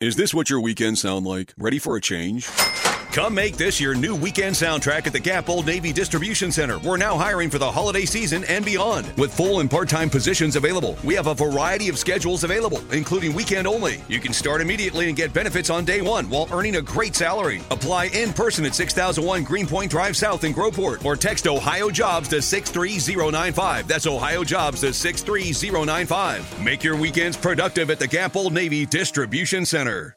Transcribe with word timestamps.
Is 0.00 0.16
this 0.16 0.32
what 0.32 0.48
your 0.48 0.60
weekends 0.60 1.02
sound 1.02 1.26
like? 1.26 1.52
Ready 1.58 1.78
for 1.78 1.94
a 1.94 2.00
change? 2.00 2.48
Come 3.12 3.34
make 3.34 3.56
this 3.56 3.80
your 3.80 3.96
new 3.96 4.14
weekend 4.14 4.54
soundtrack 4.54 5.04
at 5.04 5.12
the 5.12 5.18
Gap 5.18 5.48
Old 5.48 5.66
Navy 5.66 5.92
Distribution 5.92 6.52
Center. 6.52 6.78
We're 6.78 6.96
now 6.96 7.16
hiring 7.16 7.50
for 7.50 7.58
the 7.58 7.70
holiday 7.70 8.04
season 8.04 8.44
and 8.44 8.64
beyond. 8.64 9.12
With 9.16 9.34
full 9.34 9.58
and 9.58 9.68
part 9.68 9.88
time 9.88 10.08
positions 10.08 10.54
available, 10.54 10.96
we 11.02 11.14
have 11.14 11.26
a 11.26 11.34
variety 11.34 11.88
of 11.88 11.98
schedules 11.98 12.44
available, 12.44 12.80
including 12.92 13.34
weekend 13.34 13.66
only. 13.66 14.00
You 14.06 14.20
can 14.20 14.32
start 14.32 14.60
immediately 14.60 15.08
and 15.08 15.16
get 15.16 15.32
benefits 15.32 15.70
on 15.70 15.84
day 15.84 16.02
one 16.02 16.30
while 16.30 16.46
earning 16.52 16.76
a 16.76 16.82
great 16.82 17.16
salary. 17.16 17.62
Apply 17.72 18.04
in 18.14 18.32
person 18.32 18.64
at 18.64 18.76
6001 18.76 19.42
Greenpoint 19.42 19.90
Drive 19.90 20.16
South 20.16 20.44
in 20.44 20.54
Groveport 20.54 21.04
or 21.04 21.16
text 21.16 21.48
Ohio 21.48 21.90
Jobs 21.90 22.28
to 22.28 22.40
63095. 22.40 23.88
That's 23.88 24.06
Ohio 24.06 24.44
Jobs 24.44 24.82
to 24.82 24.92
63095. 24.92 26.62
Make 26.62 26.84
your 26.84 26.96
weekends 26.96 27.36
productive 27.36 27.90
at 27.90 27.98
the 27.98 28.06
Gap 28.06 28.36
Old 28.36 28.52
Navy 28.52 28.86
Distribution 28.86 29.66
Center. 29.66 30.16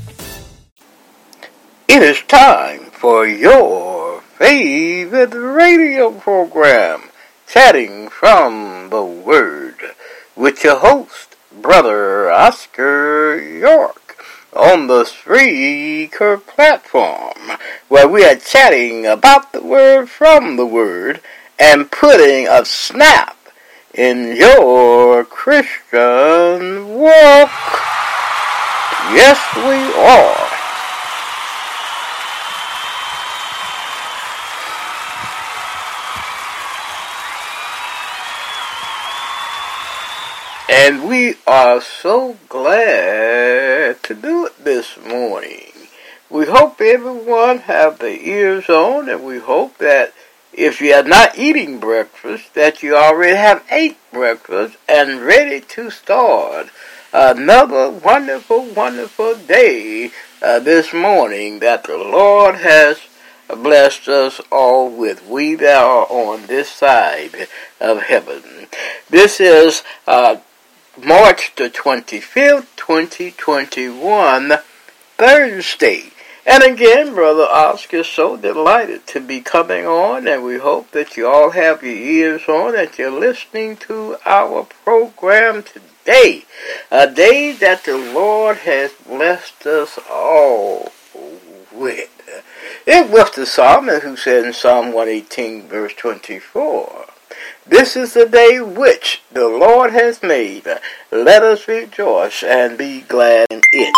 It 1.93 2.03
is 2.03 2.21
time 2.21 2.85
for 2.91 3.27
your 3.27 4.21
favorite 4.21 5.33
radio 5.33 6.11
program, 6.11 7.09
Chatting 7.45 8.07
from 8.07 8.89
the 8.89 9.03
Word, 9.03 9.75
with 10.33 10.63
your 10.63 10.77
host, 10.77 11.35
Brother 11.51 12.31
Oscar 12.31 13.37
York, 13.37 14.23
on 14.53 14.87
the 14.87 15.03
Spreaker 15.03 16.41
platform, 16.45 17.57
where 17.89 18.07
we 18.07 18.23
are 18.23 18.37
chatting 18.37 19.05
about 19.05 19.51
the 19.51 19.61
Word 19.61 20.07
from 20.07 20.55
the 20.55 20.65
Word 20.65 21.19
and 21.59 21.91
putting 21.91 22.47
a 22.47 22.63
snap 22.63 23.35
in 23.93 24.37
your 24.37 25.25
Christian 25.25 26.87
walk. 26.95 27.51
Yes, 29.11 29.43
we 29.57 30.01
are. 30.01 30.50
And 40.71 41.09
we 41.09 41.35
are 41.45 41.81
so 41.81 42.37
glad 42.47 44.01
to 44.03 44.15
do 44.15 44.45
it 44.45 44.63
this 44.63 44.97
morning. 45.05 45.73
We 46.29 46.45
hope 46.45 46.79
everyone 46.79 47.57
have 47.57 47.99
their 47.99 48.15
ears 48.15 48.69
on 48.69 49.09
and 49.09 49.21
we 49.21 49.39
hope 49.39 49.79
that 49.79 50.13
if 50.53 50.79
you 50.79 50.93
are 50.93 51.03
not 51.03 51.37
eating 51.37 51.81
breakfast, 51.81 52.53
that 52.53 52.81
you 52.81 52.95
already 52.95 53.35
have 53.35 53.65
ate 53.69 53.97
breakfast 54.13 54.77
and 54.87 55.19
ready 55.19 55.59
to 55.59 55.89
start 55.89 56.67
another 57.11 57.89
wonderful, 57.89 58.63
wonderful 58.63 59.35
day 59.35 60.11
uh, 60.41 60.59
this 60.59 60.93
morning 60.93 61.59
that 61.59 61.83
the 61.83 61.97
Lord 61.97 62.55
has 62.55 62.97
blessed 63.49 64.07
us 64.07 64.39
all 64.49 64.89
with. 64.89 65.27
We 65.27 65.55
that 65.55 65.83
are 65.83 66.05
on 66.09 66.45
this 66.45 66.69
side 66.69 67.49
of 67.81 68.03
heaven. 68.03 68.67
This 69.09 69.41
is 69.41 69.83
uh, 70.07 70.37
March 70.97 71.55
the 71.55 71.69
25th, 71.69 72.67
2021, 72.75 74.51
Thursday. 75.17 76.11
And 76.45 76.63
again, 76.63 77.13
Brother 77.13 77.47
Oscar 77.49 78.03
so 78.03 78.35
delighted 78.35 79.07
to 79.07 79.21
be 79.21 79.39
coming 79.39 79.85
on, 79.85 80.27
and 80.27 80.43
we 80.43 80.57
hope 80.57 80.91
that 80.91 81.15
you 81.15 81.27
all 81.27 81.51
have 81.51 81.81
your 81.81 81.95
ears 81.95 82.41
on, 82.49 82.73
that 82.73 82.99
you're 82.99 83.09
listening 83.09 83.77
to 83.77 84.17
our 84.25 84.65
program 84.83 85.63
today. 85.63 86.43
A 86.91 87.09
day 87.09 87.53
that 87.53 87.85
the 87.85 87.97
Lord 87.97 88.57
has 88.57 88.91
blessed 88.91 89.65
us 89.65 89.97
all 90.09 90.91
with. 91.71 92.09
It 92.85 93.09
was 93.09 93.31
the 93.31 93.45
psalmist 93.45 94.03
who 94.03 94.17
said 94.17 94.43
in 94.43 94.51
Psalm 94.51 94.87
118, 94.87 95.69
verse 95.69 95.93
24, 95.93 97.05
this 97.67 97.95
is 97.95 98.13
the 98.13 98.25
day 98.25 98.59
which 98.59 99.21
the 99.31 99.47
Lord 99.47 99.91
has 99.91 100.23
made. 100.23 100.65
Let 101.11 101.43
us 101.43 101.67
rejoice 101.67 102.43
and 102.43 102.77
be 102.77 103.01
glad 103.01 103.47
in 103.51 103.61
it. 103.73 103.93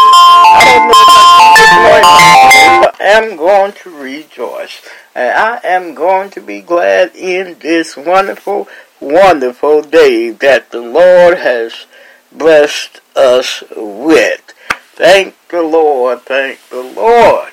I 2.15 2.91
am 2.99 3.37
going 3.37 3.73
to 3.73 3.89
rejoice. 3.89 4.81
And 5.15 5.37
I 5.37 5.59
am 5.63 5.93
going 5.95 6.29
to 6.31 6.41
be 6.41 6.61
glad 6.61 7.15
in 7.15 7.57
this 7.59 7.95
wonderful, 7.95 8.67
wonderful 8.99 9.81
day 9.81 10.31
that 10.31 10.71
the 10.71 10.81
Lord 10.81 11.37
has 11.37 11.85
blessed 12.31 12.99
us 13.15 13.63
with. 13.75 14.41
Thank 14.95 15.35
the 15.49 15.61
Lord, 15.61 16.21
thank 16.23 16.59
the 16.69 16.83
Lord. 16.83 17.51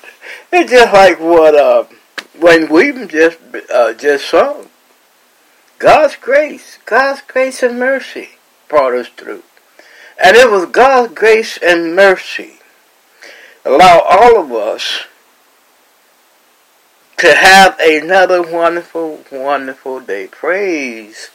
It's 0.52 0.70
just 0.72 0.92
like 0.92 1.20
what 1.20 1.54
uh, 1.54 1.84
when 2.38 2.68
we 2.72 2.92
just 3.06 3.38
uh, 3.72 3.92
just 3.94 4.28
sung. 4.28 4.69
God's 5.80 6.14
grace, 6.16 6.78
God's 6.84 7.22
grace 7.22 7.62
and 7.62 7.78
mercy 7.78 8.32
brought 8.68 8.92
us 8.92 9.08
through. 9.08 9.42
And 10.22 10.36
it 10.36 10.50
was 10.50 10.66
God's 10.66 11.14
grace 11.14 11.56
and 11.56 11.96
mercy 11.96 12.58
allow 13.64 14.00
all 14.00 14.38
of 14.38 14.52
us 14.52 15.06
to 17.16 17.34
have 17.34 17.80
another 17.80 18.42
wonderful, 18.42 19.20
wonderful 19.32 20.00
day. 20.00 20.26
Praise, 20.26 21.30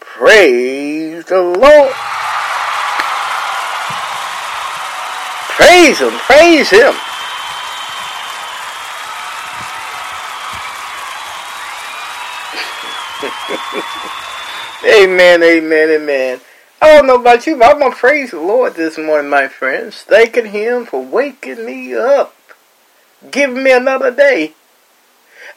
praise 0.00 1.26
the 1.26 1.42
Lord. 1.42 1.92
Praise 5.56 5.98
Him, 5.98 6.12
praise 6.20 6.70
Him. 6.70 6.94
Amen, 14.84 15.42
amen, 15.42 15.90
amen. 15.90 16.40
I 16.80 16.94
don't 16.94 17.06
know 17.06 17.20
about 17.20 17.46
you, 17.46 17.56
but 17.56 17.70
I'm 17.70 17.80
going 17.80 17.92
to 17.92 17.96
praise 17.96 18.30
the 18.30 18.40
Lord 18.40 18.74
this 18.74 18.98
morning, 18.98 19.30
my 19.30 19.48
friends. 19.48 20.02
Thanking 20.02 20.46
Him 20.46 20.84
for 20.84 21.02
waking 21.02 21.64
me 21.64 21.94
up, 21.94 22.34
giving 23.30 23.62
me 23.62 23.72
another 23.72 24.10
day. 24.10 24.54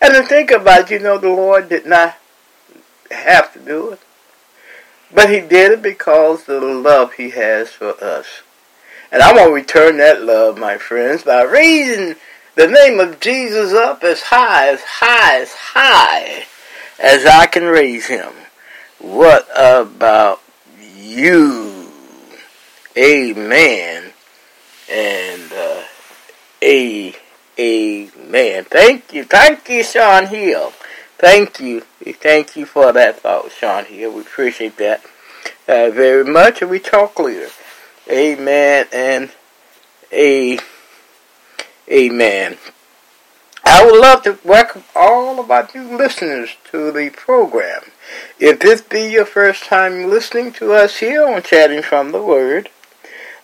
And 0.01 0.13
to 0.13 0.23
think 0.23 0.51
about 0.51 0.91
it, 0.91 0.91
you 0.91 0.99
know, 0.99 1.17
the 1.17 1.29
Lord 1.29 1.69
did 1.69 1.85
not 1.85 2.15
have 3.11 3.51
to 3.53 3.59
do 3.59 3.91
it. 3.91 3.99
But 5.13 5.29
He 5.29 5.41
did 5.41 5.71
it 5.71 5.81
because 5.81 6.47
of 6.47 6.61
the 6.61 6.67
love 6.67 7.13
He 7.13 7.31
has 7.31 7.71
for 7.71 8.01
us. 8.03 8.41
And 9.11 9.21
I'm 9.21 9.37
to 9.37 9.51
return 9.51 9.97
that 9.97 10.21
love, 10.21 10.57
my 10.57 10.77
friends, 10.77 11.23
by 11.23 11.43
raising 11.43 12.15
the 12.55 12.67
name 12.67 12.99
of 12.99 13.19
Jesus 13.19 13.73
up 13.73 14.03
as 14.03 14.21
high, 14.23 14.69
as 14.69 14.81
high, 14.81 15.41
as 15.41 15.53
high 15.53 16.45
as 16.99 17.25
I 17.25 17.45
can 17.45 17.63
raise 17.63 18.07
him. 18.07 18.33
What 18.99 19.47
about 19.55 20.41
you? 20.79 21.91
Amen. 22.97 24.11
And 24.89 25.51
uh, 25.53 25.83
a 26.61 27.15
amen. 27.59 28.63
Thank 28.65 29.13
you. 29.13 29.23
Thank 29.23 29.69
you, 29.69 29.83
Sean 29.83 30.27
Hill. 30.27 30.73
Thank 31.17 31.59
you. 31.59 31.81
Thank 31.81 32.55
you 32.55 32.65
for 32.65 32.93
that 32.93 33.21
thought, 33.21 33.51
Sean 33.51 33.85
Hill. 33.85 34.13
We 34.13 34.21
appreciate 34.21 34.77
that 34.77 35.03
uh, 35.67 35.89
very 35.89 36.23
much. 36.23 36.61
And 36.61 36.71
we 36.71 36.79
talk 36.79 37.19
later. 37.19 37.49
Amen 38.09 38.85
and 38.93 39.31
A, 40.13 40.59
amen. 41.91 42.57
I 43.65 43.85
would 43.85 43.99
love 43.99 44.23
to 44.23 44.39
welcome 44.45 44.85
all 44.95 45.41
of 45.41 45.51
our 45.51 45.67
new 45.75 45.97
listeners 45.97 46.55
to 46.71 46.91
the 46.91 47.09
program. 47.09 47.81
If 48.39 48.59
this 48.59 48.81
be 48.81 49.09
your 49.11 49.25
first 49.25 49.63
time 49.63 50.09
listening 50.09 50.51
to 50.53 50.73
us 50.73 50.97
here 50.97 51.25
on 51.27 51.41
Chatting 51.41 51.81
from 51.81 52.11
the 52.11 52.21
Word, 52.21 52.69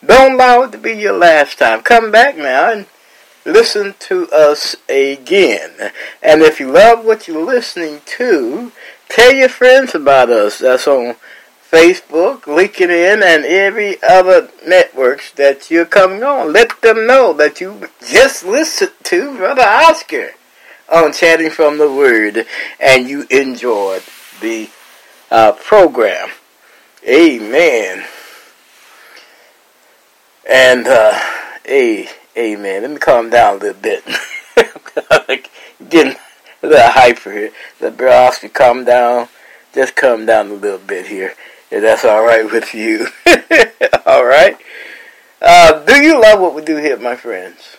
don't 0.05 0.33
allow 0.33 0.63
it 0.63 0.71
to 0.73 0.77
be 0.77 0.93
your 0.93 1.17
last 1.17 1.59
time. 1.59 1.81
Come 1.81 2.11
back 2.11 2.37
now 2.37 2.71
and 2.71 2.85
listen 3.45 3.95
to 3.99 4.29
us 4.31 4.75
again. 4.89 5.91
And 6.21 6.41
if 6.41 6.59
you 6.59 6.71
love 6.71 7.05
what 7.05 7.27
you're 7.27 7.45
listening 7.45 8.01
to, 8.17 8.71
tell 9.09 9.33
your 9.33 9.49
friends 9.49 9.95
about 9.95 10.29
us. 10.29 10.59
That's 10.59 10.87
on 10.87 11.15
Facebook, 11.69 12.41
LinkedIn, 12.41 13.23
and 13.23 13.45
every 13.45 14.01
other 14.03 14.49
networks 14.65 15.31
that 15.31 15.71
you're 15.71 15.85
coming 15.85 16.23
on. 16.23 16.53
Let 16.53 16.81
them 16.81 17.07
know 17.07 17.33
that 17.33 17.59
you 17.59 17.89
just 18.07 18.45
listened 18.45 18.91
to 19.03 19.37
Brother 19.37 19.63
Oscar 19.63 20.31
on 20.91 21.13
Chatting 21.13 21.49
from 21.49 21.77
the 21.79 21.91
Word 21.91 22.45
and 22.79 23.09
you 23.09 23.25
enjoyed 23.31 24.03
the 24.41 24.69
uh, 25.31 25.53
program. 25.53 26.29
Amen. 27.07 28.05
And, 30.49 30.87
uh, 30.87 31.19
a, 31.67 32.07
amen. 32.37 32.81
Let 32.81 32.91
me 32.91 32.97
calm 32.97 33.29
down 33.29 33.55
a 33.55 33.59
little 33.59 33.81
bit. 33.81 34.03
Getting 35.89 36.15
a 36.61 36.67
little 36.67 36.89
hyper 36.89 37.31
here. 37.31 37.51
Let 37.79 37.97
Brother 37.97 38.27
Oscar 38.27 38.49
calm 38.49 38.85
down. 38.85 39.29
Just 39.73 39.95
calm 39.95 40.25
down 40.25 40.49
a 40.49 40.53
little 40.53 40.79
bit 40.79 41.07
here 41.07 41.33
if 41.73 41.81
that's 41.81 42.05
all 42.05 42.23
right 42.23 42.45
with 42.45 42.75
you. 42.75 43.07
all 44.05 44.23
right. 44.23 44.55
Uh, 45.41 45.83
do 45.85 45.95
you 46.03 46.21
love 46.21 46.39
what 46.39 46.53
we 46.53 46.61
do 46.61 46.77
here, 46.77 46.97
my 46.97 47.15
friends? 47.15 47.77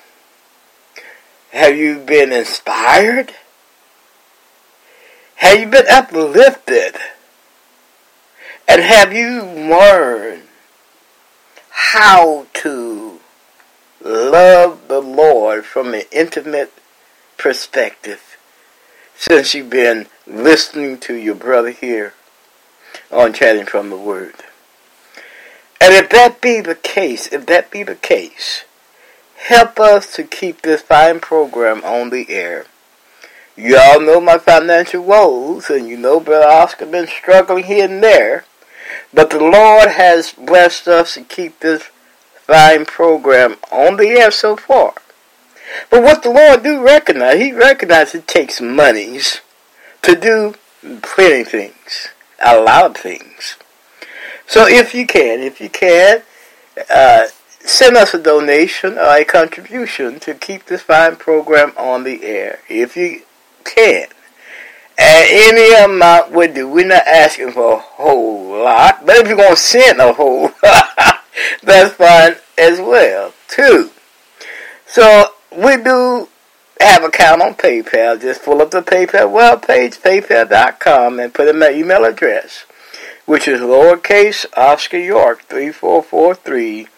Have 1.52 1.76
you 1.76 2.00
been 2.00 2.32
inspired? 2.32 3.32
Have 5.36 5.60
you 5.60 5.66
been 5.66 5.86
uplifted? 5.90 6.96
And 8.66 8.82
have 8.82 9.12
you 9.12 9.42
learned 9.42 10.44
how 11.70 12.46
to 12.54 13.20
love 14.02 14.88
the 14.88 15.00
Lord 15.00 15.64
from 15.64 15.94
an 15.94 16.02
intimate 16.10 16.72
perspective 17.36 18.36
since 19.16 19.54
you've 19.54 19.70
been 19.70 20.06
listening 20.26 20.98
to 20.98 21.14
your 21.14 21.34
brother 21.34 21.70
here? 21.70 22.14
on 23.10 23.32
chatting 23.32 23.66
from 23.66 23.90
the 23.90 23.96
Word. 23.96 24.34
And 25.80 25.92
if 25.94 26.10
that 26.10 26.40
be 26.40 26.60
the 26.60 26.74
case, 26.74 27.32
if 27.32 27.46
that 27.46 27.70
be 27.70 27.82
the 27.82 27.94
case, 27.94 28.64
help 29.36 29.78
us 29.78 30.14
to 30.16 30.24
keep 30.24 30.62
this 30.62 30.82
fine 30.82 31.20
program 31.20 31.82
on 31.84 32.10
the 32.10 32.30
air. 32.30 32.66
You 33.56 33.78
all 33.78 34.00
know 34.00 34.20
my 34.20 34.38
financial 34.38 35.02
woes, 35.02 35.70
and 35.70 35.86
you 35.86 35.96
know 35.96 36.20
Brother 36.20 36.46
Oscar 36.46 36.86
been 36.86 37.06
struggling 37.06 37.64
here 37.64 37.84
and 37.84 38.02
there. 38.02 38.44
But 39.12 39.30
the 39.30 39.38
Lord 39.38 39.90
has 39.90 40.32
blessed 40.32 40.88
us 40.88 41.14
to 41.14 41.22
keep 41.22 41.60
this 41.60 41.84
fine 42.46 42.84
program 42.84 43.56
on 43.70 43.96
the 43.96 44.08
air 44.08 44.30
so 44.30 44.56
far. 44.56 44.94
But 45.90 46.02
what 46.02 46.22
the 46.22 46.30
Lord 46.30 46.62
do 46.62 46.82
recognize, 46.82 47.38
He 47.38 47.52
recognizes 47.52 48.16
it 48.16 48.28
takes 48.28 48.60
monies 48.60 49.40
to 50.02 50.14
do 50.14 50.54
plenty 51.02 51.44
things 51.44 52.08
a 52.44 52.60
lot 52.60 52.84
of 52.86 52.96
things. 52.96 53.56
So 54.46 54.66
if 54.66 54.94
you 54.94 55.06
can, 55.06 55.40
if 55.40 55.60
you 55.60 55.68
can, 55.68 56.22
uh, 56.90 57.26
send 57.60 57.96
us 57.96 58.12
a 58.12 58.22
donation 58.22 58.98
or 58.98 59.16
a 59.16 59.24
contribution 59.24 60.20
to 60.20 60.34
keep 60.34 60.66
this 60.66 60.82
fine 60.82 61.16
program 61.16 61.72
on 61.78 62.04
the 62.04 62.22
air, 62.24 62.60
if 62.68 62.96
you 62.96 63.22
can. 63.64 64.08
And 64.96 65.28
any 65.30 65.74
amount 65.84 66.30
would 66.32 66.54
do. 66.54 66.68
We're 66.68 66.86
not 66.86 67.06
asking 67.06 67.52
for 67.52 67.74
a 67.74 67.78
whole 67.78 68.62
lot, 68.62 69.04
but 69.04 69.16
if 69.16 69.26
you're 69.26 69.36
going 69.36 69.50
to 69.50 69.56
send 69.56 70.00
a 70.00 70.12
whole 70.12 70.50
lot, 70.62 71.24
that's 71.62 71.94
fine 71.94 72.36
as 72.56 72.78
well, 72.78 73.32
too. 73.48 73.90
So 74.86 75.34
we 75.50 75.76
do 75.76 76.28
have 76.80 77.02
an 77.02 77.08
account 77.08 77.42
on 77.42 77.54
PayPal. 77.54 78.20
Just 78.20 78.44
pull 78.44 78.62
up 78.62 78.70
the 78.70 78.82
PayPal 78.82 79.30
web 79.30 79.66
page, 79.66 79.98
paypal.com, 79.98 81.18
and 81.18 81.34
put 81.34 81.48
in 81.48 81.58
my 81.58 81.70
email 81.70 82.04
address, 82.04 82.64
which 83.26 83.48
is 83.48 83.60
lowercase 83.60 84.46
Oscar 84.56 84.98
York 84.98 85.42
3443 85.42 86.88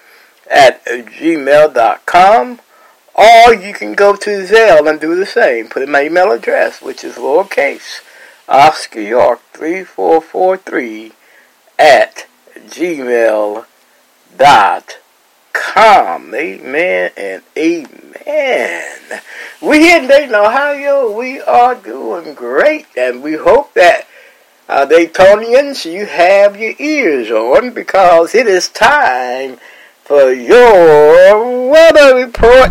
at 0.50 0.84
gmail.com. 0.84 2.60
Or 3.16 3.54
you 3.54 3.72
can 3.72 3.94
go 3.94 4.14
to 4.14 4.46
Zelle 4.46 4.90
and 4.90 5.00
do 5.00 5.14
the 5.14 5.24
same. 5.24 5.68
Put 5.68 5.82
in 5.82 5.90
my 5.90 6.04
email 6.04 6.30
address, 6.32 6.82
which 6.82 7.02
is 7.02 7.14
lowercase 7.14 8.02
Oscar 8.46 9.00
York 9.00 9.40
3443 9.54 11.12
at 11.78 12.26
gmail.com. 12.56 13.64
Amen 16.34 17.10
and 17.16 17.42
amen. 17.56 19.22
We 19.62 19.78
here 19.80 20.02
in 20.02 20.08
Dayton, 20.08 20.34
Ohio. 20.34 21.10
We 21.10 21.40
are 21.40 21.74
doing 21.74 22.34
great, 22.34 22.86
and 22.98 23.22
we 23.22 23.32
hope 23.34 23.72
that 23.74 24.06
uh, 24.68 24.84
Daytonians, 24.84 25.90
you 25.90 26.04
have 26.04 26.60
your 26.60 26.74
ears 26.78 27.30
on 27.30 27.70
because 27.72 28.34
it 28.34 28.46
is 28.46 28.68
time 28.68 29.58
for 30.06 30.30
your 30.32 31.68
weather 31.68 32.14
report. 32.14 32.70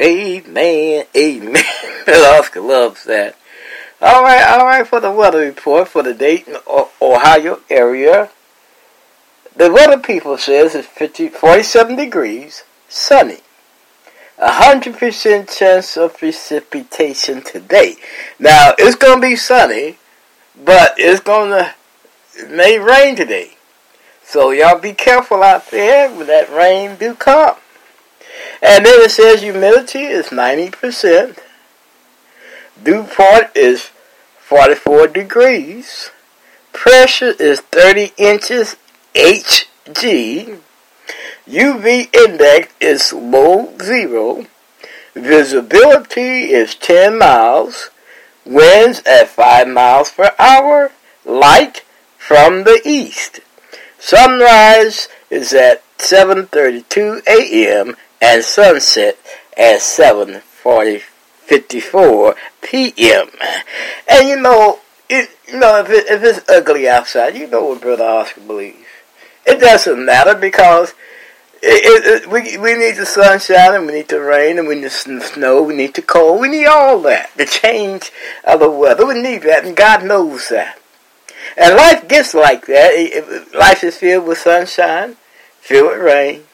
Amen, 0.00 1.06
amen. 1.16 1.64
Oscar 2.08 2.60
loves 2.60 3.04
that. 3.04 3.36
All 4.00 4.24
right, 4.24 4.42
all 4.42 4.64
right, 4.64 4.86
for 4.86 4.98
the 4.98 5.12
weather 5.12 5.40
report 5.40 5.86
for 5.86 6.02
the 6.02 6.14
Dayton, 6.14 6.56
Ohio 7.00 7.60
area. 7.70 8.30
The 9.54 9.70
weather 9.70 9.98
people 9.98 10.38
says 10.38 10.74
it's 10.74 10.88
50, 10.88 11.28
47 11.28 11.94
degrees, 11.94 12.64
sunny. 12.88 13.40
100% 14.40 15.56
chance 15.56 15.96
of 15.96 16.16
precipitation 16.16 17.42
today. 17.42 17.96
Now, 18.38 18.72
it's 18.78 18.96
going 18.96 19.20
to 19.20 19.26
be 19.26 19.36
sunny, 19.36 19.98
but 20.64 20.94
it's 20.96 21.20
going 21.20 21.50
to, 21.50 21.74
it 22.36 22.50
may 22.50 22.78
rain 22.78 23.16
today. 23.16 23.56
So 24.22 24.50
y'all 24.50 24.78
be 24.78 24.92
careful 24.92 25.42
out 25.42 25.70
there 25.70 26.08
when 26.08 26.26
that 26.28 26.50
rain 26.50 26.96
do 26.96 27.14
come. 27.14 27.56
And 28.62 28.86
then 28.86 29.00
it 29.00 29.10
says 29.10 29.42
humidity 29.42 30.04
is 30.04 30.28
90%. 30.28 31.38
Dew 32.82 33.02
point 33.02 33.48
is 33.54 33.90
44 34.38 35.08
degrees. 35.08 36.10
Pressure 36.72 37.34
is 37.38 37.60
30 37.60 38.12
inches 38.16 38.76
Hg. 39.14 40.60
UV 41.50 42.14
index 42.14 42.72
is 42.80 43.12
low 43.12 43.76
zero. 43.82 44.46
Visibility 45.14 46.52
is 46.52 46.76
10 46.76 47.18
miles. 47.18 47.90
Winds 48.46 49.02
at 49.04 49.28
5 49.28 49.66
miles 49.66 50.12
per 50.12 50.30
hour. 50.38 50.92
Light 51.24 51.82
from 52.16 52.62
the 52.62 52.80
east. 52.84 53.40
Sunrise 53.98 55.08
is 55.28 55.52
at 55.52 55.82
7:32 55.98 57.26
a.m. 57.26 57.96
and 58.22 58.44
sunset 58.44 59.18
at 59.58 59.80
7:54 59.80 62.36
p.m. 62.62 63.28
And 64.08 64.28
you 64.28 64.36
know, 64.40 64.78
it, 65.08 65.30
you 65.48 65.58
know, 65.58 65.80
if, 65.80 65.90
it, 65.90 66.06
if 66.08 66.22
it's 66.22 66.48
ugly 66.48 66.88
outside, 66.88 67.34
you 67.36 67.48
know 67.48 67.64
what 67.64 67.80
Brother 67.80 68.04
Oscar 68.04 68.40
believes. 68.40 68.86
It 69.44 69.58
doesn't 69.58 70.04
matter 70.04 70.34
because 70.34 70.94
it, 71.62 72.24
it, 72.24 72.30
we 72.30 72.56
we 72.56 72.74
need 72.74 72.96
the 72.96 73.04
sunshine 73.04 73.74
and 73.74 73.86
we 73.86 73.92
need 73.92 74.08
the 74.08 74.20
rain 74.20 74.58
and 74.58 74.66
we 74.66 74.76
need 74.76 74.84
the 74.84 75.20
snow, 75.20 75.62
we 75.62 75.74
need 75.74 75.94
the 75.94 76.02
cold, 76.02 76.40
we 76.40 76.48
need 76.48 76.66
all 76.66 77.00
that. 77.02 77.30
The 77.36 77.44
change 77.46 78.10
of 78.44 78.60
the 78.60 78.70
weather, 78.70 79.06
we 79.06 79.20
need 79.20 79.42
that, 79.42 79.64
and 79.64 79.76
God 79.76 80.04
knows 80.04 80.48
that. 80.48 80.78
And 81.56 81.76
life 81.76 82.08
gets 82.08 82.34
like 82.34 82.66
that. 82.66 83.48
Life 83.54 83.84
is 83.84 83.96
filled 83.96 84.26
with 84.26 84.38
sunshine, 84.38 85.16
filled 85.60 85.90
with 85.90 86.00
rain, 86.00 86.44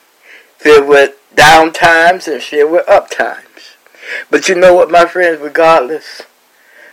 filled 0.58 0.88
with 0.88 1.14
down 1.34 1.72
times, 1.72 2.26
and 2.26 2.42
filled 2.42 2.72
with 2.72 2.88
up 2.88 3.10
times. 3.10 3.76
But 4.30 4.48
you 4.48 4.54
know 4.54 4.74
what, 4.74 4.90
my 4.90 5.04
friends, 5.04 5.40
regardless 5.40 6.22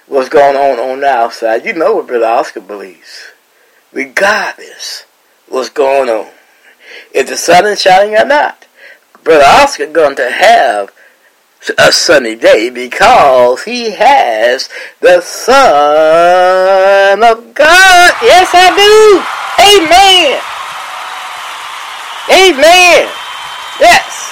what's 0.08 0.30
going 0.30 0.56
on 0.56 0.80
on 0.80 1.00
the 1.00 1.08
outside, 1.08 1.66
you 1.66 1.74
know 1.74 1.96
what 1.96 2.08
Brother 2.08 2.26
Oscar 2.26 2.62
believes. 2.62 3.32
Regardless 3.92 5.06
what's 5.48 5.70
going 5.70 6.10
on. 6.10 6.32
If 7.14 7.30
the 7.30 7.38
sun 7.38 7.66
is 7.66 7.82
shining 7.82 8.16
or 8.16 8.26
not, 8.26 8.68
Brother 9.24 9.46
Oscar 9.46 9.88
going 9.88 10.16
to 10.18 10.30
have 10.30 10.92
a 11.78 11.92
sunny 11.92 12.36
day 12.36 12.70
because 12.70 13.64
he 13.64 13.92
has 13.92 14.70
the 15.00 15.22
Son 15.22 17.24
of 17.24 17.54
God. 17.54 18.14
Yes, 18.22 18.50
I 18.54 18.76
do. 18.76 19.24
Amen. 19.64 20.42
Amen. 22.30 23.10
Yes. 23.80 24.23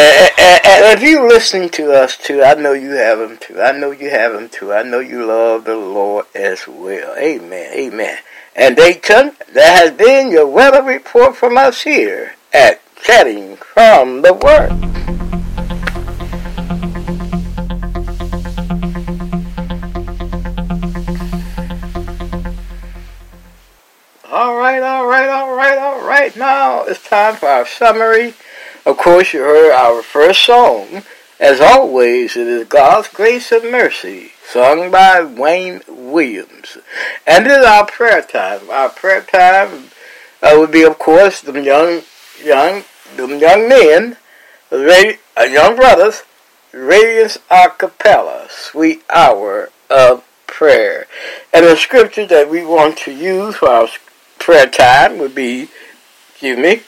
Uh, 0.00 0.02
uh, 0.02 0.58
uh, 0.64 0.94
if 0.94 1.02
you're 1.02 1.28
listening 1.28 1.68
to 1.68 1.92
us 1.92 2.16
too, 2.16 2.42
I 2.42 2.54
know 2.54 2.72
you 2.72 2.92
have 2.92 3.18
them 3.18 3.36
too. 3.36 3.60
I 3.60 3.72
know 3.72 3.90
you 3.90 4.08
have 4.08 4.32
them 4.32 4.48
too. 4.48 4.72
I 4.72 4.82
know 4.82 5.00
you 5.00 5.26
love 5.26 5.64
the 5.64 5.76
Lord 5.76 6.24
as 6.34 6.66
well. 6.66 7.14
Amen. 7.18 7.70
Amen. 7.74 8.16
And 8.56 8.76
Dayton, 8.76 9.36
that 9.52 9.78
has 9.78 9.90
been 9.90 10.30
your 10.30 10.46
weather 10.46 10.82
report 10.82 11.36
from 11.36 11.58
us 11.58 11.82
here 11.82 12.36
at 12.50 12.80
Chatting 12.96 13.56
from 13.56 14.22
the 14.22 14.32
Word. 14.32 14.70
All 24.30 24.56
right, 24.56 24.82
all 24.82 25.06
right, 25.06 25.28
all 25.28 25.54
right, 25.54 25.76
all 25.76 26.06
right. 26.06 26.34
Now 26.34 26.84
it's 26.84 27.06
time 27.06 27.36
for 27.36 27.50
our 27.50 27.66
summary. 27.66 28.32
Of 28.86 28.96
course, 28.96 29.34
you 29.34 29.40
heard 29.40 29.72
our 29.72 30.02
first 30.02 30.44
song. 30.44 31.02
As 31.38 31.60
always, 31.60 32.36
it 32.36 32.46
is 32.46 32.66
God's 32.68 33.08
Grace 33.08 33.52
and 33.52 33.70
Mercy, 33.70 34.32
sung 34.46 34.90
by 34.90 35.22
Wayne 35.22 35.82
Williams. 35.86 36.78
And 37.26 37.46
it 37.46 37.52
is 37.52 37.64
our 37.64 37.86
prayer 37.86 38.22
time. 38.22 38.70
Our 38.70 38.88
prayer 38.88 39.22
time 39.22 39.90
uh, 40.42 40.54
would 40.58 40.70
be, 40.70 40.82
of 40.82 40.98
course, 40.98 41.40
them 41.40 41.62
young, 41.62 42.02
young, 42.42 42.84
them 43.16 43.38
young 43.38 43.68
men, 43.68 44.16
the 44.70 45.18
uh, 45.36 45.42
young 45.42 45.76
brothers, 45.76 46.22
Radiance 46.72 47.38
a 47.50 47.68
cappella, 47.70 48.46
Sweet 48.48 49.02
Hour 49.10 49.70
of 49.90 50.24
Prayer. 50.46 51.06
And 51.52 51.66
the 51.66 51.76
scripture 51.76 52.26
that 52.26 52.48
we 52.48 52.64
want 52.64 52.96
to 52.98 53.12
use 53.12 53.56
for 53.56 53.68
our 53.68 53.88
prayer 54.38 54.68
time 54.68 55.18
would 55.18 55.34
be, 55.34 55.68
excuse 56.30 56.58
me, 56.58 56.82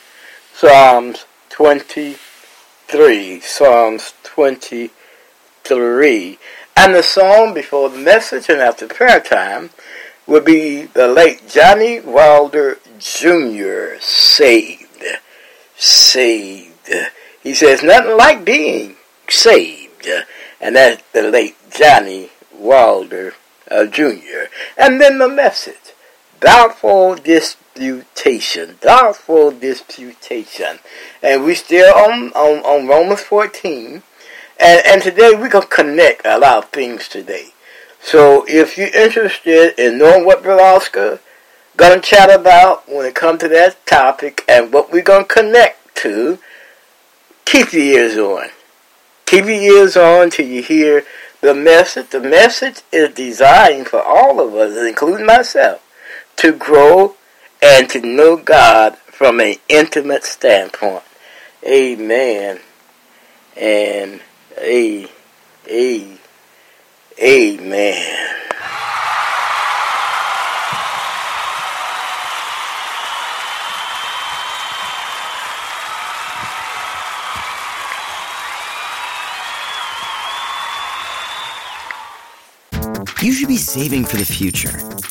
Psalms 0.54 1.26
23. 1.62 3.38
Psalms 3.38 4.14
23. 4.24 6.38
And 6.76 6.92
the 6.92 7.04
song 7.04 7.54
before 7.54 7.88
the 7.88 7.98
message 7.98 8.48
and 8.48 8.60
after 8.60 8.88
prayer 8.88 9.20
time 9.20 9.70
would 10.26 10.44
be 10.44 10.86
the 10.86 11.06
late 11.06 11.48
Johnny 11.48 12.00
Wilder 12.00 12.80
Jr. 12.98 14.00
Saved. 14.00 15.04
Saved. 15.76 16.90
He 17.44 17.54
says, 17.54 17.84
nothing 17.84 18.16
like 18.16 18.44
being 18.44 18.96
saved. 19.28 20.08
And 20.60 20.74
that's 20.74 21.04
the 21.12 21.22
late 21.22 21.54
Johnny 21.70 22.30
Wilder 22.52 23.34
uh, 23.70 23.86
Jr. 23.86 24.48
And 24.76 25.00
then 25.00 25.18
the 25.18 25.28
message 25.28 25.91
doubtful 26.42 27.14
disputation, 27.14 28.76
doubtful 28.80 29.52
disputation, 29.52 30.80
and 31.22 31.44
we 31.44 31.54
still 31.54 31.94
on 31.94 32.32
on, 32.32 32.58
on 32.64 32.88
Romans 32.88 33.20
14, 33.20 34.02
and 34.60 34.82
and 34.84 35.02
today 35.02 35.34
we're 35.34 35.48
gonna 35.48 35.66
connect 35.66 36.26
a 36.26 36.38
lot 36.38 36.64
of 36.64 36.70
things 36.70 37.08
today. 37.08 37.50
So 38.02 38.44
if 38.48 38.76
you're 38.76 38.88
interested 38.88 39.78
in 39.78 39.98
knowing 39.98 40.26
what 40.26 40.44
Oscar 40.44 41.20
gonna 41.76 42.00
chat 42.00 42.28
about 42.28 42.88
when 42.88 43.06
it 43.06 43.14
comes 43.14 43.40
to 43.40 43.48
that 43.48 43.86
topic 43.86 44.44
and 44.48 44.72
what 44.72 44.90
we're 44.90 45.02
gonna 45.02 45.24
connect 45.24 45.94
to, 45.98 46.40
keep 47.44 47.72
your 47.72 47.84
ears 47.84 48.18
on. 48.18 48.48
Keep 49.26 49.44
your 49.44 49.54
ears 49.54 49.96
on 49.96 50.30
till 50.30 50.48
you 50.48 50.62
hear 50.62 51.04
the 51.40 51.54
message. 51.54 52.10
The 52.10 52.20
message 52.20 52.82
is 52.90 53.14
designed 53.14 53.86
for 53.86 54.02
all 54.02 54.40
of 54.40 54.54
us, 54.56 54.76
including 54.76 55.24
myself 55.24 55.80
to 56.36 56.52
grow 56.52 57.14
and 57.62 57.88
to 57.90 58.00
know 58.00 58.36
God 58.36 58.96
from 58.96 59.40
an 59.40 59.56
intimate 59.68 60.24
standpoint. 60.24 61.04
Amen. 61.66 62.60
And 63.56 64.20
a, 64.58 65.08
a, 65.68 66.18
amen. 67.22 68.28
You 83.22 83.32
should 83.32 83.46
be 83.46 83.56
saving 83.56 84.04
for 84.04 84.16
the 84.16 84.24
future, 84.24 84.76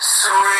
Sweet 0.00 0.57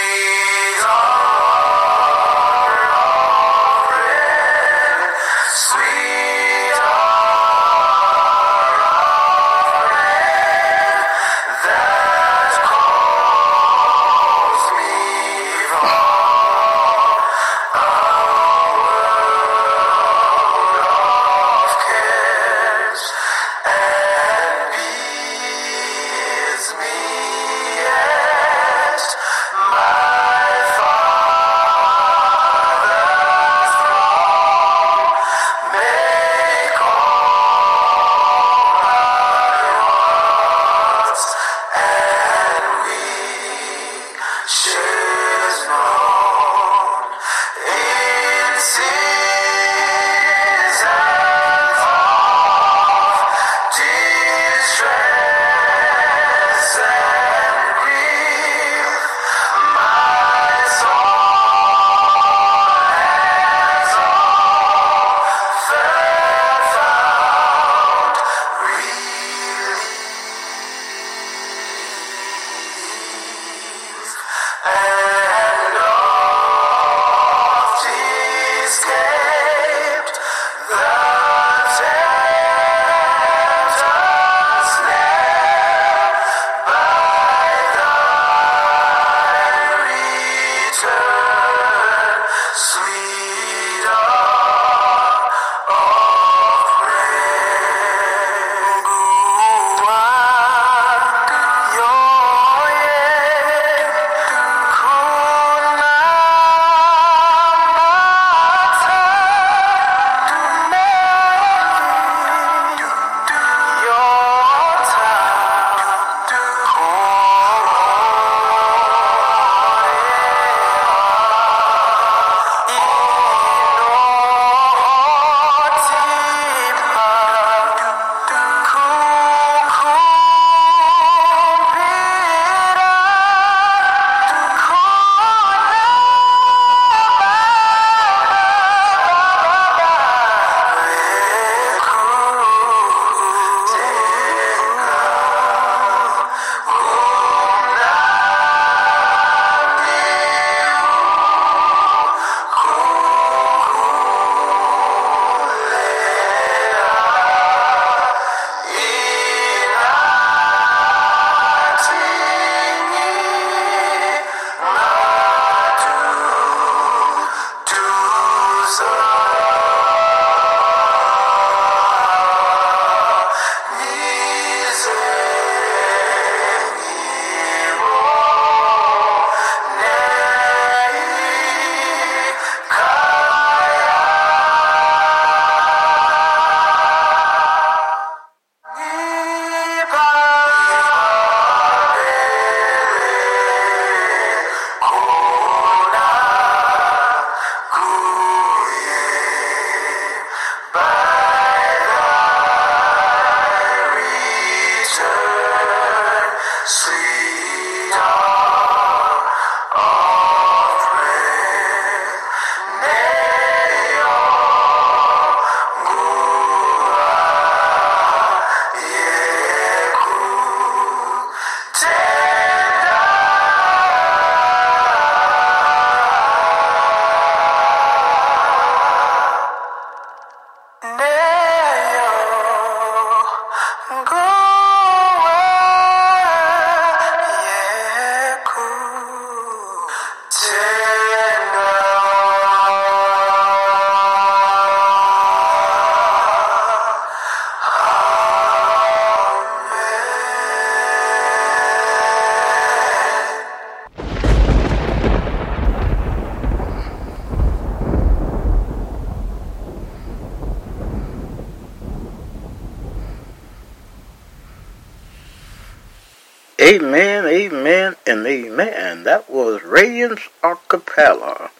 Amen, 267.38 267.94
and 268.04 268.26
amen. 268.26 269.04
That 269.04 269.30
was 269.30 269.62
Radiance 269.62 270.22
Acapella, 270.42 271.50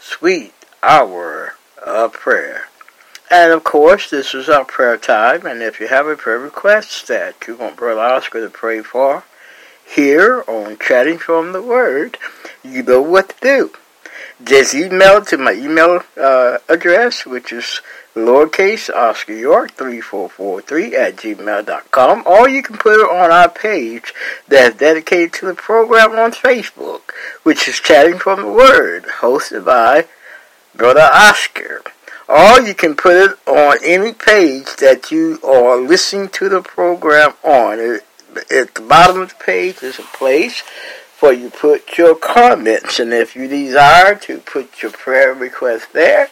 Sweet 0.00 0.52
Hour 0.82 1.54
of 1.80 2.14
Prayer. 2.14 2.66
And 3.30 3.52
of 3.52 3.62
course, 3.62 4.10
this 4.10 4.34
is 4.34 4.48
our 4.48 4.64
prayer 4.64 4.96
time, 4.96 5.46
and 5.46 5.62
if 5.62 5.78
you 5.78 5.86
have 5.86 6.08
a 6.08 6.16
prayer 6.16 6.40
request 6.40 7.06
that 7.06 7.36
you 7.46 7.54
want 7.54 7.76
Brother 7.76 8.00
Oscar 8.00 8.40
to 8.40 8.50
pray 8.50 8.82
for 8.82 9.22
here 9.86 10.42
on 10.48 10.76
Chatting 10.80 11.18
from 11.18 11.52
the 11.52 11.62
Word, 11.62 12.18
you 12.64 12.82
know 12.82 13.00
what 13.00 13.28
to 13.28 13.36
do. 13.40 13.70
Just 14.42 14.74
email 14.74 15.24
to 15.26 15.38
my 15.38 15.52
email 15.52 16.02
uh, 16.20 16.58
address, 16.68 17.24
which 17.24 17.52
is 17.52 17.80
lowercase 18.14 18.90
Oscar 18.94 19.32
York 19.32 19.72
3443 19.72 20.96
at 20.96 21.16
gmail.com, 21.16 22.22
or 22.26 22.48
you 22.48 22.62
can 22.62 22.76
put 22.76 23.00
it 23.00 23.10
on 23.10 23.30
our 23.30 23.48
page 23.48 24.12
that's 24.48 24.76
dedicated 24.76 25.32
to 25.34 25.46
the 25.46 25.54
program 25.54 26.12
on 26.12 26.32
Facebook, 26.32 27.12
which 27.42 27.68
is 27.68 27.78
Chatting 27.78 28.18
from 28.18 28.40
the 28.40 28.52
Word, 28.52 29.04
hosted 29.20 29.64
by 29.64 30.06
Brother 30.74 31.08
Oscar. 31.12 31.82
Or 32.28 32.60
you 32.60 32.74
can 32.74 32.94
put 32.94 33.16
it 33.16 33.38
on 33.46 33.78
any 33.84 34.12
page 34.12 34.76
that 34.76 35.10
you 35.10 35.40
are 35.44 35.76
listening 35.76 36.28
to 36.30 36.48
the 36.48 36.62
program 36.62 37.34
on. 37.42 38.00
At 38.50 38.74
the 38.76 38.86
bottom 38.88 39.22
of 39.22 39.30
the 39.30 39.44
page 39.44 39.82
is 39.82 39.98
a 39.98 40.02
place 40.02 40.62
for 41.20 41.32
you 41.32 41.50
put 41.50 41.98
your 41.98 42.14
comments, 42.14 42.98
and 42.98 43.12
if 43.12 43.36
you 43.36 43.46
desire 43.46 44.14
to 44.14 44.38
put 44.38 44.80
your 44.80 44.90
prayer 44.92 45.34
request 45.34 45.92
there, 45.92 46.30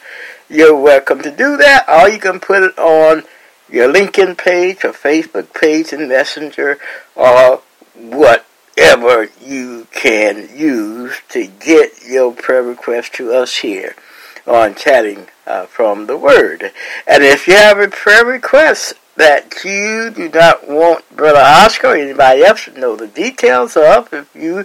you're 0.48 0.76
welcome 0.76 1.20
to 1.22 1.30
do 1.30 1.56
that, 1.58 1.84
or 1.88 2.08
you 2.08 2.18
can 2.18 2.40
put 2.40 2.62
it 2.62 2.78
on 2.78 3.24
your 3.70 3.92
LinkedIn 3.92 4.38
page 4.38 4.84
or 4.84 4.92
Facebook 4.92 5.52
page 5.52 5.92
and 5.92 6.08
Messenger 6.08 6.78
or 7.14 7.62
whatever 7.94 9.28
you 9.44 9.86
can 9.92 10.48
use 10.56 11.16
to 11.28 11.46
get 11.46 12.04
your 12.06 12.32
prayer 12.32 12.62
request 12.62 13.12
to 13.14 13.32
us 13.32 13.58
here 13.58 13.94
on 14.46 14.74
Chatting 14.74 15.26
uh, 15.46 15.66
from 15.66 16.06
the 16.06 16.16
Word. 16.16 16.72
And 17.06 17.22
if 17.22 17.46
you 17.46 17.54
have 17.54 17.78
a 17.78 17.88
prayer 17.88 18.24
request 18.24 18.94
that 19.16 19.64
you 19.64 20.10
do 20.10 20.30
not 20.30 20.66
want 20.68 21.14
Brother 21.14 21.40
Oscar 21.40 21.88
or 21.88 21.96
anybody 21.96 22.42
else 22.42 22.64
to 22.64 22.78
know 22.78 22.96
the 22.96 23.08
details 23.08 23.76
of, 23.76 24.12
if 24.12 24.34
you 24.34 24.64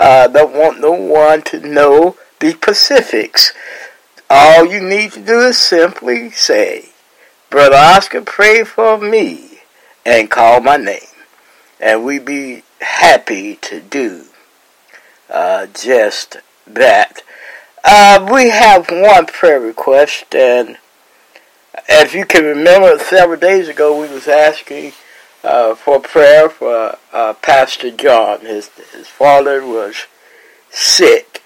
uh, 0.00 0.26
don't 0.26 0.54
want 0.54 0.80
no 0.80 0.92
one 0.92 1.42
to 1.42 1.60
know 1.60 2.16
the 2.40 2.52
specifics, 2.52 3.52
all 4.30 4.64
you 4.64 4.80
need 4.80 5.12
to 5.12 5.20
do 5.20 5.40
is 5.40 5.58
simply 5.58 6.30
say, 6.30 6.90
Brother 7.50 7.76
Oscar, 7.76 8.22
pray 8.22 8.62
for 8.62 8.96
me, 8.96 9.58
and 10.06 10.30
call 10.30 10.60
my 10.60 10.76
name. 10.76 11.00
And 11.80 12.04
we'd 12.04 12.24
be 12.24 12.62
happy 12.80 13.56
to 13.56 13.80
do 13.80 14.26
uh, 15.28 15.66
just 15.66 16.36
that. 16.66 17.22
Uh, 17.82 18.28
we 18.32 18.50
have 18.50 18.88
one 18.90 19.26
prayer 19.26 19.58
request, 19.58 20.34
and 20.34 20.76
as 21.88 22.14
you 22.14 22.24
can 22.24 22.44
remember, 22.44 22.98
several 22.98 23.40
days 23.40 23.68
ago 23.68 24.00
we 24.00 24.08
was 24.08 24.28
asking 24.28 24.92
uh, 25.42 25.74
for 25.74 25.98
prayer 25.98 26.48
for 26.48 26.96
uh, 27.12 27.32
Pastor 27.34 27.90
John. 27.90 28.40
His 28.40 28.68
his 28.92 29.08
father 29.08 29.66
was 29.66 30.06
sick, 30.70 31.39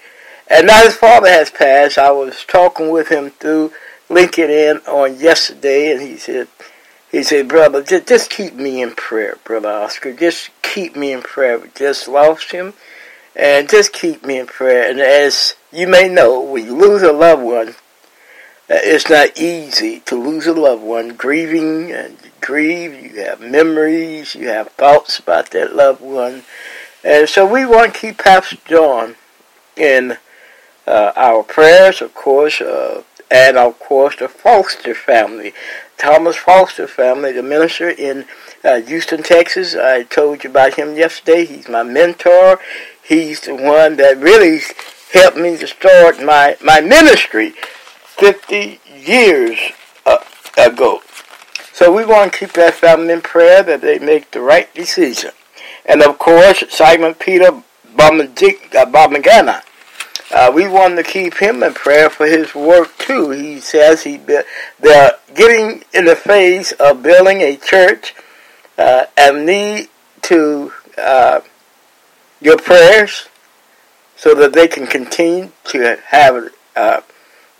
and 0.47 0.67
now 0.67 0.83
his 0.83 0.95
father 0.95 1.29
has 1.29 1.49
passed. 1.49 1.97
I 1.97 2.11
was 2.11 2.45
talking 2.45 2.89
with 2.89 3.09
him 3.09 3.31
through 3.31 3.71
LinkedIn 4.09 4.87
on 4.87 5.19
yesterday, 5.19 5.91
and 5.91 6.01
he 6.01 6.17
said, 6.17 6.47
he 7.11 7.23
said, 7.23 7.47
brother, 7.47 7.81
just, 7.81 8.07
just 8.07 8.29
keep 8.29 8.53
me 8.55 8.81
in 8.81 8.93
prayer, 8.95 9.37
brother 9.43 9.69
Oscar. 9.69 10.13
Just 10.13 10.49
keep 10.61 10.95
me 10.95 11.11
in 11.11 11.21
prayer. 11.21 11.57
We 11.57 11.69
just 11.75 12.07
lost 12.07 12.51
him, 12.51 12.73
and 13.35 13.69
just 13.69 13.93
keep 13.93 14.25
me 14.25 14.37
in 14.39 14.47
prayer. 14.47 14.89
And 14.89 14.99
as 14.99 15.55
you 15.71 15.87
may 15.87 16.09
know, 16.09 16.39
when 16.39 16.65
you 16.65 16.75
lose 16.75 17.01
a 17.01 17.11
loved 17.11 17.43
one, 17.43 17.69
uh, 18.67 18.81
it's 18.81 19.09
not 19.09 19.37
easy 19.37 19.99
to 20.01 20.15
lose 20.15 20.47
a 20.47 20.53
loved 20.53 20.83
one. 20.83 21.09
Grieving 21.09 21.91
and 21.91 22.17
you 22.23 22.31
grieve, 22.41 22.93
you 22.93 23.21
have 23.23 23.39
memories, 23.39 24.35
you 24.35 24.47
have 24.47 24.69
thoughts 24.69 25.19
about 25.19 25.51
that 25.51 25.75
loved 25.75 26.01
one. 26.01 26.43
And 27.03 27.29
so 27.29 27.45
we 27.45 27.65
want 27.65 27.93
to 27.93 27.99
keep 27.99 28.17
Pastor 28.17 28.57
John 28.65 29.15
in 29.77 30.17
uh, 30.87 31.11
our 31.15 31.43
prayers, 31.43 32.01
of 32.01 32.13
course, 32.13 32.61
uh, 32.61 33.03
and 33.31 33.57
of 33.57 33.79
course 33.79 34.15
the 34.17 34.27
Foster 34.27 34.93
family, 34.93 35.53
Thomas 35.97 36.35
Foster 36.35 36.87
family, 36.87 37.31
the 37.31 37.43
minister 37.43 37.89
in 37.89 38.25
uh, 38.63 38.81
Houston, 38.81 39.23
Texas. 39.23 39.75
I 39.75 40.03
told 40.03 40.43
you 40.43 40.49
about 40.49 40.75
him 40.75 40.95
yesterday. 40.95 41.45
He's 41.45 41.67
my 41.67 41.83
mentor. 41.83 42.59
He's 43.03 43.41
the 43.41 43.55
one 43.55 43.97
that 43.97 44.17
really 44.17 44.59
helped 45.13 45.37
me 45.37 45.57
to 45.57 45.67
start 45.67 46.21
my, 46.23 46.57
my 46.63 46.81
ministry 46.81 47.51
50 48.05 48.79
years 48.95 49.59
uh, 50.05 50.17
ago. 50.57 51.01
So 51.73 51.93
we 51.93 52.05
want 52.05 52.33
to 52.33 52.39
keep 52.39 52.53
that 52.53 52.75
family 52.75 53.13
in 53.13 53.21
prayer 53.21 53.61
that 53.63 53.81
they 53.81 53.99
make 53.99 54.31
the 54.31 54.41
right 54.41 54.73
decision. 54.73 55.31
And 55.85 56.01
of 56.01 56.17
course, 56.17 56.63
Simon 56.69 57.15
Peter 57.15 57.61
Bamagana 57.95 59.61
uh, 60.35 60.51
we 60.53 60.67
want 60.67 60.97
to 60.97 61.03
keep 61.03 61.35
him 61.35 61.63
in 61.63 61.73
prayer 61.73 62.09
for 62.09 62.25
his 62.25 62.53
work 62.53 62.97
too. 62.97 63.29
He 63.29 63.61
says 63.61 64.03
he 64.03 64.17
they're 64.17 65.13
getting 65.33 65.85
in 65.93 66.03
the 66.03 66.15
phase 66.17 66.73
of 66.73 67.01
building 67.01 67.39
a 67.39 67.55
church 67.55 68.13
uh, 68.77 69.05
and 69.15 69.45
need 69.45 69.87
to 70.23 70.73
uh, 70.97 71.39
your 72.41 72.57
prayers 72.57 73.29
so 74.17 74.35
that 74.35 74.51
they 74.51 74.67
can 74.67 74.87
continue 74.87 75.51
to 75.69 75.97
have 76.07 76.49
uh, 76.75 76.99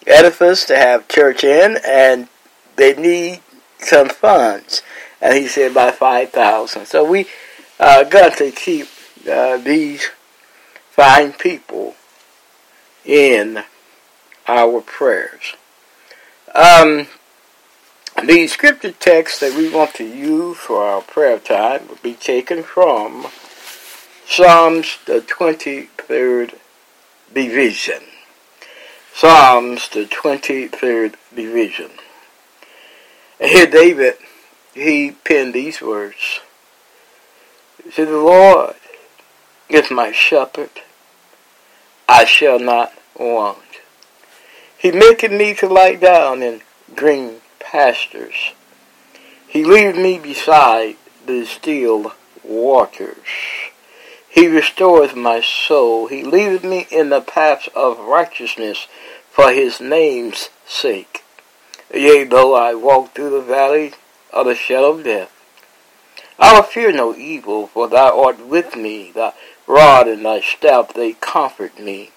edifice 0.05 0.65
to 0.65 0.75
have 0.75 1.07
church 1.07 1.45
in, 1.45 1.77
and 1.87 2.27
they 2.75 2.93
need 2.93 3.39
some 3.79 4.09
funds. 4.09 4.81
And 5.21 5.37
he 5.37 5.47
said 5.47 5.73
by 5.73 5.91
five 5.91 6.31
thousand. 6.31 6.87
So 6.87 7.09
we 7.09 7.27
uh, 7.79 8.03
got 8.03 8.37
to 8.39 8.51
keep 8.51 8.87
uh, 9.31 9.55
these 9.55 10.09
fine 10.89 11.31
people 11.31 11.95
in 13.05 13.63
our 14.47 14.81
prayers. 14.81 15.55
Um, 16.53 17.07
the 18.23 18.47
scripture 18.47 18.91
text 18.91 19.41
that 19.41 19.55
we 19.55 19.69
want 19.69 19.93
to 19.95 20.05
use 20.05 20.57
for 20.57 20.83
our 20.83 21.01
prayer 21.01 21.39
time 21.39 21.87
will 21.87 21.99
be 22.01 22.13
taken 22.13 22.63
from 22.63 23.27
Psalms, 24.27 24.97
the 25.05 25.19
23rd 25.19 26.55
division. 27.33 28.01
Psalms, 29.13 29.89
the 29.89 30.05
23rd 30.05 31.15
division. 31.35 31.91
And 33.39 33.51
here 33.51 33.67
David, 33.67 34.15
he 34.73 35.11
penned 35.11 35.53
these 35.53 35.81
words. 35.81 36.39
He 37.83 37.91
said, 37.91 38.07
The 38.07 38.17
Lord 38.17 38.75
is 39.69 39.91
my 39.91 40.11
shepherd. 40.11 40.69
I 42.07 42.25
shall 42.25 42.59
not 42.59 42.93
want. 43.17 43.59
He 44.77 44.91
maketh 44.91 45.31
me 45.31 45.53
to 45.55 45.67
lie 45.67 45.95
down 45.95 46.43
in 46.43 46.61
green 46.95 47.37
pastures. 47.59 48.53
He 49.47 49.63
leadeth 49.63 49.95
me 49.97 50.19
beside 50.19 50.97
the 51.25 51.45
still 51.45 52.13
waters. 52.43 53.17
He 54.29 54.47
restoreth 54.47 55.15
my 55.15 55.41
soul. 55.41 56.07
He 56.07 56.23
leadeth 56.23 56.63
me 56.63 56.87
in 56.91 57.09
the 57.09 57.21
paths 57.21 57.69
of 57.73 57.97
righteousness 57.99 58.87
for 59.31 59.51
his 59.51 59.79
name's 59.79 60.49
sake. 60.67 61.23
Yea, 61.93 62.25
though 62.25 62.53
I 62.53 62.75
walk 62.75 63.13
through 63.13 63.31
the 63.31 63.41
valley 63.41 63.93
of 64.31 64.45
the 64.45 64.55
shadow 64.55 64.91
of 64.91 65.03
death, 65.05 65.31
I 66.37 66.53
will 66.53 66.63
fear 66.63 66.91
no 66.91 67.15
evil, 67.15 67.67
for 67.67 67.87
thou 67.87 68.21
art 68.21 68.45
with 68.45 68.75
me. 68.75 69.11
Thy 69.11 69.33
rod 69.67 70.07
and 70.07 70.25
thy 70.25 70.41
staff, 70.41 70.93
they 70.93 71.13
comfort 71.13 71.79
me. 71.79 72.11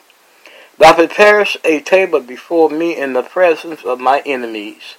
Thou 0.78 0.94
preparest 0.94 1.56
a 1.64 1.80
table 1.80 2.20
before 2.20 2.70
me 2.70 2.96
in 2.96 3.12
the 3.12 3.22
presence 3.22 3.84
of 3.84 3.98
my 3.98 4.22
enemies. 4.24 4.96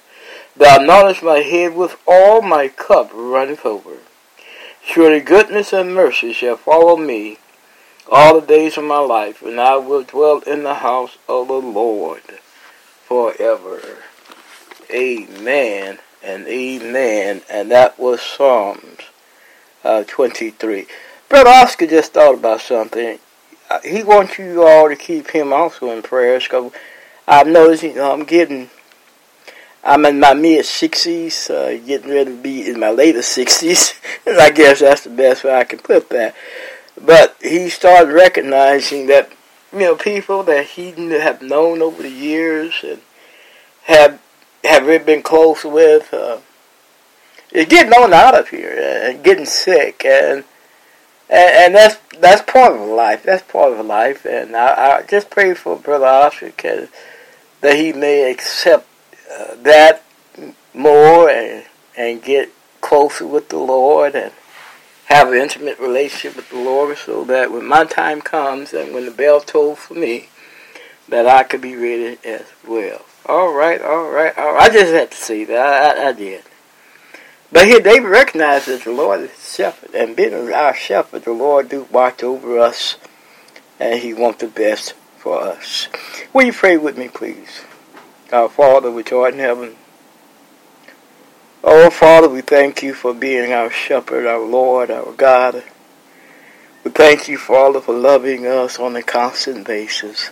Thou 0.56 0.78
anointest 0.78 1.22
my 1.22 1.38
head 1.38 1.74
with 1.74 1.96
all 2.06 2.42
my 2.42 2.68
cup 2.68 3.10
runneth 3.14 3.64
over. 3.64 3.98
Surely 4.82 5.20
goodness 5.20 5.72
and 5.72 5.94
mercy 5.94 6.32
shall 6.32 6.56
follow 6.56 6.96
me 6.96 7.38
all 8.10 8.40
the 8.40 8.46
days 8.46 8.76
of 8.76 8.84
my 8.84 8.98
life, 8.98 9.40
and 9.42 9.60
I 9.60 9.76
will 9.76 10.02
dwell 10.02 10.40
in 10.40 10.64
the 10.64 10.74
house 10.74 11.16
of 11.28 11.48
the 11.48 11.54
Lord 11.54 12.22
forever. 13.04 13.80
Amen 14.92 15.98
and 16.22 16.46
amen. 16.46 17.42
And 17.48 17.70
that 17.70 17.98
was 17.98 18.20
Psalms 18.20 19.00
uh, 19.84 20.04
23. 20.04 20.86
Brother 21.30 21.50
Oscar 21.50 21.86
just 21.86 22.12
thought 22.12 22.34
about 22.34 22.60
something. 22.60 23.20
Uh, 23.70 23.78
he 23.82 24.02
wants 24.02 24.36
you 24.36 24.66
all 24.66 24.88
to 24.88 24.96
keep 24.96 25.30
him 25.30 25.52
also 25.52 25.92
in 25.92 26.02
prayers 26.02 26.42
because 26.42 26.72
I've 27.28 27.46
noticed, 27.46 27.84
you 27.84 27.94
know, 27.94 28.12
I'm 28.12 28.24
getting, 28.24 28.68
I'm 29.84 30.04
in 30.06 30.18
my 30.18 30.34
mid 30.34 30.64
60s, 30.64 31.48
uh, 31.48 31.86
getting 31.86 32.10
ready 32.10 32.32
to 32.32 32.36
be 32.36 32.68
in 32.68 32.80
my 32.80 32.90
later 32.90 33.20
60s. 33.20 33.94
and 34.26 34.40
I 34.40 34.50
guess 34.50 34.80
that's 34.80 35.04
the 35.04 35.10
best 35.10 35.44
way 35.44 35.54
I 35.54 35.62
can 35.62 35.78
put 35.78 36.08
that. 36.08 36.34
But 37.00 37.36
he 37.40 37.68
started 37.68 38.12
recognizing 38.12 39.06
that, 39.06 39.30
you 39.72 39.78
know, 39.78 39.94
people 39.94 40.42
that 40.42 40.66
he 40.66 40.90
have 41.10 41.42
known 41.42 41.80
over 41.80 42.02
the 42.02 42.10
years 42.10 42.74
and 42.82 43.00
have 43.84 44.20
have 44.64 44.84
really 44.84 45.04
been 45.04 45.22
close 45.22 45.64
with 45.64 46.12
uh, 46.12 46.40
is 47.52 47.66
getting 47.66 47.92
on 47.92 48.12
out 48.12 48.34
of 48.34 48.48
here 48.48 48.76
and 49.04 49.22
getting 49.22 49.46
sick 49.46 50.04
and 50.04 50.42
and, 51.30 51.54
and 51.54 51.74
that's 51.74 51.96
that's 52.18 52.42
part 52.42 52.72
of 52.74 52.80
life. 52.80 53.22
That's 53.22 53.42
part 53.50 53.72
of 53.72 53.86
life. 53.86 54.26
And 54.26 54.56
I, 54.56 54.98
I 54.98 55.02
just 55.02 55.30
pray 55.30 55.54
for 55.54 55.76
Brother 55.76 56.06
Oscar 56.06 56.52
that 57.60 57.76
he 57.76 57.92
may 57.92 58.30
accept 58.30 58.86
uh, 59.32 59.54
that 59.62 60.02
more 60.74 61.30
and 61.30 61.64
and 61.96 62.22
get 62.22 62.50
closer 62.80 63.26
with 63.26 63.48
the 63.48 63.58
Lord 63.58 64.14
and 64.14 64.32
have 65.06 65.28
an 65.28 65.34
intimate 65.34 65.78
relationship 65.78 66.36
with 66.36 66.50
the 66.50 66.58
Lord 66.58 66.96
so 66.96 67.24
that 67.24 67.50
when 67.50 67.66
my 67.66 67.84
time 67.84 68.20
comes 68.20 68.72
and 68.72 68.94
when 68.94 69.06
the 69.06 69.10
bell 69.10 69.40
tolls 69.40 69.78
for 69.80 69.94
me, 69.94 70.28
that 71.08 71.26
I 71.26 71.42
could 71.42 71.60
be 71.60 71.74
ready 71.74 72.18
as 72.24 72.46
well. 72.66 73.04
All 73.26 73.52
right, 73.52 73.80
all 73.82 74.10
right, 74.10 74.36
all 74.38 74.54
right. 74.54 74.70
I 74.70 74.72
just 74.72 74.92
had 74.92 75.10
to 75.10 75.16
say 75.16 75.44
that. 75.44 75.98
I, 75.98 76.04
I, 76.04 76.08
I 76.08 76.12
did. 76.12 76.44
But 77.52 77.66
here 77.66 77.80
they 77.80 78.00
recognize 78.00 78.66
that 78.66 78.84
the 78.84 78.92
Lord 78.92 79.20
is 79.20 79.54
shepherd, 79.54 79.94
and 79.94 80.16
being 80.16 80.34
our 80.52 80.74
shepherd, 80.74 81.24
the 81.24 81.32
Lord 81.32 81.68
do 81.68 81.88
watch 81.90 82.22
over 82.22 82.58
us, 82.58 82.96
and 83.78 84.00
He 84.00 84.14
wants 84.14 84.40
the 84.40 84.48
best 84.48 84.94
for 85.18 85.40
us. 85.42 85.88
Will 86.32 86.46
you 86.46 86.52
pray 86.52 86.76
with 86.76 86.96
me, 86.96 87.08
please? 87.08 87.62
Our 88.32 88.48
Father 88.48 88.90
which 88.90 89.12
art 89.12 89.34
in 89.34 89.40
heaven, 89.40 89.76
Oh, 91.62 91.90
Father, 91.90 92.26
we 92.26 92.40
thank 92.40 92.82
you 92.82 92.94
for 92.94 93.12
being 93.12 93.52
our 93.52 93.70
shepherd, 93.70 94.26
our 94.26 94.40
Lord, 94.40 94.90
our 94.90 95.12
God. 95.12 95.62
We 96.82 96.90
thank 96.90 97.28
you, 97.28 97.36
Father, 97.36 97.82
for 97.82 97.92
loving 97.92 98.46
us 98.46 98.78
on 98.78 98.96
a 98.96 99.02
constant 99.02 99.66
basis. 99.66 100.30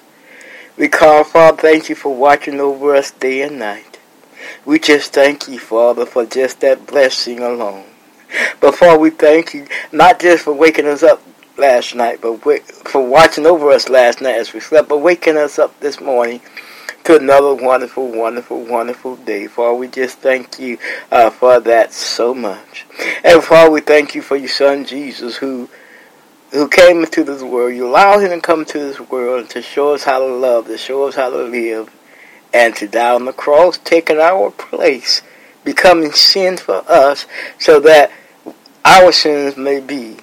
We 0.78 0.88
call, 0.88 1.24
Father, 1.24 1.58
thank 1.58 1.90
you 1.90 1.94
for 1.94 2.14
watching 2.14 2.60
over 2.60 2.94
us 2.94 3.10
day 3.10 3.42
and 3.42 3.58
night. 3.58 3.87
We 4.64 4.78
just 4.78 5.12
thank 5.12 5.48
you, 5.48 5.58
Father, 5.58 6.06
for 6.06 6.24
just 6.26 6.60
that 6.60 6.86
blessing 6.86 7.40
alone. 7.40 7.84
But, 8.60 8.74
Father, 8.74 8.98
we 8.98 9.10
thank 9.10 9.54
you 9.54 9.66
not 9.92 10.20
just 10.20 10.44
for 10.44 10.52
waking 10.52 10.86
us 10.86 11.02
up 11.02 11.22
last 11.56 11.94
night, 11.94 12.20
but 12.20 12.38
for 12.88 13.06
watching 13.06 13.46
over 13.46 13.70
us 13.70 13.88
last 13.88 14.20
night 14.20 14.36
as 14.36 14.52
we 14.52 14.60
slept, 14.60 14.88
but 14.88 14.98
waking 14.98 15.36
us 15.36 15.58
up 15.58 15.78
this 15.80 16.00
morning 16.00 16.40
to 17.04 17.16
another 17.16 17.54
wonderful, 17.54 18.06
wonderful, 18.06 18.64
wonderful 18.64 19.16
day. 19.16 19.46
Father, 19.46 19.74
we 19.74 19.88
just 19.88 20.18
thank 20.18 20.58
you 20.58 20.78
uh, 21.10 21.30
for 21.30 21.58
that 21.60 21.92
so 21.92 22.34
much. 22.34 22.86
And 23.24 23.42
Father, 23.42 23.70
we 23.70 23.80
thank 23.80 24.14
you 24.14 24.22
for 24.22 24.36
your 24.36 24.48
son 24.48 24.84
Jesus 24.84 25.36
who 25.36 25.68
who 26.52 26.68
came 26.68 27.00
into 27.02 27.24
this 27.24 27.42
world. 27.42 27.74
You 27.74 27.88
allowed 27.88 28.20
him 28.20 28.30
to 28.30 28.40
come 28.40 28.64
to 28.66 28.78
this 28.78 29.00
world 29.00 29.50
to 29.50 29.62
show 29.62 29.94
us 29.94 30.04
how 30.04 30.18
to 30.18 30.26
love, 30.26 30.66
to 30.66 30.78
show 30.78 31.06
us 31.06 31.14
how 31.14 31.28
to 31.30 31.42
live, 31.42 31.90
and 32.52 32.74
to 32.76 32.88
die 32.88 33.14
on 33.14 33.24
the 33.24 33.32
cross, 33.32 33.78
taking 33.78 34.18
our 34.18 34.50
place, 34.50 35.22
becoming 35.64 36.12
sin 36.12 36.56
for 36.56 36.82
us, 36.88 37.26
so 37.58 37.80
that 37.80 38.10
our 38.84 39.12
sins 39.12 39.56
may 39.56 39.80
be 39.80 40.16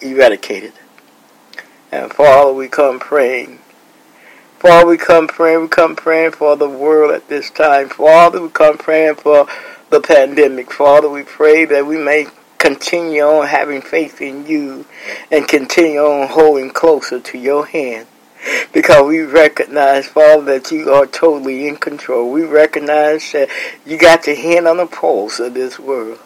eradicated. 0.00 0.72
And 1.90 2.12
Father, 2.12 2.52
we 2.52 2.68
come 2.68 3.00
praying 3.00 3.60
Father, 4.58 4.88
we 4.88 4.96
come 4.96 5.28
praying, 5.28 5.60
we 5.60 5.68
come 5.68 5.94
praying 5.94 6.32
for 6.32 6.56
the 6.56 6.68
world 6.68 7.12
at 7.12 7.28
this 7.28 7.48
time. 7.48 7.88
Father, 7.90 8.42
we 8.42 8.48
come 8.48 8.76
praying 8.76 9.14
for 9.14 9.46
the 9.90 10.00
pandemic. 10.00 10.72
Father, 10.72 11.08
we 11.08 11.22
pray 11.22 11.64
that 11.64 11.86
we 11.86 11.96
may 11.96 12.26
continue 12.58 13.22
on 13.22 13.46
having 13.46 13.80
faith 13.80 14.20
in 14.20 14.46
you 14.46 14.84
and 15.30 15.46
continue 15.46 16.00
on 16.00 16.26
holding 16.26 16.70
closer 16.70 17.20
to 17.20 17.38
your 17.38 17.66
hand. 17.66 18.08
Because 18.72 19.06
we 19.06 19.20
recognize, 19.20 20.06
Father, 20.06 20.44
that 20.44 20.70
you 20.70 20.92
are 20.92 21.06
totally 21.06 21.66
in 21.66 21.76
control. 21.76 22.30
We 22.30 22.44
recognize 22.44 23.32
that 23.32 23.48
you 23.84 23.98
got 23.98 24.26
your 24.26 24.36
hand 24.36 24.68
on 24.68 24.76
the 24.76 24.86
pulse 24.86 25.40
of 25.40 25.54
this 25.54 25.78
world. 25.78 26.18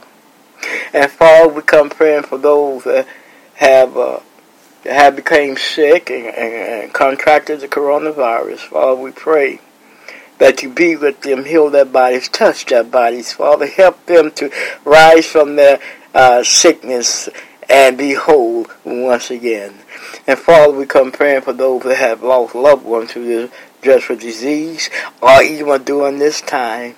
And 0.92 1.10
Father, 1.10 1.52
we 1.52 1.62
come 1.62 1.90
praying 1.90 2.24
for 2.24 2.38
those 2.38 2.84
that 2.84 3.06
have 3.54 3.96
uh, 3.96 4.20
have 4.84 5.16
become 5.16 5.56
sick 5.56 6.10
and, 6.10 6.26
and, 6.26 6.54
and 6.84 6.92
contracted 6.92 7.60
the 7.60 7.68
coronavirus. 7.68 8.58
Father, 8.58 9.00
we 9.00 9.12
pray 9.12 9.60
that 10.38 10.62
you 10.62 10.68
be 10.68 10.96
with 10.96 11.20
them, 11.22 11.44
heal 11.44 11.70
their 11.70 11.84
bodies, 11.84 12.28
touch 12.28 12.66
their 12.66 12.82
bodies. 12.82 13.32
Father, 13.32 13.66
help 13.66 14.04
them 14.06 14.30
to 14.32 14.50
rise 14.84 15.26
from 15.26 15.56
their 15.56 15.78
uh, 16.14 16.42
sickness 16.42 17.28
and 17.68 17.96
be 17.96 18.14
whole 18.14 18.66
once 18.84 19.30
again. 19.30 19.72
And 20.26 20.38
Father, 20.38 20.72
we 20.72 20.86
come 20.86 21.10
praying 21.10 21.42
for 21.42 21.52
those 21.52 21.82
that 21.82 21.96
have 21.96 22.22
lost 22.22 22.54
loved 22.54 22.84
ones 22.84 23.12
through 23.12 23.26
this 23.26 23.50
dreadful 23.80 24.16
disease 24.16 24.88
or 25.20 25.42
even 25.42 25.82
during 25.82 26.18
this 26.18 26.40
time. 26.40 26.94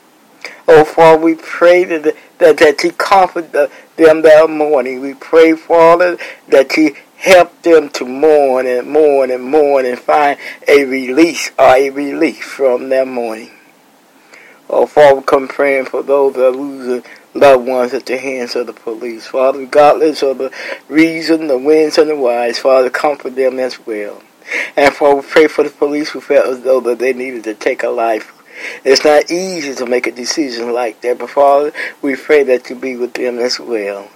Oh, 0.69 0.85
Father, 0.85 1.23
we 1.23 1.35
pray 1.35 1.85
that, 1.85 2.15
that, 2.39 2.59
that 2.59 2.85
you 2.85 2.93
comfort 2.93 3.53
the, 3.53 3.71
them 3.97 4.23
that 4.23 4.51
mourning. 4.51 5.01
We 5.01 5.15
pray, 5.15 5.55
Father, 5.55 6.19
that 6.49 6.77
you 6.77 6.95
help 7.17 7.63
them 7.63 7.89
to 7.91 8.05
mourn 8.05 8.67
and 8.67 8.89
mourn 8.89 9.31
and 9.31 9.45
mourn 9.45 9.87
and 9.87 9.99
find 9.99 10.39
a 10.69 10.85
release 10.85 11.51
or 11.59 11.75
a 11.77 11.91
relief 11.91 12.45
from 12.45 12.91
their 12.91 13.07
mourning. 13.07 13.51
Oh, 14.69 14.87
Father, 14.87 15.17
we 15.17 15.23
come 15.23 15.49
praying 15.49 15.87
for 15.87 16.03
those 16.03 16.35
that 16.35 16.47
are 16.47 16.51
losing 16.51 17.05
loved 17.35 17.67
ones 17.67 17.93
at 17.93 18.07
the 18.07 18.17
hands 18.17 18.55
of 18.55 18.67
the 18.67 18.73
police. 18.73 19.27
Father, 19.27 19.59
regardless 19.59 20.23
of 20.23 20.39
the 20.39 20.53
reason, 20.89 21.49
the 21.49 21.59
winds, 21.59 21.99
and 21.99 22.11
the 22.11 22.17
wise, 22.17 22.59
Father, 22.59 22.91
comfort 22.91 23.35
them 23.35 23.59
as 23.59 23.85
well. 23.87 24.23
And 24.77 24.95
Father, 24.95 25.23
pray 25.23 25.49
for 25.49 25.65
the 25.65 25.71
police 25.71 26.11
who 26.11 26.21
felt 26.21 26.47
as 26.47 26.63
though 26.63 26.81
that 26.81 26.99
they 26.99 27.13
needed 27.13 27.45
to 27.45 27.55
take 27.55 27.83
a 27.83 27.89
life. 27.89 28.33
It's 28.85 29.05
not 29.05 29.31
easy 29.31 29.75
to 29.75 29.87
make 29.87 30.07
a 30.07 30.13
decision 30.13 30.73
like 30.73 31.01
that, 31.01 31.19
but 31.19 31.31
Father, 31.31 31.73
we 32.03 32.15
pray 32.15 32.45
that 32.45 32.71
you 32.71 32.77
be 32.77 32.97
with 32.97 33.15
them 33.15 33.39
as 33.39 33.59
well. 33.59 34.09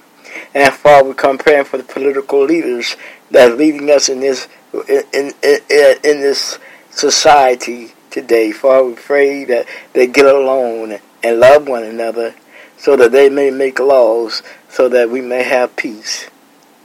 And 0.55 0.73
Father, 0.73 1.09
we 1.09 1.14
come 1.14 1.39
praying 1.39 1.64
for 1.64 1.79
the 1.79 1.85
political 1.85 2.45
leaders 2.45 2.97
that 3.31 3.51
are 3.51 3.55
leading 3.55 3.91
us 3.91 4.09
in 4.09 4.21
this 4.21 4.47
in, 4.89 5.03
in, 5.12 5.33
in, 5.43 5.61
in 6.05 6.21
this 6.21 6.59
society 6.91 7.93
today. 8.11 8.53
Father, 8.53 8.89
we 8.89 8.95
pray 8.95 9.45
that 9.45 9.66
they 9.95 10.07
get 10.07 10.27
along 10.27 10.99
and 11.23 11.41
love 11.41 11.66
one 11.66 11.83
another 11.83 12.35
so 12.79 12.97
that 12.97 13.12
they 13.12 13.29
may 13.29 13.51
make 13.51 13.79
laws 13.79 14.43
so 14.68 14.89
that 14.89 15.11
we 15.11 15.20
may 15.20 15.43
have 15.43 15.76
peace 15.76 16.29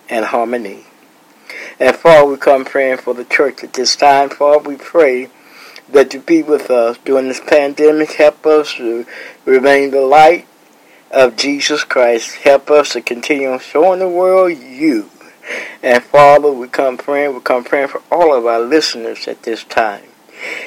and 0.10 0.26
harmony. 0.26 0.86
And 1.80 1.96
Father, 1.96 2.28
we 2.28 2.38
come 2.38 2.66
praying 2.66 2.98
for 2.98 3.14
the 3.14 3.26
church 3.26 3.64
at 3.64 3.74
this 3.74 3.96
time. 3.96 4.30
Father, 4.30 4.68
we 4.68 4.76
pray 4.76 5.30
that 5.90 6.14
you 6.14 6.20
be 6.20 6.42
with 6.44 6.70
us 6.72 6.98
during 7.06 7.28
this 7.28 7.42
pandemic. 7.42 8.14
Help 8.14 8.46
us 8.46 8.74
to 8.76 9.06
remain 9.46 9.92
the 9.92 10.02
light 10.02 10.48
of 11.12 11.36
Jesus 11.36 11.84
Christ. 11.84 12.36
Help 12.38 12.72
us 12.72 12.94
to 12.94 13.02
continue 13.02 13.58
showing 13.60 14.00
the 14.00 14.10
world 14.10 14.58
you. 14.58 15.10
And 15.82 16.04
Father, 16.04 16.52
we 16.52 16.68
come 16.68 16.98
praying, 16.98 17.34
we 17.34 17.42
come 17.42 17.64
praying 17.64 17.90
for 17.90 18.02
all 18.12 18.34
of 18.34 18.46
our 18.46 18.62
listeners 18.62 19.28
at 19.28 19.44
this 19.44 19.64
time. 19.64 20.13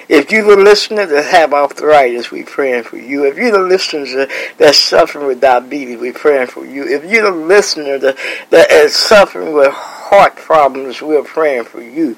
If 0.08 0.30
you're 0.30 0.56
the 0.56 0.62
listener 0.62 1.06
that 1.06 1.24
have 1.26 1.52
arthritis, 1.52 2.30
we're 2.30 2.44
praying 2.44 2.84
for 2.84 2.96
you. 2.96 3.24
If 3.24 3.36
you're 3.36 3.52
the 3.52 3.58
listener 3.58 4.26
that's 4.56 4.78
suffering 4.78 5.26
with 5.26 5.40
diabetes, 5.40 5.98
we're 5.98 6.12
praying 6.12 6.48
for 6.48 6.64
you. 6.64 6.86
If 6.86 7.04
you're 7.04 7.30
the 7.30 7.36
listener 7.36 7.98
that, 7.98 8.16
that 8.50 8.70
is 8.70 8.94
suffering 8.94 9.52
with 9.52 9.72
heart 9.72 10.36
problems, 10.36 11.02
we're 11.02 11.24
praying 11.24 11.64
for 11.64 11.82
you. 11.82 12.16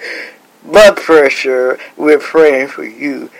Blood 0.64 0.96
pressure, 0.96 1.78
we're 1.96 2.18
praying 2.18 2.68
for 2.68 2.84
you. 2.84 3.30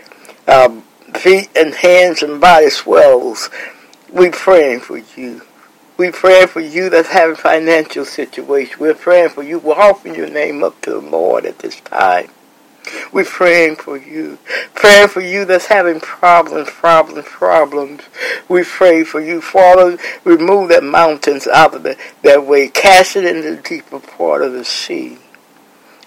Uh, 0.47 0.81
feet 1.14 1.51
and 1.55 1.75
hands 1.75 2.23
and 2.23 2.41
body 2.41 2.71
swells, 2.71 3.51
we 4.11 4.31
praying 4.31 4.81
for 4.81 4.99
you. 4.99 5.43
We 5.99 6.12
praying 6.12 6.47
for 6.47 6.61
you 6.61 6.91
that's 6.91 7.09
having 7.09 7.37
financial 7.37 8.05
situation. 8.05 8.79
We're 8.79 8.95
praying 8.95 9.31
for 9.31 9.43
you. 9.43 9.59
We're 9.59 9.75
offering 9.75 10.14
your 10.14 10.31
name 10.31 10.62
up 10.62 10.81
to 10.83 10.91
the 10.91 11.01
Lord 11.01 11.45
at 11.45 11.59
this 11.59 11.81
time. 11.81 12.31
We're 13.12 13.24
praying 13.24 13.76
for 13.76 13.97
you. 13.97 14.39
Praying 14.74 15.09
for 15.09 15.20
you 15.20 15.45
that's 15.45 15.66
having 15.66 16.01
problems, 16.01 16.70
problems, 16.70 17.26
problems. 17.26 18.03
We 18.49 18.64
pray 18.64 19.05
for 19.05 19.20
you. 19.20 19.41
Father, 19.41 19.99
remove 20.24 20.68
that 20.70 20.84
mountains 20.84 21.47
out 21.47 21.74
of 21.74 21.82
the, 21.82 21.97
that 22.22 22.47
way. 22.47 22.68
Cast 22.68 23.16
it 23.16 23.24
into 23.24 23.57
the 23.57 23.62
deeper 23.62 24.01
part 24.01 24.43
of 24.43 24.53
the 24.53 24.64
sea. 24.64 25.18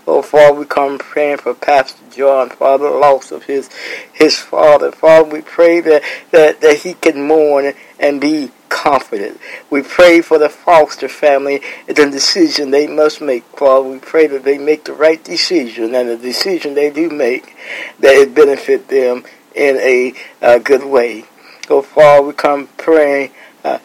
Oh, 0.08 0.22
Father, 0.22 0.60
we 0.60 0.66
come 0.66 0.98
praying 0.98 1.38
for 1.38 1.54
Pastor 1.54 2.04
John, 2.12 2.50
Father, 2.50 2.90
the 2.90 2.96
loss 2.96 3.32
of 3.32 3.44
his 3.44 3.70
his 4.12 4.38
father. 4.38 4.92
Father, 4.92 5.30
we 5.30 5.42
pray 5.42 5.80
that, 5.80 6.04
that, 6.32 6.60
that 6.62 6.78
he 6.78 6.96
can 6.96 7.28
mourn 7.28 7.74
and 8.00 8.20
be 8.20 8.52
confident. 8.72 9.40
We 9.70 9.84
pray 9.84 10.22
for 10.22 10.40
the 10.40 10.50
Foster 10.50 11.10
family 11.10 11.62
and 11.88 11.96
the 11.96 12.10
decision 12.10 12.72
they 12.72 12.88
must 12.88 13.22
make. 13.22 13.44
Father, 13.44 13.88
we 13.88 14.00
pray 14.00 14.26
that 14.28 14.44
they 14.44 14.58
make 14.58 14.86
the 14.86 14.94
right 14.94 15.24
decision 15.24 15.94
and 15.94 16.10
the 16.10 16.18
decision 16.18 16.74
they 16.74 16.90
do 16.90 17.10
make 17.10 17.56
that 18.00 18.16
it 18.16 18.34
benefit 18.34 18.88
them 18.88 19.24
in 19.54 19.78
a 19.78 20.14
uh, 20.42 20.58
good 20.58 20.86
way. 20.86 21.26
Oh, 21.70 21.82
Father, 21.82 22.26
we 22.26 22.34
come 22.34 22.68
praying 22.78 23.32
uh, 23.64 23.80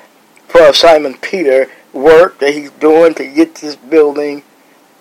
for 0.49 0.73
Simon 0.73 1.15
Peter 1.15 1.69
work 1.93 2.39
that 2.39 2.55
he's 2.55 2.71
doing 2.73 3.15
to 3.15 3.27
get 3.27 3.57
this 3.57 3.77
building 3.77 4.43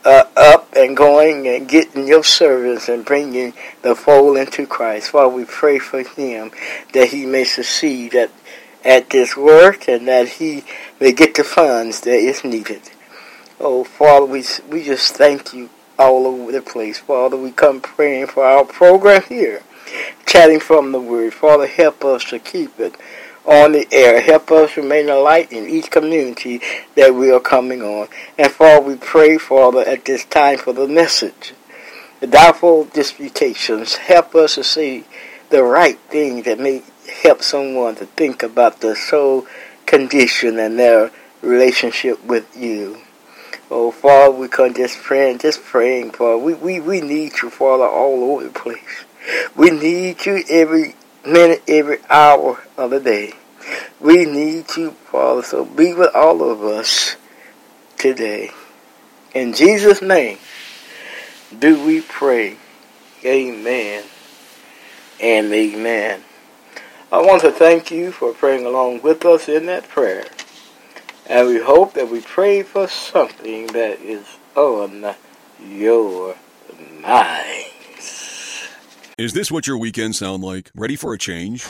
uh, 0.05 0.25
up 0.37 0.71
and 0.75 0.95
going 0.95 1.47
and 1.47 1.67
getting 1.67 2.07
your 2.07 2.23
service 2.23 2.87
and 2.87 3.03
bringing 3.03 3.53
the 3.81 3.95
fold 3.95 4.37
into 4.37 4.65
Christ. 4.67 5.09
Father, 5.09 5.29
we 5.29 5.45
pray 5.45 5.79
for 5.79 6.03
him 6.03 6.51
that 6.93 7.09
he 7.09 7.25
may 7.25 7.43
succeed 7.43 8.13
at, 8.13 8.31
at 8.85 9.09
this 9.09 9.35
work 9.35 9.89
and 9.89 10.07
that 10.07 10.27
he 10.27 10.63
may 10.99 11.11
get 11.11 11.35
the 11.35 11.43
funds 11.43 12.01
that 12.01 12.17
is 12.17 12.43
needed. 12.43 12.81
Oh, 13.59 13.83
Father, 13.83 14.25
we, 14.25 14.43
we 14.69 14.83
just 14.83 15.15
thank 15.15 15.53
you 15.53 15.69
all 15.97 16.27
over 16.27 16.51
the 16.51 16.61
place. 16.61 16.99
Father, 16.99 17.37
we 17.37 17.51
come 17.51 17.81
praying 17.81 18.27
for 18.27 18.45
our 18.45 18.65
program 18.65 19.23
here, 19.23 19.63
chatting 20.25 20.59
from 20.59 20.91
the 20.91 20.99
Word. 20.99 21.33
Father, 21.33 21.67
help 21.67 22.03
us 22.05 22.23
to 22.25 22.39
keep 22.39 22.79
it 22.79 22.95
on 23.45 23.71
the 23.71 23.87
air. 23.91 24.21
Help 24.21 24.51
us 24.51 24.75
remain 24.77 25.09
a 25.09 25.15
light 25.15 25.51
in 25.51 25.69
each 25.69 25.89
community 25.89 26.61
that 26.95 27.13
we 27.13 27.31
are 27.31 27.39
coming 27.39 27.81
on. 27.81 28.07
And 28.37 28.51
Father, 28.51 28.85
we 28.85 28.95
pray, 28.95 29.37
Father, 29.37 29.81
at 29.81 30.05
this 30.05 30.25
time 30.25 30.57
for 30.57 30.73
the 30.73 30.87
message. 30.87 31.53
The 32.19 32.27
doubtful 32.27 32.85
disputations 32.85 33.95
help 33.97 34.35
us 34.35 34.55
to 34.55 34.63
see 34.63 35.05
the 35.49 35.63
right 35.63 35.99
thing 36.09 36.41
that 36.43 36.59
may 36.59 36.81
help 37.07 37.41
someone 37.41 37.95
to 37.95 38.05
think 38.05 38.43
about 38.43 38.81
their 38.81 38.95
soul 38.95 39.47
condition 39.85 40.59
and 40.59 40.79
their 40.79 41.11
relationship 41.41 42.23
with 42.25 42.55
you. 42.57 43.01
Oh, 43.71 43.91
Father, 43.91 44.31
we 44.31 44.47
come 44.47 44.73
just 44.73 44.99
praying, 44.99 45.39
just 45.39 45.63
praying, 45.63 46.11
Father. 46.11 46.37
We, 46.37 46.53
we, 46.53 46.79
we 46.79 47.01
need 47.01 47.33
you, 47.41 47.49
Father, 47.49 47.85
all 47.85 48.31
over 48.31 48.43
the 48.43 48.49
place. 48.51 49.05
We 49.55 49.71
need 49.71 50.25
you 50.25 50.43
every 50.49 50.95
minute, 51.25 51.63
every 51.67 51.97
hour 52.09 52.61
of 52.77 52.91
the 52.91 52.99
day. 52.99 53.33
We 53.99 54.25
need 54.25 54.65
you, 54.77 54.91
Father, 54.91 55.41
so 55.41 55.65
be 55.65 55.93
with 55.93 56.13
all 56.15 56.43
of 56.49 56.63
us 56.63 57.15
today. 57.97 58.51
In 59.33 59.53
Jesus' 59.53 60.01
name, 60.01 60.37
do 61.57 61.83
we 61.83 62.01
pray. 62.01 62.57
Amen 63.25 64.03
and 65.19 65.51
amen. 65.51 66.24
I 67.11 67.21
want 67.21 67.41
to 67.41 67.51
thank 67.51 67.91
you 67.91 68.11
for 68.11 68.33
praying 68.33 68.65
along 68.65 69.01
with 69.01 69.25
us 69.25 69.47
in 69.47 69.67
that 69.67 69.87
prayer. 69.87 70.25
And 71.27 71.47
we 71.47 71.59
hope 71.59 71.93
that 71.93 72.09
we 72.09 72.21
pray 72.21 72.63
for 72.63 72.87
something 72.87 73.67
that 73.67 73.99
is 73.99 74.25
on 74.55 75.15
your 75.63 76.35
mind. 77.01 77.65
Is 79.17 79.33
this 79.33 79.51
what 79.51 79.67
your 79.67 79.77
weekends 79.77 80.17
sound 80.17 80.43
like? 80.43 80.71
Ready 80.75 80.95
for 80.95 81.13
a 81.13 81.17
change? 81.17 81.65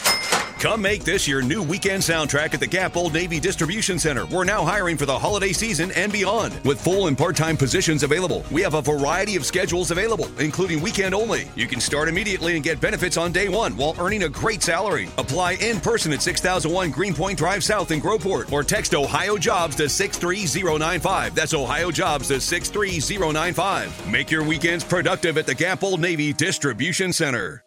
Come 0.60 0.82
make 0.82 1.03
this 1.03 1.28
your 1.28 1.41
new 1.41 1.62
weekend 1.62 2.01
soundtrack 2.01 2.53
at 2.53 2.62
the 2.62 2.66
Gap 2.66 2.95
Old 2.95 3.14
Navy 3.14 3.41
Distribution 3.41 3.99
Center. 3.99 4.26
We're 4.26 4.45
now 4.45 4.64
hiring 4.64 4.95
for 4.95 5.06
the 5.06 5.20
holiday 5.20 5.51
season 5.51 5.91
and 5.91 6.14
beyond. 6.14 6.58
With 6.64 6.82
full 6.82 7.08
and 7.08 7.18
part 7.18 7.36
time 7.36 7.58
positions 7.58 8.03
available, 8.03 8.43
we 8.51 8.62
have 8.62 8.74
a 8.74 8.82
variety 8.82 9.36
of 9.36 9.45
schedules 9.45 9.91
available, 9.91 10.30
including 10.39 10.82
weekend 10.82 11.14
only. 11.14 11.49
You 11.56 11.68
can 11.68 11.82
start 11.82 12.08
immediately 12.08 12.56
and 12.56 12.64
get 12.64 12.80
benefits 12.80 13.18
on 13.18 13.34
day 13.34 13.49
one 13.49 13.76
while 13.76 13.95
earning 13.99 14.24
a 14.24 14.30
great 14.30 14.64
salary. 14.64 15.10
Apply 15.18 15.53
in 15.53 15.82
person 15.82 16.14
at 16.14 16.22
6001 16.22 16.89
Greenpoint 16.89 17.38
Drive 17.38 17.64
South 17.64 17.91
in 17.91 17.99
Groveport 18.01 18.51
or 18.51 18.64
text 18.64 18.95
Ohio 18.95 19.38
Jobs 19.38 19.76
to 19.76 19.89
63095. 19.89 21.36
That's 21.36 21.53
Ohio 21.53 21.91
Jobs 21.91 22.30
to 22.30 22.39
63095. 22.39 24.10
Make 24.10 24.32
your 24.32 24.43
weekends 24.43 24.86
productive 24.86 25.38
at 25.38 25.47
the 25.47 25.56
Gap 25.56 25.84
Old 25.84 25.99
Navy 25.99 26.32
Distribution 26.32 27.12
Center. 27.12 27.62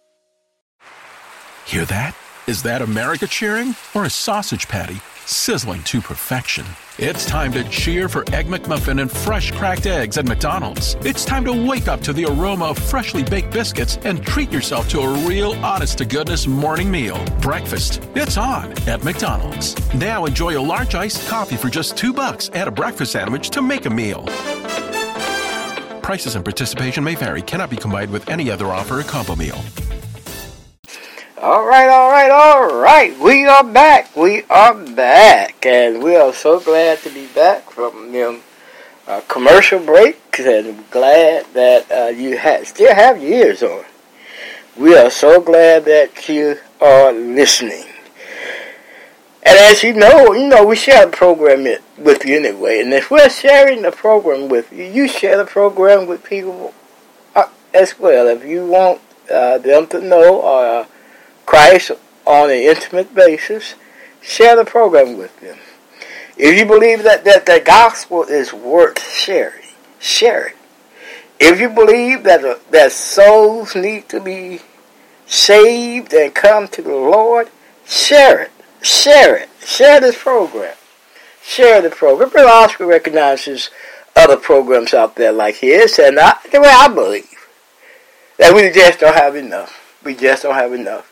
Hear 1.66 1.84
that? 1.84 2.16
Is 2.48 2.62
that 2.62 2.80
America 2.80 3.26
cheering 3.26 3.76
or 3.94 4.06
a 4.06 4.10
sausage 4.10 4.68
patty 4.68 5.02
sizzling 5.26 5.82
to 5.82 6.00
perfection? 6.00 6.64
It's 6.96 7.26
time 7.26 7.52
to 7.52 7.62
cheer 7.68 8.08
for 8.08 8.24
Egg 8.32 8.46
McMuffin 8.46 9.02
and 9.02 9.10
fresh 9.10 9.52
cracked 9.52 9.84
eggs 9.84 10.16
at 10.16 10.24
McDonald's. 10.24 10.96
It's 11.02 11.26
time 11.26 11.44
to 11.44 11.52
wake 11.52 11.88
up 11.88 12.00
to 12.00 12.14
the 12.14 12.24
aroma 12.24 12.70
of 12.70 12.78
freshly 12.78 13.22
baked 13.22 13.52
biscuits 13.52 13.98
and 14.04 14.24
treat 14.24 14.50
yourself 14.50 14.88
to 14.88 15.00
a 15.00 15.28
real 15.28 15.52
honest 15.62 15.98
to 15.98 16.06
goodness 16.06 16.46
morning 16.46 16.90
meal. 16.90 17.22
Breakfast. 17.42 18.00
It's 18.14 18.38
on 18.38 18.72
at 18.88 19.04
McDonald's. 19.04 19.76
Now 19.92 20.24
enjoy 20.24 20.58
a 20.58 20.64
large 20.74 20.94
iced 20.94 21.28
coffee 21.28 21.58
for 21.58 21.68
just 21.68 21.98
two 21.98 22.14
bucks. 22.14 22.48
Add 22.54 22.66
a 22.66 22.70
breakfast 22.70 23.12
sandwich 23.12 23.50
to 23.50 23.60
make 23.60 23.84
a 23.84 23.90
meal. 23.90 24.24
Prices 26.00 26.34
and 26.34 26.46
participation 26.46 27.04
may 27.04 27.14
vary. 27.14 27.42
Cannot 27.42 27.68
be 27.68 27.76
combined 27.76 28.10
with 28.10 28.26
any 28.30 28.50
other 28.50 28.68
offer 28.68 29.00
or 29.00 29.02
combo 29.02 29.36
meal. 29.36 29.62
All 31.40 31.64
right, 31.64 31.88
all 31.88 32.10
right, 32.10 32.30
all 32.32 32.80
right. 32.80 33.16
We 33.16 33.46
are 33.46 33.62
back. 33.62 34.16
We 34.16 34.42
are 34.50 34.74
back, 34.74 35.64
and 35.64 36.02
we 36.02 36.16
are 36.16 36.32
so 36.32 36.58
glad 36.58 36.98
to 37.02 37.10
be 37.10 37.28
back 37.28 37.70
from 37.70 38.10
them 38.10 38.40
uh, 39.06 39.20
commercial 39.28 39.78
breaks, 39.78 40.40
and 40.40 40.90
glad 40.90 41.46
that 41.54 41.92
uh, 41.92 42.08
you 42.08 42.36
ha- 42.40 42.64
still 42.64 42.92
have 42.92 43.22
your 43.22 43.30
ears 43.30 43.62
on. 43.62 43.84
We 44.76 44.96
are 44.96 45.10
so 45.10 45.40
glad 45.40 45.84
that 45.84 46.28
you 46.28 46.58
are 46.80 47.12
listening. 47.12 47.84
And 49.44 49.58
as 49.58 49.84
you 49.84 49.92
know, 49.92 50.32
you 50.32 50.48
know 50.48 50.66
we 50.66 50.74
share 50.74 51.06
the 51.06 51.12
program 51.12 51.68
it 51.68 51.84
with 51.96 52.24
you 52.24 52.36
anyway. 52.36 52.80
And 52.80 52.92
if 52.92 53.12
we're 53.12 53.30
sharing 53.30 53.82
the 53.82 53.92
program 53.92 54.48
with 54.48 54.72
you, 54.72 54.86
you 54.86 55.06
share 55.06 55.36
the 55.36 55.44
program 55.44 56.08
with 56.08 56.24
people 56.24 56.74
uh, 57.36 57.48
as 57.72 57.96
well. 57.96 58.26
If 58.26 58.44
you 58.44 58.66
want 58.66 59.00
uh, 59.32 59.58
them 59.58 59.86
to 59.88 60.00
know 60.00 60.40
uh, 60.42 60.86
Christ 61.48 61.92
on 62.26 62.50
an 62.50 62.58
intimate 62.58 63.14
basis, 63.14 63.74
share 64.20 64.54
the 64.54 64.66
program 64.66 65.16
with 65.16 65.40
them. 65.40 65.56
If 66.36 66.58
you 66.58 66.66
believe 66.66 67.04
that, 67.04 67.24
that 67.24 67.46
the 67.46 67.62
gospel 67.64 68.24
is 68.24 68.52
worth 68.52 69.02
sharing, 69.10 69.64
share 69.98 70.48
it. 70.48 70.56
If 71.40 71.58
you 71.58 71.70
believe 71.70 72.24
that, 72.24 72.44
uh, 72.44 72.58
that 72.70 72.92
souls 72.92 73.74
need 73.74 74.10
to 74.10 74.20
be 74.20 74.60
saved 75.24 76.12
and 76.12 76.34
come 76.34 76.68
to 76.68 76.82
the 76.82 76.90
Lord, 76.90 77.48
share 77.86 78.42
it. 78.42 78.50
Share 78.82 79.34
it. 79.38 79.48
Share 79.64 80.02
this 80.02 80.22
program. 80.22 80.76
Share 81.42 81.80
the 81.80 81.88
program. 81.88 82.28
Brother 82.28 82.50
Oscar 82.50 82.84
recognizes 82.84 83.70
other 84.14 84.36
programs 84.36 84.92
out 84.92 85.16
there 85.16 85.32
like 85.32 85.56
his, 85.56 85.98
and 85.98 86.18
I, 86.18 86.36
the 86.52 86.60
way 86.60 86.68
I 86.70 86.88
believe 86.88 87.48
that 88.36 88.54
we 88.54 88.70
just 88.70 89.00
don't 89.00 89.16
have 89.16 89.34
enough. 89.34 89.96
We 90.04 90.14
just 90.14 90.42
don't 90.42 90.54
have 90.54 90.74
enough. 90.74 91.10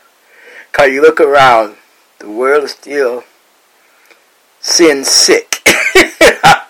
Because 0.77 0.91
you 0.91 1.01
look 1.01 1.19
around, 1.19 1.75
the 2.19 2.29
world 2.29 2.65
is 2.65 2.71
still 2.71 3.23
sin 4.59 5.03
sick. 5.03 5.63
I 5.65 6.61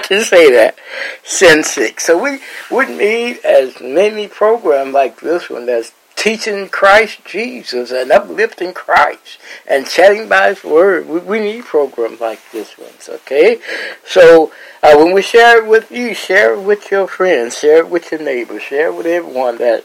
can 0.00 0.22
say 0.22 0.52
that. 0.52 0.76
Sin 1.24 1.64
sick. 1.64 1.98
So 1.98 2.16
we 2.16 2.38
would 2.70 2.88
need 2.88 3.44
as 3.44 3.80
many 3.80 4.28
programs 4.28 4.94
like 4.94 5.18
this 5.18 5.50
one 5.50 5.66
that's 5.66 5.92
teaching 6.14 6.68
Christ 6.68 7.24
Jesus 7.24 7.90
and 7.90 8.12
uplifting 8.12 8.74
Christ 8.74 9.40
and 9.66 9.84
chatting 9.84 10.28
by 10.28 10.50
His 10.50 10.62
Word. 10.62 11.08
We, 11.08 11.18
we 11.18 11.40
need 11.40 11.64
programs 11.64 12.20
like 12.20 12.38
this 12.52 12.78
one, 12.78 12.92
okay? 13.08 13.58
So 14.06 14.52
uh, 14.84 14.94
when 14.96 15.12
we 15.14 15.22
share 15.22 15.64
it 15.64 15.66
with 15.68 15.90
you, 15.90 16.14
share 16.14 16.54
it 16.54 16.60
with 16.60 16.92
your 16.92 17.08
friends, 17.08 17.58
share 17.58 17.78
it 17.78 17.90
with 17.90 18.12
your 18.12 18.22
neighbors, 18.22 18.62
share 18.62 18.86
it 18.90 18.94
with 18.94 19.06
everyone 19.06 19.58
that 19.58 19.82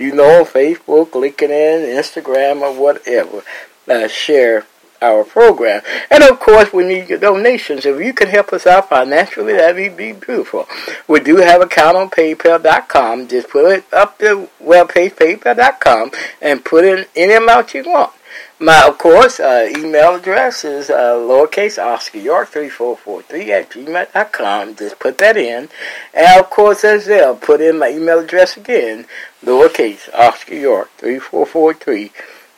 you 0.00 0.14
know 0.14 0.44
Facebook, 0.44 1.10
LinkedIn, 1.10 1.96
Instagram, 1.96 2.62
or 2.62 2.78
whatever. 2.78 3.42
Uh, 3.88 4.08
share 4.08 4.66
our 5.02 5.24
program. 5.24 5.82
And 6.10 6.22
of 6.22 6.40
course, 6.40 6.72
we 6.72 6.84
need 6.84 7.08
your 7.08 7.18
donations. 7.18 7.86
If 7.86 8.00
you 8.00 8.12
can 8.12 8.28
help 8.28 8.52
us 8.52 8.66
out 8.66 8.88
financially, 8.88 9.54
that'd 9.54 9.96
be 9.96 10.12
beautiful. 10.12 10.68
We 11.08 11.20
do 11.20 11.36
have 11.36 11.60
an 11.60 11.68
account 11.68 11.96
on 11.96 12.10
PayPal.com. 12.10 13.28
Just 13.28 13.48
put 13.48 13.70
it 13.72 13.84
up 13.92 14.18
the 14.18 14.48
webpage, 14.62 15.14
PayPal.com, 15.14 16.10
and 16.40 16.64
put 16.64 16.84
in 16.84 17.06
any 17.16 17.32
amount 17.34 17.74
you 17.74 17.84
want. 17.84 18.12
My, 18.58 18.84
of 18.86 18.98
course, 18.98 19.40
uh, 19.40 19.68
email 19.76 20.16
address 20.16 20.64
is 20.64 20.90
uh, 20.90 21.14
lowercase 21.14 21.82
Oscar 21.82 22.18
York 22.18 22.48
3443 22.48 23.52
at 23.52 23.70
gmail.com. 23.70 24.76
Just 24.76 24.98
put 24.98 25.18
that 25.18 25.36
in. 25.36 25.68
And 26.12 26.40
of 26.40 26.50
course, 26.50 26.84
as 26.84 27.06
well, 27.06 27.36
put 27.36 27.60
in 27.60 27.78
my 27.78 27.90
email 27.90 28.18
address 28.18 28.56
again, 28.56 29.06
lowercase 29.44 30.12
Oscar 30.14 30.54
York 30.54 30.90
3443 30.98 32.12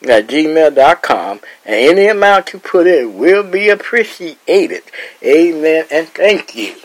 at 0.09 0.27
gmail.com. 0.27 1.39
And 1.65 1.75
any 1.75 2.07
amount 2.07 2.53
you 2.53 2.59
put 2.59 2.87
in 2.87 3.17
will 3.17 3.43
be 3.43 3.69
appreciated. 3.69 4.83
Amen 5.23 5.85
and 5.89 6.07
thank 6.09 6.55
you. 6.55 6.75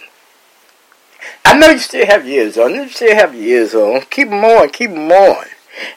I 1.44 1.58
know 1.58 1.70
you 1.70 1.78
still 1.78 2.06
have 2.06 2.28
years 2.28 2.58
on. 2.58 2.74
You 2.74 2.88
still 2.88 3.14
have 3.14 3.34
years 3.34 3.74
on. 3.74 4.02
Keep 4.10 4.30
them 4.30 4.44
on. 4.44 4.68
Keep 4.70 4.90
them 4.90 5.10
on. 5.10 5.46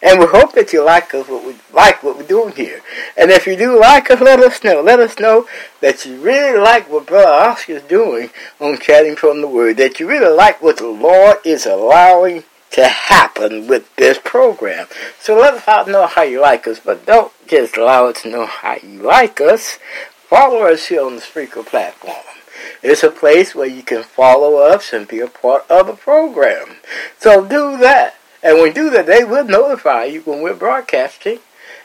And 0.01 0.19
we 0.19 0.25
hope 0.25 0.53
that 0.53 0.73
you 0.73 0.83
like 0.83 1.13
us, 1.13 1.27
what 1.27 1.45
we 1.45 1.55
like 1.73 2.03
what 2.03 2.17
we're 2.17 2.23
doing 2.23 2.55
here. 2.55 2.81
And 3.17 3.31
if 3.31 3.47
you 3.47 3.55
do 3.55 3.79
like 3.79 4.09
us, 4.11 4.21
let 4.21 4.39
us 4.39 4.63
know. 4.63 4.81
Let 4.81 4.99
us 4.99 5.19
know 5.19 5.47
that 5.81 6.05
you 6.05 6.19
really 6.21 6.57
like 6.57 6.89
what 6.89 7.07
Brother 7.07 7.27
Oscar 7.27 7.73
is 7.73 7.83
doing 7.83 8.29
on 8.59 8.79
Chatting 8.79 9.15
from 9.15 9.41
the 9.41 9.47
Word. 9.47 9.77
That 9.77 9.99
you 9.99 10.07
really 10.07 10.35
like 10.35 10.61
what 10.61 10.77
the 10.77 10.87
Lord 10.87 11.37
is 11.45 11.65
allowing 11.65 12.43
to 12.71 12.87
happen 12.87 13.67
with 13.67 13.93
this 13.97 14.17
program. 14.23 14.87
So 15.19 15.37
let 15.37 15.67
us 15.67 15.87
know 15.87 16.07
how 16.07 16.23
you 16.23 16.41
like 16.41 16.67
us, 16.67 16.79
but 16.79 17.05
don't 17.05 17.31
just 17.47 17.77
allow 17.77 18.07
us 18.07 18.21
to 18.23 18.29
know 18.29 18.45
how 18.45 18.77
you 18.81 19.01
like 19.01 19.41
us. 19.41 19.77
Follow 20.29 20.63
us 20.63 20.87
here 20.87 21.03
on 21.03 21.15
the 21.15 21.21
Spreaker 21.21 21.65
platform. 21.65 22.15
It's 22.81 23.03
a 23.03 23.11
place 23.11 23.53
where 23.53 23.67
you 23.67 23.83
can 23.83 24.03
follow 24.03 24.57
us 24.57 24.93
and 24.93 25.07
be 25.07 25.19
a 25.19 25.27
part 25.27 25.69
of 25.69 25.87
the 25.87 25.93
program. 25.93 26.77
So 27.19 27.43
do 27.45 27.77
that. 27.77 28.15
And 28.43 28.57
when 28.57 28.67
you 28.67 28.73
do 28.73 28.89
that, 28.91 29.05
they 29.05 29.23
will 29.23 29.45
notify 29.45 30.05
you 30.05 30.21
when 30.21 30.41
we're 30.41 30.55
broadcasting. 30.55 31.39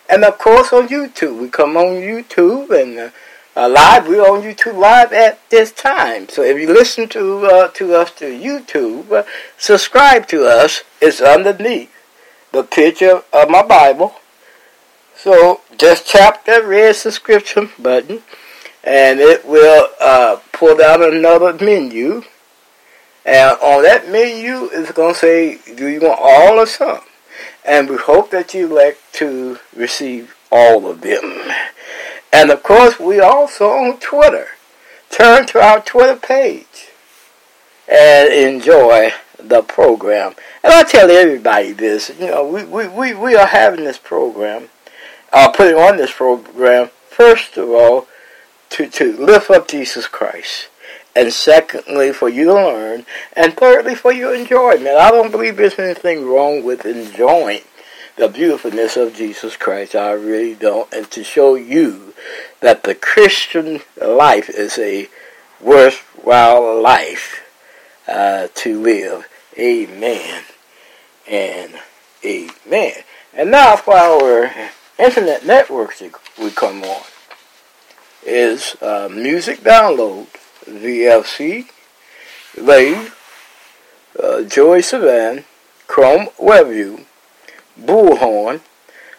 And 0.09 0.25
of 0.25 0.39
course 0.39 0.73
on 0.73 0.89
YouTube. 0.89 1.41
We 1.41 1.49
come 1.49 1.77
on 1.77 1.97
YouTube 1.97 2.71
and 2.71 2.99
uh, 2.99 3.11
uh, 3.57 3.69
live. 3.69 4.07
We're 4.07 4.23
on 4.23 4.43
YouTube 4.43 4.79
live 4.79 5.13
at 5.13 5.39
this 5.51 5.73
time. 5.73 6.29
So 6.29 6.43
if 6.43 6.59
you 6.59 6.69
listen 6.69 7.09
to 7.11 7.47
uh, 7.47 7.69
to 7.69 7.95
us 7.95 8.11
through 8.11 8.39
YouTube, 8.39 9.11
uh, 9.11 9.25
subscribe 9.59 10.29
to 10.29 10.45
us. 10.47 10.83
It's 11.01 11.21
underneath 11.21 11.91
the 12.53 12.63
picture 12.63 13.23
of 13.33 13.51
my 13.51 13.63
Bible. 13.63 14.15
So 15.17 15.63
just 15.77 16.09
tap 16.09 16.45
that 16.45 16.65
red 16.65 16.95
subscription 16.95 17.71
button, 17.79 18.23
and 18.85 19.19
it 19.21 19.47
will 19.47 19.89
uh, 20.01 20.41
pull 20.53 20.77
down 20.77 21.03
another 21.03 21.53
menu. 21.53 22.23
And 23.27 23.59
on 23.61 23.83
that 23.83 24.09
menu, 24.09 24.71
it's 24.73 24.93
going 24.93 25.15
to 25.15 25.19
say, 25.19 25.59
do 25.75 25.89
you 25.89 26.01
want 26.01 26.21
all 26.23 26.61
or 26.61 26.67
some? 26.67 27.01
And 27.65 27.91
we 27.91 27.97
hope 27.97 28.31
that 28.31 28.55
you 28.55 28.71
elect 28.71 29.01
to 29.15 29.59
receive 29.75 30.37
all 30.53 30.89
of 30.89 31.01
them. 31.01 31.51
And 32.33 32.51
of 32.51 32.63
course, 32.63 33.01
we 33.01 33.19
also 33.19 33.69
on 33.71 33.99
Twitter. 33.99 34.47
Turn 35.11 35.45
to 35.49 35.61
our 35.61 35.81
Twitter 35.81 36.15
page 36.15 36.91
and 37.89 38.33
enjoy 38.33 39.11
the 39.39 39.63
program. 39.63 40.35
And 40.63 40.73
I 40.73 40.85
tell 40.85 41.11
everybody 41.11 41.73
this, 41.73 42.13
you 42.21 42.27
know, 42.27 42.47
we, 42.47 42.65
we, 42.65 42.87
we, 42.87 43.15
we 43.15 43.35
are 43.35 43.47
having 43.47 43.85
this 43.85 43.99
program, 43.99 44.69
uh, 45.33 45.51
putting 45.51 45.77
on 45.77 45.97
this 45.97 46.13
program, 46.13 46.91
first 47.09 47.57
of 47.57 47.71
all, 47.71 48.07
to, 48.71 48.89
to 48.89 49.17
lift 49.17 49.51
up 49.51 49.67
Jesus 49.67 50.07
Christ. 50.07 50.69
And 51.17 51.33
secondly, 51.33 52.13
for 52.13 52.29
you 52.29 52.45
to 52.45 52.55
learn. 52.55 53.07
And 53.33 53.55
thirdly, 53.55 53.95
for 53.95 54.13
your 54.13 54.35
enjoyment. 54.35 54.97
I 54.99 55.11
don't 55.11 55.31
believe 55.31 55.57
there's 55.57 55.79
anything 55.79 56.27
wrong 56.27 56.63
with 56.63 56.85
enjoying 56.85 57.63
the 58.17 58.29
beautifulness 58.29 58.97
of 58.97 59.15
Jesus 59.15 59.57
Christ. 59.57 59.95
I 59.95 60.13
really 60.13 60.55
don't. 60.55 60.93
And 60.93 61.11
to 61.13 61.25
show 61.25 61.55
you 61.55 62.15
that 62.61 62.83
the 62.83 62.95
Christian 62.95 63.81
life 64.01 64.51
is 64.51 64.79
a 64.79 65.09
worthwhile 65.61 66.83
life 66.83 67.43
uh, 68.07 68.49
to 68.55 68.81
live. 68.81 69.27
Amen 69.59 70.45
and 71.29 71.75
amen. 72.25 72.93
And 73.33 73.51
now 73.51 73.77
for 73.77 73.95
our 73.95 74.53
internet 74.99 75.47
networks 75.47 76.03
we 76.39 76.51
come 76.51 76.83
on 76.83 77.03
is 78.25 78.77
uh, 78.83 79.09
Music 79.11 79.61
Download, 79.61 80.27
VLC, 80.67 81.67
Wave, 82.59 83.15
uh, 84.19 84.43
JioSaavn, 84.43 85.45
Chrome 85.87 86.29
WebView, 86.39 87.05
Bullhorn, 87.81 88.61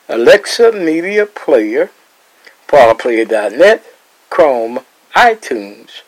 Alexa 0.09 0.71
Media 0.71 1.25
Player, 1.25 1.91
ParlerPlayer.net, 2.67 3.83
Chrome, 4.29 4.79
iTunes, 5.15 6.01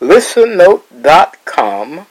ListenNote.com, 0.00 2.06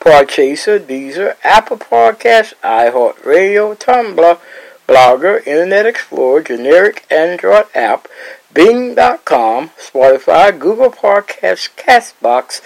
Podchaser, 0.00 0.78
Deezer, 0.78 1.36
Apple 1.42 1.78
Podcasts, 1.78 2.54
iHeartRadio, 2.62 3.76
Tumblr, 3.76 4.38
Blogger, 4.86 5.46
Internet 5.46 5.86
Explorer, 5.86 6.42
generic 6.42 7.06
Android 7.10 7.64
app, 7.74 8.06
Bing.com, 8.54 9.70
Spotify, 9.70 10.56
Google 10.56 10.90
Podcasts, 10.90 11.68
Castbox, 11.76 12.60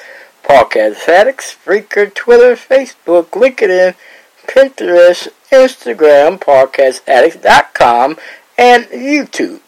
Podcast 0.45 1.09
Addicts, 1.09 1.57
Spreaker, 1.57 2.13
Twitter, 2.13 2.55
Facebook, 2.55 3.31
LinkedIn, 3.31 3.95
Pinterest, 4.47 5.29
Instagram, 5.51 6.39
podcastaddicts.com, 6.39 8.19
and 8.59 8.85
YouTube. 8.87 9.61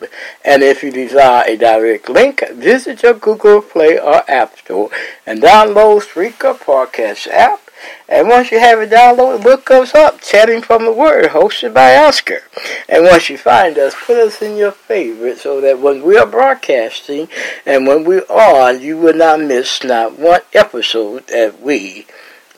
And 0.45 0.63
if 0.63 0.83
you 0.83 0.91
desire 0.91 1.45
a 1.47 1.57
direct 1.57 2.09
link, 2.09 2.43
visit 2.53 3.03
your 3.03 3.15
Google 3.15 3.63
Play 3.63 3.99
or 3.99 4.23
App 4.31 4.59
Store 4.59 4.91
and 5.25 5.41
download 5.41 6.03
Spreaker 6.03 6.59
Podcast 6.59 7.29
app. 7.29 7.70
And 8.09 8.29
once 8.29 8.51
you 8.51 8.59
have 8.59 8.81
it 8.81 8.91
downloaded, 8.91 9.45
look 9.45 9.71
us 9.71 9.95
up, 9.95 10.21
Chatting 10.21 10.63
from 10.63 10.85
the 10.85 10.93
Word, 10.93 11.31
hosted 11.31 11.73
by 11.73 11.97
Oscar. 11.97 12.43
And 12.89 13.05
once 13.05 13.31
you 13.31 13.39
find 13.39 13.79
us, 13.79 13.95
put 14.07 14.17
us 14.17 14.43
in 14.43 14.57
your 14.57 14.73
favorite 14.73 15.39
so 15.39 15.61
that 15.61 15.81
when 15.81 16.03
we 16.03 16.17
are 16.17 16.27
broadcasting 16.27 17.29
and 17.65 17.87
when 17.87 18.05
we're 18.05 18.27
on, 18.29 18.81
you 18.81 18.99
will 18.99 19.15
not 19.15 19.41
miss 19.41 19.85
not 19.85 20.19
one 20.19 20.43
episode 20.53 21.29
that 21.29 21.61
we 21.61 22.07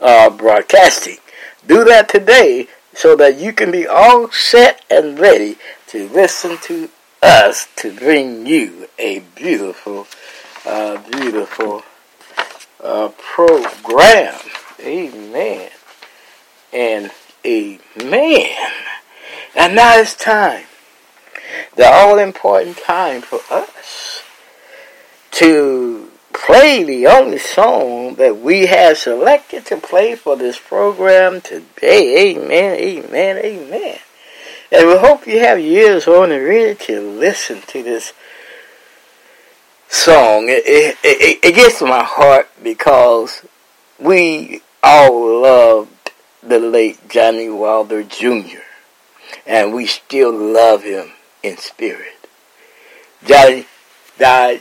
are 0.00 0.30
broadcasting. 0.30 1.18
Do 1.66 1.84
that 1.84 2.08
today 2.08 2.68
so 2.94 3.16
that 3.16 3.38
you 3.38 3.52
can 3.52 3.70
be 3.70 3.86
all 3.86 4.30
set 4.30 4.84
and 4.90 5.18
ready 5.18 5.56
to 5.88 6.08
listen 6.08 6.58
to 6.62 6.88
us 7.22 7.68
to 7.76 7.94
bring 7.94 8.46
you 8.46 8.88
a 8.98 9.20
beautiful, 9.36 10.06
uh, 10.66 10.98
beautiful 11.10 11.82
uh, 12.82 13.08
program. 13.16 14.38
Amen. 14.82 15.70
And 16.72 17.10
amen. 17.46 18.56
And 19.54 19.74
now 19.74 19.96
it's 19.96 20.16
time, 20.16 20.64
the 21.76 21.86
all 21.86 22.18
important 22.18 22.78
time 22.78 23.20
for 23.20 23.40
us 23.50 24.22
to 25.32 26.10
play 26.32 26.82
the 26.82 27.06
only 27.06 27.38
song 27.38 28.14
that 28.14 28.38
we 28.38 28.66
have 28.66 28.96
selected 28.96 29.66
to 29.66 29.76
play 29.76 30.14
for 30.16 30.36
this 30.36 30.58
program 30.58 31.40
today. 31.40 32.34
Amen, 32.34 32.74
amen, 32.76 33.36
amen. 33.38 33.98
And 34.70 34.88
we 34.88 34.96
hope 34.96 35.26
you 35.26 35.38
have 35.40 35.60
your 35.60 35.90
ears 35.90 36.08
on 36.08 36.32
and 36.32 36.44
ready 36.44 36.74
to 36.86 37.00
listen 37.00 37.60
to 37.68 37.82
this 37.82 38.14
song. 39.88 40.48
It, 40.48 40.64
it, 40.66 40.96
it, 41.04 41.44
it 41.44 41.54
gets 41.54 41.80
to 41.80 41.86
my 41.86 42.02
heart 42.02 42.48
because 42.62 43.46
we 43.98 44.62
all 44.82 45.42
loved 45.42 46.10
the 46.42 46.58
late 46.58 47.08
Johnny 47.08 47.48
Wilder 47.48 48.02
Jr. 48.02 48.62
And 49.46 49.72
we 49.72 49.86
still 49.86 50.32
love 50.32 50.82
him 50.82 51.12
in 51.42 51.56
spirit. 51.56 52.28
Johnny 53.24 53.66
died 54.18 54.60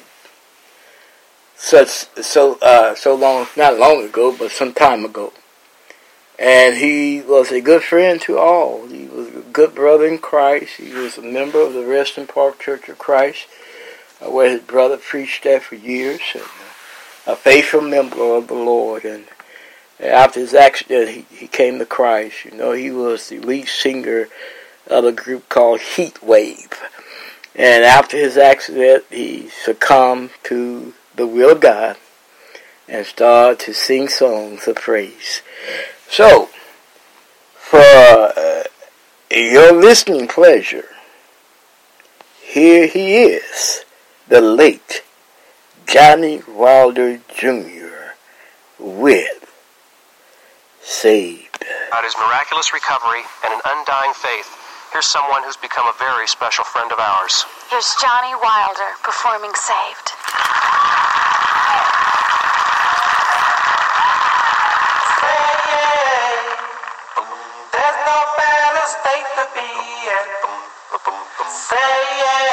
such 1.56 1.90
so 2.24 2.58
uh, 2.62 2.96
so 2.96 3.16
long 3.16 3.48
not 3.56 3.78
long 3.78 4.04
ago, 4.04 4.36
but 4.38 4.52
some 4.52 4.74
time 4.74 5.06
ago. 5.06 5.34
And 6.40 6.78
he 6.78 7.22
was 7.22 7.52
a 7.52 7.62
good 7.62 7.84
friend 7.84 8.20
to 8.22 8.40
all. 8.40 8.88
He 8.88 9.06
was 9.06 9.28
a 9.28 9.42
good 9.42 9.76
brother 9.76 10.08
in 10.08 10.18
Christ. 10.18 10.78
He 10.78 10.92
was 10.92 11.18
a 11.18 11.22
member 11.22 11.62
of 11.62 11.74
the 11.74 11.86
Reston 11.86 12.26
Park 12.26 12.60
Church 12.60 12.90
of 12.90 12.98
Christ, 12.98 13.48
uh, 14.20 14.32
where 14.32 14.50
his 14.50 14.62
brother 14.62 14.98
preached 14.98 15.44
there 15.44 15.60
for 15.60 15.76
years. 15.76 16.22
And, 16.34 16.44
a 17.28 17.36
faithful 17.36 17.82
member 17.82 18.36
of 18.36 18.48
the 18.48 18.56
Lord. 18.56 19.06
And 19.06 19.28
after 20.02 20.40
his 20.40 20.54
accident, 20.54 21.10
he, 21.10 21.36
he 21.36 21.48
came 21.48 21.80
to 21.80 21.86
Christ. 21.86 22.46
You 22.46 22.52
know, 22.52 22.72
he 22.72 22.92
was 22.92 23.30
the 23.30 23.40
lead 23.40 23.68
singer 23.68 24.28
of 24.88 25.06
a 25.06 25.12
group 25.12 25.48
called 25.50 25.82
Heat 25.82 26.22
Wave. 26.24 26.82
And 27.56 27.84
after 27.84 28.18
his 28.18 28.38
accident, 28.38 29.06
he 29.10 29.50
succumbed 29.50 30.32
to 30.44 30.94
the 31.16 31.28
will 31.28 31.52
of 31.52 31.62
God 31.62 31.98
and 32.88 33.06
started 33.06 33.60
to 33.60 33.74
sing 33.74 34.08
songs 34.08 34.68
of 34.68 34.76
praise. 34.76 35.42
So, 36.10 36.50
for 37.56 37.80
uh, 37.80 38.64
your 39.30 39.72
listening 39.74 40.28
pleasure, 40.28 40.86
here 42.42 42.88
he 42.88 43.24
is, 43.24 43.86
the 44.28 44.42
late 44.42 45.04
Johnny 45.86 46.42
Wilder 46.48 47.20
Jr. 47.34 48.16
with 48.80 49.41
Saved. 50.92 51.64
About 51.88 52.04
his 52.04 52.14
miraculous 52.20 52.74
recovery 52.74 53.24
and 53.46 53.54
an 53.54 53.62
undying 53.66 54.12
faith, 54.14 54.52
here's 54.92 55.08
someone 55.08 55.42
who's 55.42 55.56
become 55.56 55.88
a 55.88 55.96
very 55.98 56.28
special 56.28 56.66
friend 56.66 56.92
of 56.92 57.00
ours. 57.00 57.46
Here's 57.72 57.96
Johnny 58.02 58.36
Wilder 58.36 58.92
performing 59.02 59.56
Saved. 59.56 60.12
There's 67.72 68.00
no 68.04 68.20
better 68.36 68.86
state 68.92 69.28
to 69.40 69.48
be 69.56 69.72
in. 70.12 70.28
Say 71.48 71.96
yeah. 72.20 72.52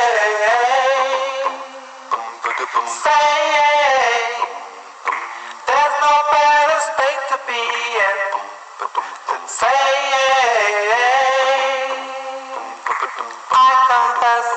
Say 3.02 4.47
being. 7.46 8.20
Say 9.46 9.66
I 13.52 13.70
confess. 13.90 14.48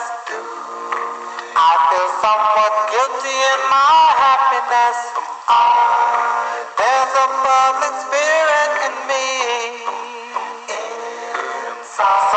I 1.55 1.71
feel 1.89 2.09
somewhat 2.23 2.73
guilty 2.91 3.37
in 3.53 3.61
my 3.69 4.03
happiness. 4.23 4.99
There's 6.79 7.13
a 7.15 7.27
public 7.45 7.95
spirit 8.07 8.71
in 8.87 8.95
me. 9.09 9.25
Inside. 11.69 12.30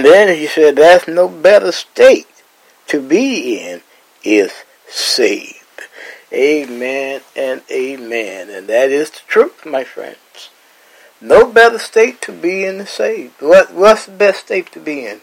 And 0.00 0.08
then 0.08 0.34
he 0.34 0.46
said, 0.46 0.76
"That's 0.76 1.06
no 1.06 1.28
better 1.28 1.72
state 1.72 2.26
to 2.86 3.02
be 3.02 3.58
in 3.58 3.82
is 4.24 4.64
saved. 4.88 5.56
Amen 6.32 7.20
and 7.36 7.60
amen. 7.70 8.48
And 8.48 8.66
that 8.66 8.88
is 8.90 9.10
the 9.10 9.20
truth, 9.26 9.66
my 9.66 9.84
friends. 9.84 10.48
No 11.20 11.52
better 11.52 11.78
state 11.78 12.22
to 12.22 12.32
be 12.32 12.64
in 12.64 12.80
is 12.80 12.88
saved. 12.88 13.42
What, 13.42 13.74
what's 13.74 14.06
the 14.06 14.12
best 14.12 14.46
state 14.46 14.72
to 14.72 14.80
be 14.80 15.04
in? 15.04 15.20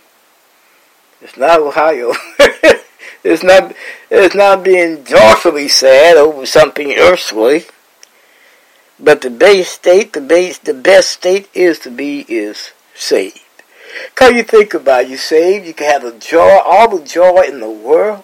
It's 1.21 1.37
not 1.37 1.59
Ohio. 1.59 2.13
it's 3.23 3.41
not 3.41 3.73
it's 4.11 4.35
not 4.35 4.63
being 4.63 5.03
joyfully 5.03 5.67
sad 5.67 6.17
over 6.17 6.45
something 6.45 6.93
earthly. 6.93 7.65
But 8.99 9.21
the 9.21 9.31
base 9.31 9.69
state, 9.71 10.13
the 10.13 10.21
base 10.21 10.59
the 10.59 10.75
best 10.75 11.09
state 11.09 11.49
is 11.55 11.79
to 11.79 11.89
be 11.89 12.25
is 12.29 12.73
saved. 12.93 13.46
Cause 14.15 14.31
you 14.31 14.43
think 14.43 14.73
about 14.73 15.03
it, 15.03 15.09
you 15.09 15.17
saved, 15.17 15.65
you 15.65 15.73
can 15.73 15.91
have 15.91 16.03
the 16.03 16.17
joy, 16.19 16.59
all 16.65 16.97
the 16.97 17.05
joy 17.05 17.41
in 17.41 17.59
the 17.59 17.69
world, 17.69 18.23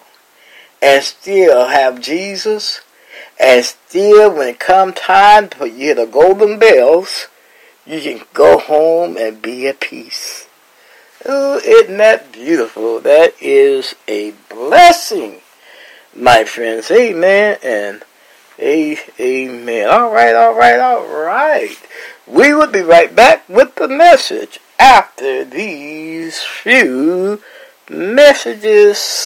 and 0.82 1.02
still 1.02 1.68
have 1.68 2.00
Jesus, 2.00 2.80
and 3.40 3.64
still 3.64 4.34
when 4.34 4.48
it 4.48 4.58
come 4.58 4.92
time 4.92 5.48
for 5.48 5.66
you 5.66 5.76
hear 5.76 5.94
the 5.94 6.06
golden 6.06 6.58
bells, 6.58 7.28
you 7.86 8.00
can 8.00 8.20
go 8.32 8.58
home 8.58 9.16
and 9.16 9.40
be 9.42 9.66
at 9.66 9.80
peace. 9.80 10.46
Oh, 11.26 11.58
isn't 11.64 11.96
that 11.96 12.32
beautiful? 12.32 13.00
That 13.00 13.34
is 13.40 13.94
a 14.06 14.34
blessing, 14.50 15.40
my 16.14 16.44
friends. 16.44 16.90
Amen 16.90 17.58
and 17.62 18.04
amen. 18.60 19.88
All 19.88 20.12
right, 20.12 20.34
all 20.34 20.54
right, 20.54 20.78
all 20.78 21.06
right. 21.06 21.76
We 22.26 22.54
will 22.54 22.70
be 22.70 22.82
right 22.82 23.14
back 23.14 23.48
with 23.48 23.74
the 23.76 23.88
message 23.88 24.60
after 24.84 25.46
these 25.46 26.42
few 26.42 27.40
messages. 27.88 29.23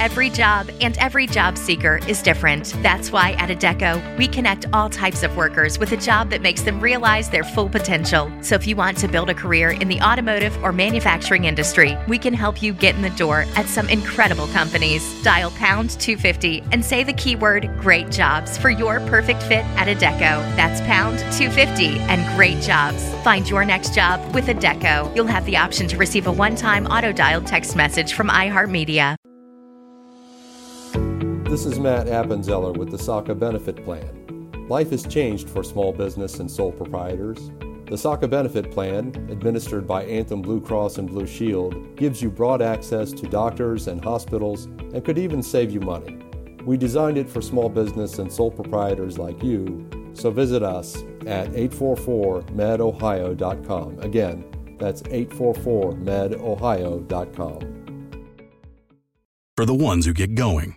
Every 0.00 0.30
job 0.30 0.70
and 0.80 0.96
every 0.96 1.26
job 1.26 1.58
seeker 1.58 2.00
is 2.08 2.22
different. 2.22 2.72
That's 2.82 3.12
why 3.12 3.32
at 3.32 3.50
Adecco, 3.50 4.16
we 4.16 4.28
connect 4.28 4.64
all 4.72 4.88
types 4.88 5.22
of 5.22 5.36
workers 5.36 5.78
with 5.78 5.92
a 5.92 5.96
job 5.98 6.30
that 6.30 6.40
makes 6.40 6.62
them 6.62 6.80
realize 6.80 7.28
their 7.28 7.44
full 7.44 7.68
potential. 7.68 8.32
So 8.40 8.54
if 8.54 8.66
you 8.66 8.76
want 8.76 8.96
to 8.96 9.08
build 9.08 9.28
a 9.28 9.34
career 9.34 9.72
in 9.72 9.88
the 9.88 10.00
automotive 10.00 10.56
or 10.64 10.72
manufacturing 10.72 11.44
industry, 11.44 11.98
we 12.08 12.16
can 12.16 12.32
help 12.32 12.62
you 12.62 12.72
get 12.72 12.94
in 12.94 13.02
the 13.02 13.10
door 13.10 13.44
at 13.56 13.66
some 13.66 13.90
incredible 13.90 14.46
companies. 14.46 15.04
Dial 15.22 15.50
pound 15.50 15.90
250 16.00 16.64
and 16.72 16.82
say 16.82 17.04
the 17.04 17.12
keyword 17.12 17.70
great 17.78 18.10
jobs 18.10 18.56
for 18.56 18.70
your 18.70 19.00
perfect 19.00 19.42
fit 19.42 19.66
at 19.76 19.86
Adecco. 19.86 20.40
That's 20.56 20.80
pound 20.80 21.18
250 21.36 21.98
and 22.08 22.26
great 22.38 22.62
jobs. 22.62 23.06
Find 23.22 23.46
your 23.46 23.66
next 23.66 23.94
job 23.94 24.34
with 24.34 24.46
Adecco. 24.46 25.14
You'll 25.14 25.26
have 25.26 25.44
the 25.44 25.58
option 25.58 25.86
to 25.88 25.98
receive 25.98 26.26
a 26.26 26.32
one 26.32 26.56
time 26.56 26.86
auto 26.86 27.12
dialed 27.12 27.46
text 27.46 27.76
message 27.76 28.14
from 28.14 28.30
iHeartMedia. 28.30 29.19
This 31.50 31.66
is 31.66 31.78
Matt 31.80 32.06
Appenzeller 32.06 32.76
with 32.76 32.92
the 32.92 32.96
SACA 32.96 33.36
Benefit 33.36 33.84
Plan. 33.84 34.68
Life 34.68 34.90
has 34.90 35.04
changed 35.04 35.50
for 35.50 35.64
small 35.64 35.92
business 35.92 36.38
and 36.38 36.48
sole 36.48 36.70
proprietors. 36.70 37.50
The 37.86 37.98
SACA 37.98 38.30
Benefit 38.30 38.70
Plan, 38.70 39.08
administered 39.28 39.84
by 39.84 40.04
Anthem 40.04 40.42
Blue 40.42 40.60
Cross 40.60 40.98
and 40.98 41.08
Blue 41.08 41.26
Shield, 41.26 41.96
gives 41.96 42.22
you 42.22 42.30
broad 42.30 42.62
access 42.62 43.10
to 43.10 43.26
doctors 43.26 43.88
and 43.88 44.00
hospitals 44.00 44.66
and 44.66 45.04
could 45.04 45.18
even 45.18 45.42
save 45.42 45.72
you 45.72 45.80
money. 45.80 46.20
We 46.64 46.76
designed 46.76 47.18
it 47.18 47.28
for 47.28 47.42
small 47.42 47.68
business 47.68 48.20
and 48.20 48.32
sole 48.32 48.52
proprietors 48.52 49.18
like 49.18 49.42
you, 49.42 49.90
so 50.14 50.30
visit 50.30 50.62
us 50.62 50.98
at 51.26 51.50
844medohio.com. 51.50 53.98
Again, 53.98 54.44
that's 54.78 55.02
844medohio.com. 55.02 57.76
For 59.56 59.66
the 59.66 59.74
ones 59.74 60.06
who 60.06 60.12
get 60.12 60.36
going 60.36 60.76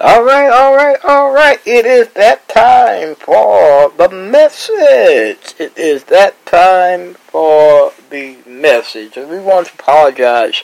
All 0.00 0.22
right, 0.22 0.48
all 0.48 0.76
right, 0.76 0.96
all 1.04 1.32
right. 1.32 1.58
It 1.66 1.84
is 1.84 2.10
that 2.10 2.48
time 2.48 3.16
for 3.16 3.90
the 3.90 4.08
message. 4.08 5.54
It 5.58 5.76
is 5.76 6.04
that 6.04 6.46
time 6.46 7.14
for 7.14 7.92
the 8.08 8.36
message. 8.46 9.16
And 9.16 9.28
we 9.28 9.40
want 9.40 9.66
to 9.66 9.74
apologize 9.74 10.62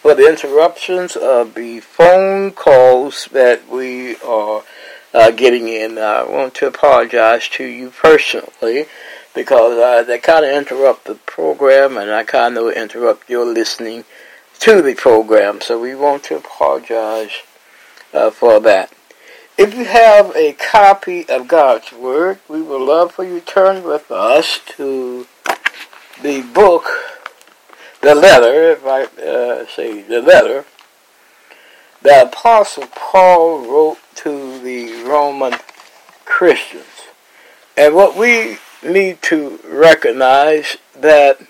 for 0.00 0.16
the 0.16 0.28
interruptions 0.28 1.14
of 1.14 1.54
the 1.54 1.78
phone 1.78 2.50
calls 2.50 3.28
that 3.30 3.68
we 3.68 4.16
are 4.16 4.64
uh, 5.14 5.30
getting 5.30 5.68
in. 5.68 5.96
I 5.98 6.24
want 6.24 6.54
to 6.56 6.66
apologize 6.66 7.48
to 7.50 7.64
you 7.64 7.90
personally 7.90 8.86
because 9.32 9.78
uh, 9.78 10.02
they 10.02 10.18
kind 10.18 10.44
of 10.44 10.50
interrupt 10.50 11.04
the 11.04 11.14
program 11.14 11.96
and 11.96 12.10
I 12.10 12.24
kind 12.24 12.58
of 12.58 12.72
interrupt 12.72 13.30
your 13.30 13.46
listening 13.46 14.04
to 14.62 14.80
the 14.80 14.94
program. 14.94 15.60
So 15.60 15.80
we 15.80 15.96
want 15.96 16.22
to 16.24 16.36
apologize 16.36 17.32
uh, 18.14 18.30
for 18.30 18.60
that. 18.60 18.92
If 19.58 19.74
you 19.74 19.86
have 19.86 20.36
a 20.36 20.52
copy 20.52 21.28
of 21.28 21.48
God's 21.48 21.92
Word, 21.92 22.38
we 22.48 22.62
would 22.62 22.80
love 22.80 23.10
for 23.10 23.24
you 23.24 23.40
to 23.40 23.44
turn 23.44 23.82
with 23.82 24.12
us 24.12 24.60
to 24.76 25.26
the 26.22 26.42
book, 26.42 26.84
the 28.02 28.14
letter, 28.14 28.70
if 28.70 28.86
I 28.86 29.02
uh, 29.20 29.66
say 29.66 30.02
the 30.02 30.22
letter, 30.22 30.64
that 32.02 32.28
Apostle 32.28 32.86
Paul 32.94 33.66
wrote 33.68 33.98
to 34.16 34.60
the 34.60 35.02
Roman 35.02 35.54
Christians. 36.24 37.08
And 37.76 37.96
what 37.96 38.16
we 38.16 38.58
need 38.84 39.22
to 39.22 39.58
recognize 39.64 40.76
that 40.94 41.40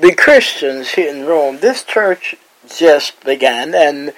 the 0.00 0.14
Christians 0.14 0.90
here 0.90 1.14
in 1.14 1.26
Rome, 1.26 1.58
this 1.58 1.84
church 1.84 2.34
just 2.68 3.22
began, 3.24 3.74
and 3.74 4.12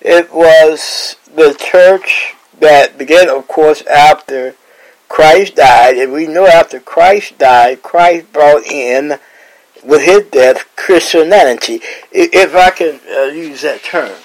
it 0.00 0.32
was 0.32 1.16
the 1.34 1.54
church 1.54 2.34
that 2.58 2.98
began, 2.98 3.28
of 3.28 3.48
course, 3.48 3.82
after 3.86 4.54
Christ 5.08 5.56
died. 5.56 5.96
And 5.96 6.12
we 6.12 6.26
know 6.26 6.46
after 6.46 6.80
Christ 6.80 7.38
died, 7.38 7.82
Christ 7.82 8.32
brought 8.32 8.64
in, 8.64 9.18
with 9.84 10.02
his 10.02 10.24
death, 10.30 10.64
Christianity. 10.76 11.80
If 12.12 12.54
I 12.54 12.70
can 12.70 13.00
uh, 13.10 13.32
use 13.32 13.62
that 13.62 13.82
term, 13.82 14.16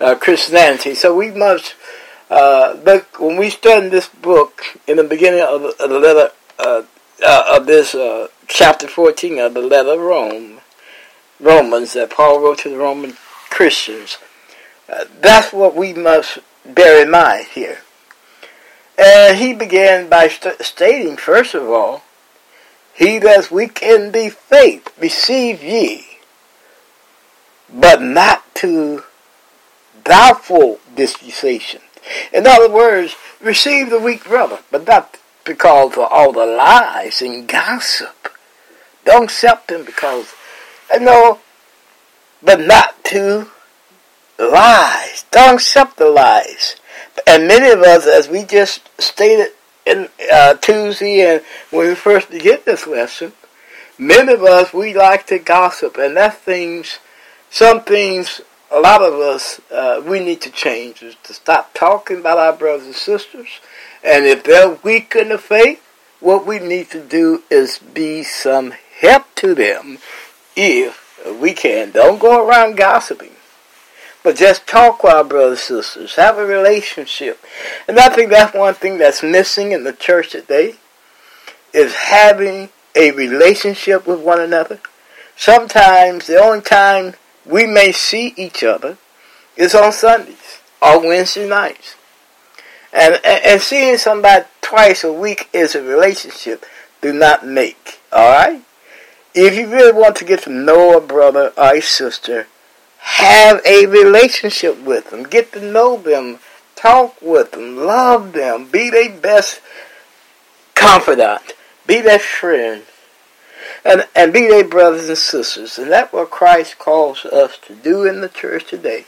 uh, 0.00 0.16
Christianity. 0.16 0.94
So 0.94 1.14
we 1.14 1.30
must 1.30 1.74
uh, 2.30 2.76
look, 2.84 3.20
when 3.20 3.36
we 3.36 3.50
study 3.50 3.88
this 3.88 4.08
book, 4.08 4.62
in 4.86 4.96
the 4.96 5.04
beginning 5.04 5.42
of, 5.42 5.64
of 5.64 5.90
the 5.90 5.98
letter, 5.98 6.30
uh, 7.24 7.44
of 7.48 7.66
this 7.66 7.94
uh, 7.94 8.28
chapter 8.46 8.88
14 8.88 9.38
of 9.38 9.54
the 9.54 9.62
letter 9.62 9.92
of 9.92 10.00
Rome, 10.00 10.60
Romans, 11.40 11.92
that 11.94 12.10
Paul 12.10 12.40
wrote 12.40 12.58
to 12.58 12.70
the 12.70 12.76
Roman 12.76 13.14
Christians, 13.50 14.18
uh, 14.88 15.04
that's 15.20 15.52
what 15.52 15.74
we 15.74 15.92
must 15.92 16.38
bear 16.64 17.02
in 17.02 17.10
mind 17.10 17.46
here. 17.48 17.78
And 18.98 19.38
he 19.38 19.52
began 19.52 20.08
by 20.08 20.28
st- 20.28 20.60
stating, 20.62 21.16
first 21.16 21.54
of 21.54 21.68
all, 21.68 22.02
He 22.94 23.18
that's 23.18 23.50
weak 23.50 23.82
in 23.82 24.12
the 24.12 24.28
faith, 24.28 24.92
receive 24.98 25.62
ye, 25.62 26.18
but 27.72 28.02
not 28.02 28.54
to 28.56 29.04
doubtful 30.04 30.78
dispensation. 30.94 31.80
In 32.32 32.46
other 32.46 32.68
words, 32.68 33.14
receive 33.40 33.90
the 33.90 33.98
weak 33.98 34.24
brother, 34.24 34.58
but 34.70 34.86
not 34.86 35.18
because 35.44 35.92
of 35.92 35.98
all 36.10 36.32
the 36.32 36.46
lies 36.46 37.20
and 37.22 37.48
gossip. 37.48 38.28
Don't 39.04 39.24
accept 39.24 39.68
them 39.68 39.84
because, 39.84 40.32
you 40.92 41.00
know, 41.00 41.40
but 42.42 42.60
not 42.60 43.02
to 43.04 43.48
lies. 44.38 45.24
Don't 45.30 45.54
accept 45.54 45.96
the 45.96 46.08
lies. 46.08 46.76
And 47.26 47.48
many 47.48 47.70
of 47.70 47.80
us, 47.80 48.06
as 48.06 48.28
we 48.28 48.44
just 48.44 48.88
stated 49.00 49.52
in 49.84 50.08
uh, 50.32 50.54
Tuesday 50.54 51.20
and 51.20 51.42
when 51.70 51.88
we 51.88 51.94
first 51.94 52.30
began 52.30 52.58
this 52.64 52.86
lesson, 52.86 53.32
many 53.98 54.32
of 54.32 54.42
us, 54.42 54.72
we 54.72 54.94
like 54.94 55.26
to 55.26 55.38
gossip. 55.38 55.96
And 55.98 56.16
that 56.16 56.38
things, 56.38 56.98
some 57.50 57.82
things, 57.82 58.40
a 58.70 58.80
lot 58.80 59.02
of 59.02 59.14
us, 59.14 59.60
uh, 59.70 60.02
we 60.04 60.20
need 60.20 60.40
to 60.42 60.50
change. 60.50 61.02
Is 61.02 61.16
to 61.24 61.34
stop 61.34 61.74
talking 61.74 62.18
about 62.18 62.38
our 62.38 62.54
brothers 62.54 62.86
and 62.86 62.94
sisters. 62.94 63.60
And 64.04 64.24
if 64.24 64.44
they're 64.44 64.78
weak 64.82 65.14
in 65.14 65.28
the 65.28 65.38
faith, 65.38 65.82
what 66.20 66.46
we 66.46 66.58
need 66.58 66.90
to 66.90 67.00
do 67.00 67.42
is 67.50 67.78
be 67.78 68.22
some 68.22 68.72
help 69.00 69.26
to 69.36 69.54
them 69.54 69.98
if 70.56 70.98
we 71.40 71.52
can. 71.52 71.90
Don't 71.90 72.20
go 72.20 72.46
around 72.46 72.76
gossiping. 72.76 73.32
But 74.22 74.36
just 74.36 74.66
talk 74.66 75.02
with 75.02 75.12
our 75.12 75.24
brothers 75.24 75.68
and 75.68 75.84
sisters. 75.84 76.14
Have 76.14 76.38
a 76.38 76.46
relationship. 76.46 77.44
And 77.88 77.98
I 77.98 78.08
think 78.08 78.30
that's 78.30 78.54
one 78.56 78.74
thing 78.74 78.98
that's 78.98 79.22
missing 79.22 79.72
in 79.72 79.82
the 79.84 79.92
church 79.92 80.30
today 80.30 80.76
is 81.72 81.94
having 81.94 82.68
a 82.94 83.10
relationship 83.12 84.06
with 84.06 84.20
one 84.20 84.40
another. 84.40 84.80
Sometimes 85.36 86.26
the 86.26 86.40
only 86.40 86.60
time 86.60 87.14
we 87.44 87.66
may 87.66 87.90
see 87.90 88.34
each 88.36 88.62
other 88.62 88.96
is 89.56 89.74
on 89.74 89.92
Sundays 89.92 90.60
or 90.80 91.00
Wednesday 91.00 91.48
nights. 91.48 91.96
And, 92.92 93.14
and, 93.24 93.44
and 93.44 93.60
seeing 93.60 93.96
somebody 93.96 94.44
twice 94.60 95.02
a 95.04 95.12
week 95.12 95.48
is 95.52 95.74
a 95.74 95.82
relationship 95.82 96.64
do 97.02 97.12
not 97.12 97.46
make. 97.46 98.00
Alright? 98.12 98.62
If 99.34 99.54
you 99.54 99.66
really 99.66 99.92
want 99.92 100.16
to 100.16 100.24
get 100.24 100.42
to 100.42 100.50
know 100.50 100.96
a 100.96 101.00
brother 101.00 101.52
or 101.56 101.74
a 101.74 101.82
sister, 101.82 102.46
have 102.98 103.60
a 103.66 103.86
relationship 103.86 104.80
with 104.82 105.10
them. 105.10 105.24
Get 105.24 105.52
to 105.52 105.60
know 105.60 105.96
them. 105.96 106.38
Talk 106.76 107.20
with 107.20 107.52
them. 107.52 107.76
Love 107.76 108.32
them. 108.32 108.68
Be 108.70 108.88
their 108.90 109.10
best 109.10 109.60
confidant. 110.74 111.54
Be 111.86 112.00
their 112.00 112.18
friend. 112.18 112.84
And, 113.84 114.06
and 114.14 114.32
be 114.32 114.46
their 114.46 114.64
brothers 114.64 115.08
and 115.08 115.18
sisters. 115.18 115.78
And 115.78 115.90
that's 115.90 116.12
what 116.12 116.30
Christ 116.30 116.78
calls 116.78 117.24
us 117.24 117.58
to 117.66 117.74
do 117.74 118.04
in 118.04 118.20
the 118.20 118.28
church 118.28 118.68
today. 118.68 119.04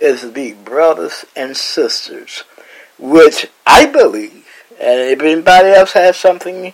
Is 0.00 0.22
to 0.22 0.30
be 0.30 0.52
brothers 0.52 1.24
and 1.36 1.56
sisters. 1.56 2.42
Which 2.98 3.48
I 3.66 3.86
believe, 3.86 4.46
and 4.80 5.00
if 5.00 5.20
anybody 5.20 5.68
else 5.68 5.92
has 5.92 6.16
something 6.16 6.72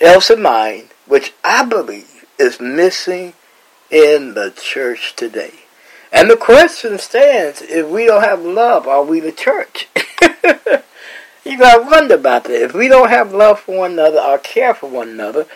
else 0.00 0.30
in 0.30 0.42
mind, 0.42 0.88
which 1.06 1.32
I 1.44 1.64
believe 1.64 2.24
is 2.38 2.60
missing 2.60 3.34
in 3.90 4.34
the 4.34 4.50
church 4.50 5.14
today. 5.14 5.52
And 6.12 6.30
the 6.30 6.36
question 6.36 6.98
stands, 6.98 7.62
if 7.62 7.88
we 7.88 8.06
don't 8.06 8.22
have 8.22 8.42
love, 8.42 8.86
are 8.86 9.04
we 9.04 9.20
the 9.20 9.32
church? 9.32 9.88
you 11.44 11.58
gotta 11.58 11.82
wonder 11.82 12.14
about 12.14 12.44
that. 12.44 12.62
If 12.62 12.74
we 12.74 12.88
don't 12.88 13.10
have 13.10 13.32
love 13.32 13.60
for 13.60 13.78
one 13.78 13.92
another 13.92 14.20
or 14.20 14.38
care 14.38 14.74
for 14.74 14.88
one 14.88 15.08
another, 15.08 15.46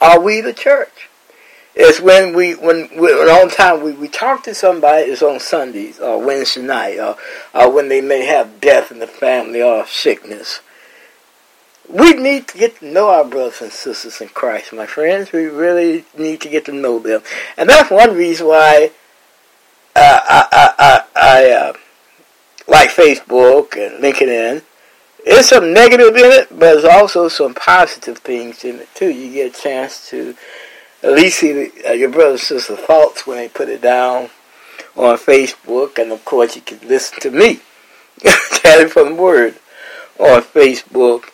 are 0.00 0.20
we 0.20 0.40
the 0.40 0.52
church? 0.52 1.08
It's 1.74 2.00
when 2.00 2.34
we, 2.34 2.54
when, 2.54 2.88
when 2.98 3.14
on 3.28 3.48
time 3.48 3.82
we, 3.82 3.92
we 3.92 4.08
talk 4.08 4.42
to 4.44 4.54
somebody, 4.54 5.04
it's 5.10 5.22
on 5.22 5.40
Sundays 5.40 5.98
or 5.98 6.22
Wednesday 6.24 6.62
night 6.62 6.98
or, 6.98 7.16
or 7.54 7.72
when 7.72 7.88
they 7.88 8.02
may 8.02 8.26
have 8.26 8.60
death 8.60 8.92
in 8.92 8.98
the 8.98 9.06
family 9.06 9.62
or 9.62 9.86
sickness. 9.86 10.60
We 11.88 12.12
need 12.12 12.48
to 12.48 12.58
get 12.58 12.78
to 12.78 12.86
know 12.86 13.08
our 13.08 13.24
brothers 13.24 13.62
and 13.62 13.72
sisters 13.72 14.20
in 14.20 14.28
Christ, 14.28 14.72
my 14.72 14.86
friends. 14.86 15.32
We 15.32 15.46
really 15.46 16.04
need 16.16 16.40
to 16.42 16.48
get 16.48 16.66
to 16.66 16.72
know 16.72 16.98
them. 16.98 17.22
And 17.56 17.68
that's 17.68 17.90
one 17.90 18.14
reason 18.14 18.46
why 18.48 18.90
uh, 19.96 20.20
I, 20.28 20.46
I, 20.52 20.74
I, 20.78 21.04
I 21.16 21.50
uh, 21.50 21.72
like 22.68 22.90
Facebook 22.90 23.76
and 23.76 24.02
LinkedIn. 24.02 24.62
There's 25.24 25.48
some 25.48 25.72
negative 25.72 26.16
in 26.16 26.32
it, 26.32 26.48
but 26.50 26.60
there's 26.60 26.84
also 26.84 27.28
some 27.28 27.54
positive 27.54 28.18
things 28.18 28.64
in 28.64 28.80
it 28.80 28.88
too. 28.94 29.10
You 29.10 29.32
get 29.32 29.56
a 29.56 29.62
chance 29.62 30.08
to 30.10 30.34
at 31.02 31.12
least 31.12 31.42
uh, 31.42 31.92
your 31.92 32.10
brother 32.10 32.32
and 32.32 32.40
sister 32.40 32.76
thoughts 32.76 33.26
when 33.26 33.38
they 33.38 33.48
put 33.48 33.68
it 33.68 33.82
down 33.82 34.30
on 34.96 35.16
Facebook, 35.16 35.98
and 35.98 36.12
of 36.12 36.24
course 36.24 36.56
you 36.56 36.62
can 36.62 36.78
listen 36.86 37.20
to 37.20 37.30
me, 37.30 37.60
chatting 38.52 38.88
from 38.88 39.10
the 39.10 39.22
Word, 39.22 39.56
on 40.18 40.42
Facebook 40.42 41.30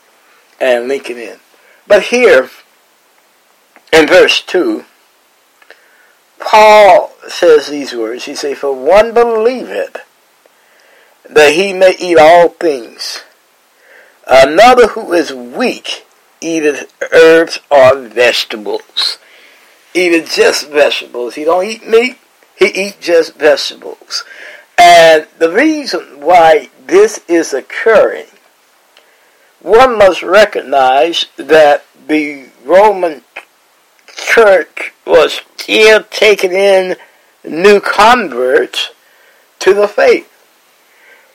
and 0.61 0.91
LinkedIn. 0.91 1.39
But 1.87 2.05
here, 2.05 2.49
in 3.93 4.07
verse 4.07 4.43
2, 4.43 4.85
Paul 6.39 7.13
says 7.29 7.69
these 7.69 7.95
words. 7.95 8.25
He 8.25 8.35
says, 8.35 8.59
For 8.59 8.75
one 8.75 9.13
believeth 9.13 9.97
that 11.29 11.55
he 11.55 11.73
may 11.73 11.97
eat 11.99 12.19
all 12.19 12.51
things. 12.51 13.23
Another 14.27 14.89
who 14.89 15.13
is 15.13 15.33
weak 15.33 16.07
eateth 16.41 16.93
herbs 17.13 17.59
or 17.71 17.97
vegetables. 17.97 19.19
Eateth 19.95 20.35
just 20.35 20.69
vegetables. 20.69 21.35
He 21.35 21.45
don't 21.45 21.65
eat 21.65 21.87
meat, 21.87 22.19
he 22.57 22.67
eat 22.67 22.99
just 23.01 23.37
vegetables. 23.37 24.25
And 24.77 25.27
the 25.39 25.51
reason 25.51 26.21
why 26.21 26.71
this 26.87 27.21
is 27.27 27.53
occurring, 27.53 28.27
one 29.61 29.99
must 29.99 30.23
recognize 30.23 31.27
that 31.37 31.85
the 32.07 32.49
Roman 32.65 33.23
church 34.15 34.93
was 35.07 35.41
still 35.57 36.05
taking 36.11 36.53
in 36.53 36.97
new 37.45 37.81
converts 37.81 38.91
to 39.61 39.75
the 39.75 39.89
faith. 39.89 40.33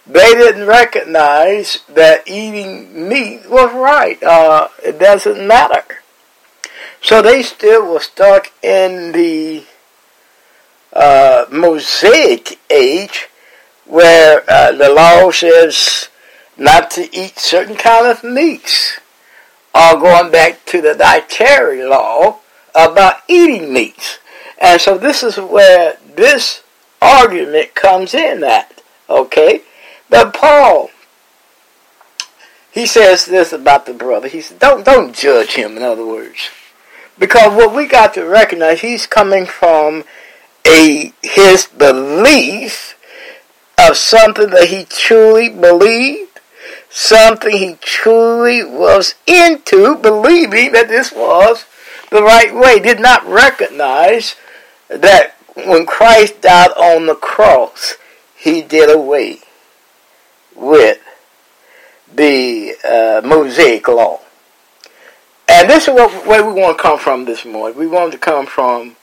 They 0.06 0.34
didn't 0.34 0.68
recognize 0.68 1.80
that 1.88 2.28
eating 2.28 3.08
meat 3.08 3.50
was 3.50 3.74
right. 3.74 4.22
Uh, 4.22 4.68
it 4.84 5.00
doesn't 5.00 5.48
matter. 5.48 6.03
So 7.04 7.22
they 7.22 7.44
still 7.44 7.92
were 7.92 8.00
stuck 8.00 8.52
in 8.64 9.12
the 9.12 9.66
uh, 10.94 11.46
Mosaic 11.52 12.58
age 12.72 13.28
where 13.86 14.44
uh, 14.50 14.72
the 14.72 14.90
law 14.90 15.30
says 15.30 16.08
not 16.58 16.92
to 16.92 17.14
eat 17.14 17.38
certain 17.38 17.76
kind 17.76 18.08
of 18.08 18.24
meats. 18.24 19.00
Or 19.76 20.00
going 20.00 20.32
back 20.32 20.66
to 20.68 20.82
the 20.82 20.94
dietary 20.94 21.84
law 21.84 22.40
about 22.74 23.18
eating 23.28 23.74
meats. 23.74 24.20
And 24.58 24.80
so 24.80 24.98
this 24.98 25.24
is 25.24 25.38
where 25.38 25.98
this 26.16 26.64
argument 27.02 27.76
comes 27.76 28.14
in 28.14 28.46
at. 28.46 28.82
Okay? 29.10 29.62
But 30.10 30.34
Paul, 30.34 30.90
he 32.72 32.86
says 32.86 33.26
this 33.26 33.52
about 33.52 33.88
the 33.88 33.94
brother. 33.94 34.30
He 34.30 34.40
said, 34.40 34.60
don't, 34.60 34.86
don't 34.86 35.14
judge 35.14 35.56
him, 35.56 35.76
in 35.76 35.84
other 35.84 36.06
words. 36.06 36.50
Because 37.18 37.54
what 37.54 37.76
we 37.76 37.86
got 37.86 38.14
to 38.16 38.24
recognize, 38.24 38.82
he's 38.82 39.06
coming 39.06 39.46
from 39.46 40.04
a 40.66 41.14
his 41.22 41.68
belief 41.68 42.98
of 43.78 43.98
something 43.98 44.50
that 44.52 44.70
he 44.70 44.86
truly 44.86 45.50
believed, 45.50 46.40
something 46.90 47.58
he 47.58 47.76
truly 47.82 48.64
was 48.64 49.16
into, 49.28 49.96
believing 49.96 50.72
that 50.72 50.88
this 50.88 51.12
was 51.12 51.66
the 52.10 52.24
right 52.24 52.54
way, 52.54 52.80
did 52.80 53.00
not 53.00 53.26
recognize 53.26 54.36
that 54.88 55.36
when 55.56 55.86
Christ 55.86 56.42
died 56.42 56.72
on 56.72 57.06
the 57.06 57.16
cross, 57.16 57.96
he 58.36 58.62
did 58.62 58.90
away 58.90 59.40
with 60.56 61.00
the 62.14 62.76
uh, 62.84 63.28
Mosaic 63.28 63.88
law. 63.88 64.20
And 65.54 65.70
this 65.70 65.88
is 65.88 65.94
what, 65.94 66.26
where 66.26 66.44
we 66.44 66.60
want 66.60 66.80
to 66.80 66.82
come 66.82 66.98
from 66.98 67.26
this 67.26 67.46
morning. 67.46 67.78
We 67.78 67.86
want 67.86 68.12
to 68.14 68.18
come 68.18 68.48
from 68.48 68.96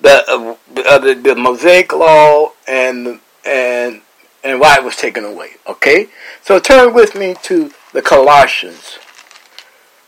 the 0.00 0.56
uh, 0.76 0.98
the, 0.98 1.14
the 1.14 1.36
Mosaic 1.36 1.92
law 1.92 2.50
and 2.66 3.20
and 3.46 4.00
and 4.42 4.58
why 4.58 4.78
it 4.78 4.82
was 4.82 4.96
taken 4.96 5.24
away. 5.24 5.50
Okay, 5.68 6.08
so 6.42 6.58
turn 6.58 6.92
with 6.92 7.14
me 7.14 7.36
to 7.44 7.70
the 7.92 8.02
Colossians. 8.02 8.98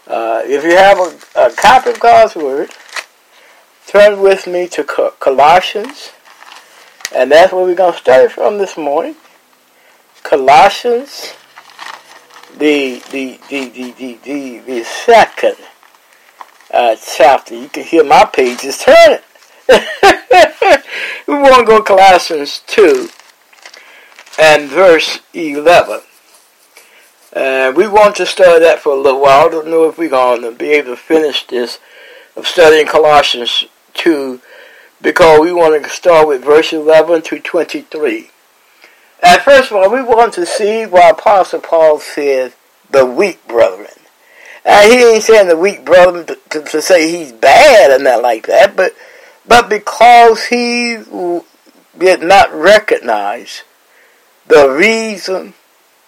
Uh, 0.08 0.42
if 0.44 0.64
you 0.64 0.76
have 0.76 0.98
a, 0.98 1.46
a, 1.46 1.54
copy 1.54 1.90
of 1.90 2.00
God's 2.00 2.34
Word, 2.34 2.70
turn 3.86 4.20
with 4.20 4.48
me 4.48 4.66
to 4.70 4.82
Colossians, 4.82 6.10
and 7.14 7.30
that's 7.30 7.52
where 7.52 7.64
we're 7.64 7.76
going 7.76 7.92
to 7.92 7.98
study 7.98 8.28
from 8.28 8.58
this 8.58 8.76
morning. 8.76 9.14
Colossians, 10.24 11.34
the 12.56 13.02
the 13.10 13.38
the 13.48 13.68
the 13.68 13.92
the, 13.92 14.18
the, 14.24 14.58
the 14.60 14.84
second 14.84 15.56
uh, 16.72 16.96
chapter. 16.96 17.54
You 17.54 17.68
can 17.68 17.84
hear 17.84 18.04
my 18.04 18.24
pages 18.24 18.78
turning. 18.78 19.20
we 21.26 21.34
want 21.34 21.60
to 21.60 21.64
go 21.66 21.82
Colossians 21.82 22.62
two 22.66 23.08
and 24.38 24.68
verse 24.68 25.20
eleven. 25.34 26.00
Uh, 27.34 27.70
we 27.76 27.86
want 27.86 28.16
to 28.16 28.24
study 28.24 28.60
that 28.60 28.78
for 28.78 28.94
a 28.94 28.98
little 29.00 29.20
while. 29.20 29.46
I 29.46 29.50
don't 29.50 29.68
know 29.68 29.88
if 29.88 29.98
we're 29.98 30.08
going 30.08 30.40
to 30.40 30.52
be 30.52 30.70
able 30.70 30.94
to 30.94 30.96
finish 30.96 31.46
this 31.46 31.78
of 32.34 32.46
studying 32.46 32.86
Colossians 32.86 33.66
2 33.94 34.40
because 35.02 35.40
we 35.40 35.52
want 35.52 35.82
to 35.82 35.88
start 35.90 36.28
with 36.28 36.44
verse 36.44 36.72
11 36.72 37.22
to 37.22 37.38
23. 37.38 38.30
And 39.22 39.40
first 39.42 39.70
of 39.70 39.76
all, 39.76 39.90
we 39.90 40.02
want 40.02 40.34
to 40.34 40.46
see 40.46 40.84
why 40.86 41.10
Apostle 41.10 41.60
Paul 41.60 41.98
said 41.98 42.54
the 42.90 43.06
weak 43.06 43.46
brethren. 43.48 43.88
And 44.64 44.92
he 44.92 44.98
ain't 44.98 45.22
saying 45.22 45.48
the 45.48 45.56
weak 45.56 45.84
brethren 45.84 46.26
to, 46.26 46.38
to, 46.50 46.62
to 46.62 46.82
say 46.82 47.10
he's 47.10 47.32
bad 47.32 47.90
and 47.92 48.04
not 48.04 48.22
like 48.22 48.46
that, 48.46 48.76
but 48.76 48.94
but 49.46 49.68
because 49.68 50.46
he 50.46 50.98
did 51.96 52.20
not 52.22 52.52
recognize 52.52 53.62
the 54.48 54.68
reason 54.68 55.54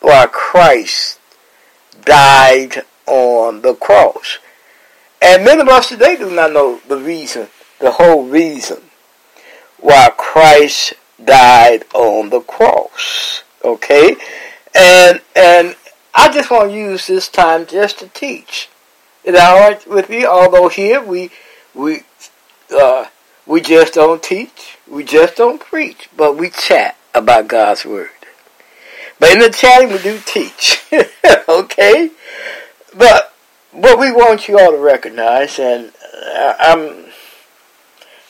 why 0.01 0.27
Christ 0.27 1.21
died 2.05 2.83
on 3.07 3.63
the 3.63 3.75
cross. 3.75 4.39
And 5.23 5.45
many 5.45 5.61
of 5.61 5.69
us 5.69 5.89
today 5.89 6.17
do 6.17 6.31
not 6.31 6.53
know 6.53 6.81
the 6.89 6.97
reason, 6.97 7.49
the 7.81 7.93
whole 7.93 8.25
reason 8.25 8.83
why 9.79 10.11
Christ 10.17 10.95
died 11.29 11.85
on 11.93 12.31
the 12.31 12.41
cross. 12.41 13.45
Okay? 13.63 14.17
And 14.75 15.21
and 15.37 15.77
I 16.15 16.33
just 16.33 16.51
want 16.51 16.71
to 16.71 16.77
use 16.77 17.07
this 17.07 17.29
time 17.29 17.67
just 17.67 17.99
to 18.01 18.09
teach. 18.09 18.69
Is 19.25 19.35
that 19.35 19.51
all 19.51 19.61
right 19.61 19.87
with 19.87 20.11
you? 20.11 20.27
Although 20.27 20.69
here 20.69 21.03
we 21.03 21.31
we 21.75 22.03
uh, 22.75 23.07
we 23.47 23.61
just 23.61 23.95
don't 23.95 24.23
teach, 24.23 24.79
we 24.89 25.05
just 25.05 25.37
don't 25.37 25.61
preach, 25.61 26.09
but 26.17 26.37
we 26.37 26.51
chat 26.51 26.97
about 27.15 27.49
God's 27.49 27.85
word. 27.85 28.11
But 29.21 29.33
in 29.33 29.39
the 29.41 29.51
chatting, 29.51 29.91
we 29.91 29.99
do 29.99 30.19
teach. 30.25 30.83
okay? 31.49 32.11
But 32.97 33.35
what 33.73 33.99
we 33.99 34.13
want 34.13 34.49
you 34.49 34.59
all 34.59 34.71
to 34.71 34.79
recognize, 34.79 35.59
and 35.59 35.93
uh, 36.37 36.55
I'm 36.59 37.07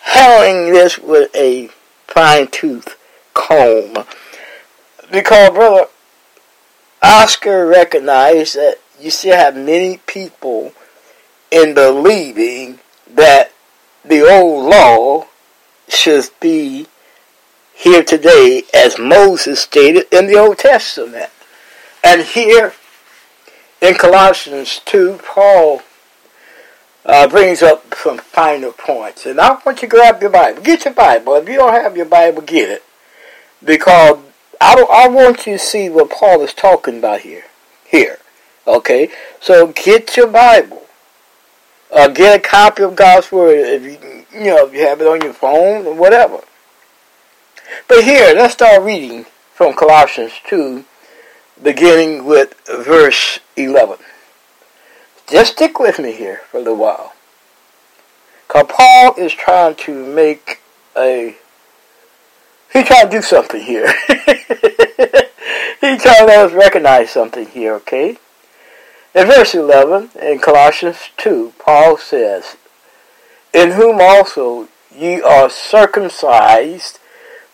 handling 0.03 0.73
this 0.73 0.99
with 0.99 1.35
a 1.35 1.69
fine 2.19 2.49
tooth 2.49 2.99
comb, 3.33 3.95
because, 5.13 5.51
brother, 5.51 5.87
Oscar 7.01 7.65
recognized 7.65 8.57
that 8.57 8.79
you 8.99 9.09
still 9.09 9.37
have 9.37 9.55
many 9.55 9.99
people 9.99 10.73
in 11.53 11.75
believing 11.75 12.81
that 13.09 13.53
the 14.05 14.29
old 14.29 14.69
law 14.69 15.29
should 15.87 16.25
be 16.41 16.89
here 17.73 18.03
today 18.03 18.65
as 18.75 18.99
Moses 18.99 19.61
stated 19.61 20.07
in 20.11 20.27
the 20.27 20.37
Old 20.37 20.59
Testament. 20.59 21.31
And 22.03 22.23
here 22.23 22.75
in 23.81 23.95
Colossians 23.95 24.81
2, 24.87 25.21
Paul 25.25 25.83
uh, 27.05 27.29
brings 27.29 27.63
up 27.63 27.95
some 27.95 28.19
final 28.19 28.73
points. 28.73 29.27
And 29.27 29.41
I 29.41 29.53
want 29.65 29.67
you 29.67 29.75
to 29.75 29.87
grab 29.87 30.21
your 30.21 30.31
Bible. 30.31 30.63
Get 30.63 30.85
your 30.85 30.95
Bible. 30.95 31.35
If 31.37 31.49
you 31.49 31.57
don't 31.57 31.73
have 31.73 31.97
your 31.97 32.07
Bible, 32.07 32.43
get 32.43 32.71
it. 32.71 32.85
Because 33.65 34.19
I, 34.61 34.81
I 34.91 35.09
want 35.09 35.47
you 35.47 35.55
to 35.55 35.59
see 35.59 35.89
what 35.89 36.11
Paul 36.11 36.43
is 36.43 36.53
talking 36.53 36.99
about 36.99 37.21
here. 37.21 37.45
Here. 37.87 38.19
Okay? 38.67 39.11
So 39.41 39.69
get 39.69 40.17
your 40.17 40.27
Bible. 40.27 40.83
Uh, 41.91 42.09
get 42.09 42.39
a 42.39 42.43
copy 42.43 42.83
of 42.83 42.95
God's 42.95 43.33
Word 43.33 43.57
if 43.57 43.83
you, 43.83 44.25
you 44.39 44.47
know, 44.47 44.67
if 44.67 44.75
you 44.75 44.81
have 44.81 45.01
it 45.01 45.07
on 45.07 45.23
your 45.23 45.33
phone 45.33 45.87
or 45.87 45.95
whatever. 45.95 46.41
But 47.89 48.05
here, 48.05 48.35
let's 48.35 48.55
start 48.55 48.83
reading 48.83 49.25
from 49.55 49.75
Colossians 49.75 50.33
2, 50.49 50.85
beginning 51.63 52.25
with 52.25 52.55
verse 52.67 53.41
11. 53.57 53.99
Just 55.31 55.53
stick 55.53 55.79
with 55.79 55.99
me 55.99 56.13
here 56.13 56.41
for 56.51 56.57
a 56.57 56.61
little 56.61 56.77
while. 56.77 57.13
Because 58.47 58.67
Paul 58.69 59.15
is 59.19 59.33
trying 59.33 59.75
to 59.77 60.07
make 60.15 60.61
a. 60.97 61.37
He's 62.73 62.87
trying 62.87 63.11
to 63.11 63.17
do 63.17 63.23
something 63.23 63.61
here. 63.61 63.93
he's 64.09 66.03
trying 66.03 66.21
to 66.21 66.25
let 66.27 66.39
us 66.39 66.53
recognize 66.53 67.11
something 67.11 67.47
here, 67.47 67.75
okay? 67.75 68.17
In 69.15 69.27
verse 69.27 69.55
11, 69.55 70.11
in 70.21 70.39
Colossians 70.39 70.99
2, 71.17 71.55
Paul 71.59 71.97
says, 71.97 72.57
In 73.53 73.73
whom 73.73 74.01
also 74.01 74.69
ye 74.95 75.21
are 75.21 75.51
circumcised 75.51 76.99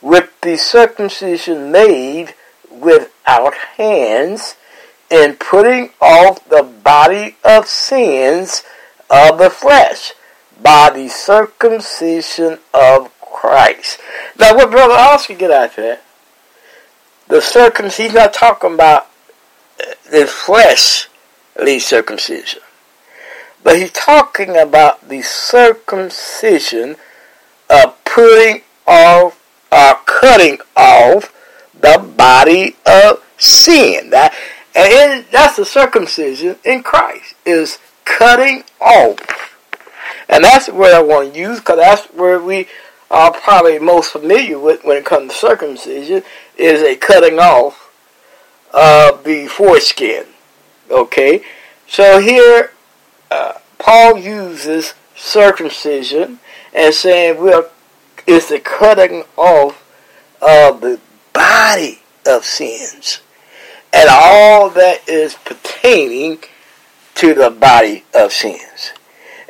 with 0.02 0.30
the 0.42 0.56
circumcision 0.56 1.72
made 1.72 2.34
without 2.70 3.54
hands, 3.76 4.56
in 5.14 5.34
putting 5.34 5.90
off 6.00 6.44
the 6.48 6.64
body 6.64 7.36
of 7.44 7.68
sins 7.68 8.64
of 9.08 9.38
the 9.38 9.48
flesh 9.48 10.12
by 10.60 10.90
the 10.92 11.08
circumcision 11.08 12.58
of 12.74 13.12
Christ. 13.20 14.00
Now, 14.36 14.56
what 14.56 14.72
Brother 14.72 14.94
Oscar 14.94 15.34
get 15.34 15.52
out 15.52 15.76
that? 15.76 16.02
The 17.28 17.40
circumcision, 17.40 18.06
he's 18.06 18.14
not 18.14 18.34
talking 18.34 18.74
about 18.74 19.06
uh, 19.80 19.94
the 20.10 20.26
fleshly 20.26 21.78
circumcision, 21.78 22.62
but 23.62 23.78
he's 23.78 23.92
talking 23.92 24.56
about 24.56 25.08
the 25.08 25.22
circumcision 25.22 26.96
of 27.70 28.04
putting 28.04 28.62
off 28.86 29.40
are 29.70 30.00
cutting 30.06 30.58
off 30.76 31.32
the 31.78 31.98
body 32.16 32.76
of 32.86 33.24
sin. 33.38 34.10
That 34.10 34.34
and 34.74 34.92
in, 34.92 35.24
that's 35.30 35.56
the 35.56 35.64
circumcision 35.64 36.56
in 36.64 36.82
Christ 36.82 37.34
is 37.44 37.78
cutting 38.04 38.64
off, 38.80 39.56
and 40.28 40.44
that's 40.44 40.68
where 40.68 40.96
I 40.96 41.02
want 41.02 41.32
to 41.32 41.38
use 41.38 41.60
because 41.60 41.78
that's 41.78 42.06
where 42.06 42.40
we 42.40 42.68
are 43.10 43.32
probably 43.32 43.78
most 43.78 44.12
familiar 44.12 44.58
with 44.58 44.84
when 44.84 44.96
it 44.96 45.04
comes 45.04 45.32
to 45.32 45.38
circumcision 45.38 46.22
is 46.56 46.82
a 46.82 46.96
cutting 46.96 47.38
off 47.38 47.92
of 48.72 49.22
the 49.24 49.46
foreskin. 49.46 50.26
Okay, 50.90 51.44
so 51.86 52.18
here 52.18 52.72
uh, 53.30 53.54
Paul 53.78 54.18
uses 54.18 54.94
circumcision 55.14 56.40
and 56.74 56.92
saying 56.92 57.40
we're 57.40 57.68
is 58.26 58.48
the 58.48 58.58
cutting 58.58 59.24
off 59.36 59.80
of 60.40 60.80
the 60.80 60.98
body 61.32 62.00
of 62.26 62.44
sins 62.44 63.20
and 63.94 64.08
all 64.10 64.70
that 64.70 65.08
is 65.08 65.34
pertaining 65.44 66.38
to 67.14 67.32
the 67.32 67.50
body 67.50 68.04
of 68.12 68.32
sins. 68.32 68.92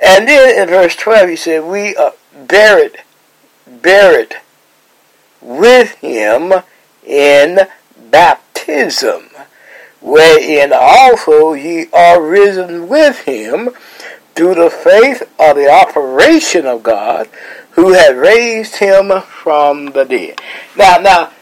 And 0.05 0.29
then 0.29 0.63
in 0.63 0.69
verse 0.69 0.95
12 0.97 1.29
he 1.31 1.37
said, 1.37 1.65
We 1.65 1.97
are 1.97 2.13
buried, 2.47 2.99
buried 3.67 4.37
with 5.41 5.93
him 5.97 6.53
in 7.07 7.61
baptism, 8.11 9.31
wherein 10.03 10.73
also 10.75 11.55
ye 11.55 11.87
are 11.93 12.23
risen 12.23 12.89
with 12.89 13.21
him 13.21 13.71
through 14.35 14.57
the 14.57 14.71
faith 14.71 15.23
of 15.39 15.57
the 15.57 15.71
operation 15.71 16.67
of 16.67 16.83
God, 16.83 17.29
who 17.71 17.93
had 17.93 18.17
raised 18.17 18.77
him 18.77 19.23
from 19.23 19.87
the 19.93 20.05
dead. 20.05 20.41
Now, 20.77 20.97
now, 20.99 21.33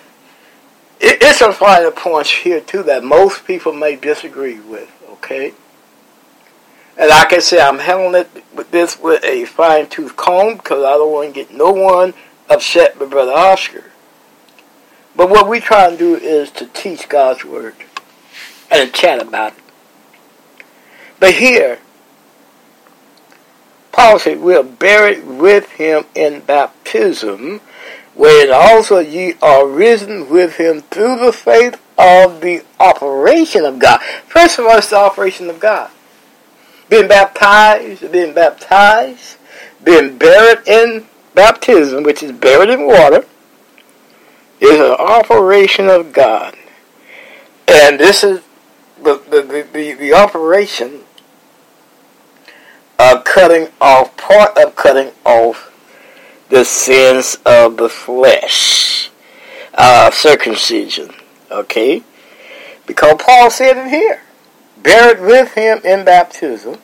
it's 1.02 1.40
a 1.40 1.52
final 1.52 1.90
point 1.90 2.28
here 2.28 2.60
too 2.60 2.82
that 2.84 3.02
most 3.04 3.44
people 3.44 3.72
may 3.72 3.96
disagree 3.96 4.60
with. 4.60 4.90
Okay, 5.10 5.52
and 6.96 7.10
I 7.10 7.24
can 7.24 7.40
say, 7.40 7.60
I'm 7.60 7.78
handling 7.78 8.22
it 8.22 8.44
with 8.54 8.70
this 8.70 8.98
with 8.98 9.24
a 9.24 9.44
fine 9.46 9.88
tooth 9.88 10.16
comb 10.16 10.56
because 10.56 10.84
I 10.84 10.92
don't 10.92 11.12
want 11.12 11.28
to 11.28 11.34
get 11.34 11.52
no 11.52 11.72
one 11.72 12.14
upset 12.48 12.98
with 12.98 13.10
Brother 13.10 13.32
Oscar. 13.32 13.84
But 15.16 15.30
what 15.30 15.48
we 15.48 15.60
try 15.60 15.88
and 15.88 15.98
do 15.98 16.16
is 16.16 16.50
to 16.52 16.66
teach 16.66 17.08
God's 17.08 17.44
word 17.44 17.74
and 18.70 18.92
chat 18.92 19.20
about 19.22 19.52
it. 19.52 19.58
But 21.18 21.34
here, 21.34 21.78
Paul 23.90 24.18
said, 24.18 24.40
We 24.40 24.54
are 24.54 24.62
buried 24.62 25.26
with 25.26 25.70
him 25.72 26.04
in 26.14 26.40
baptism, 26.40 27.60
wherein 28.14 28.52
also 28.52 28.98
ye 28.98 29.34
are 29.40 29.66
risen 29.66 30.28
with 30.28 30.56
him 30.56 30.82
through 30.82 31.18
the 31.18 31.32
faith 31.32 31.80
of 31.96 32.40
the 32.40 32.64
operation 32.78 33.64
of 33.64 33.78
God. 33.78 34.00
First 34.26 34.58
of 34.58 34.66
all, 34.66 34.78
it's 34.78 34.90
the 34.90 34.96
operation 34.96 35.48
of 35.48 35.60
God. 35.60 35.90
Being 36.88 37.08
baptized, 37.08 38.10
being 38.12 38.34
baptized, 38.34 39.38
being 39.82 40.18
buried 40.18 40.66
in 40.66 41.06
baptism, 41.34 42.02
which 42.02 42.22
is 42.22 42.32
buried 42.32 42.70
in 42.70 42.86
water, 42.86 43.24
is 44.60 44.78
an 44.78 44.96
operation 44.98 45.88
of 45.88 46.12
God. 46.12 46.56
And 47.66 47.98
this 47.98 48.22
is 48.22 48.42
the, 49.02 49.20
the, 49.30 49.66
the, 49.72 49.94
the 49.94 50.12
operation 50.12 51.00
of 52.98 53.24
cutting 53.24 53.68
off, 53.80 54.16
part 54.16 54.56
of 54.58 54.76
cutting 54.76 55.12
off 55.24 55.71
the 56.52 56.64
sins 56.66 57.38
of 57.46 57.78
the 57.78 57.88
flesh. 57.88 59.10
Uh, 59.72 60.10
circumcision. 60.10 61.10
Okay? 61.50 62.02
Because 62.86 63.16
Paul 63.18 63.50
said 63.50 63.78
it 63.78 63.88
here. 63.88 64.20
Buried 64.82 65.22
with 65.22 65.54
him 65.54 65.80
in 65.82 66.04
baptism, 66.04 66.78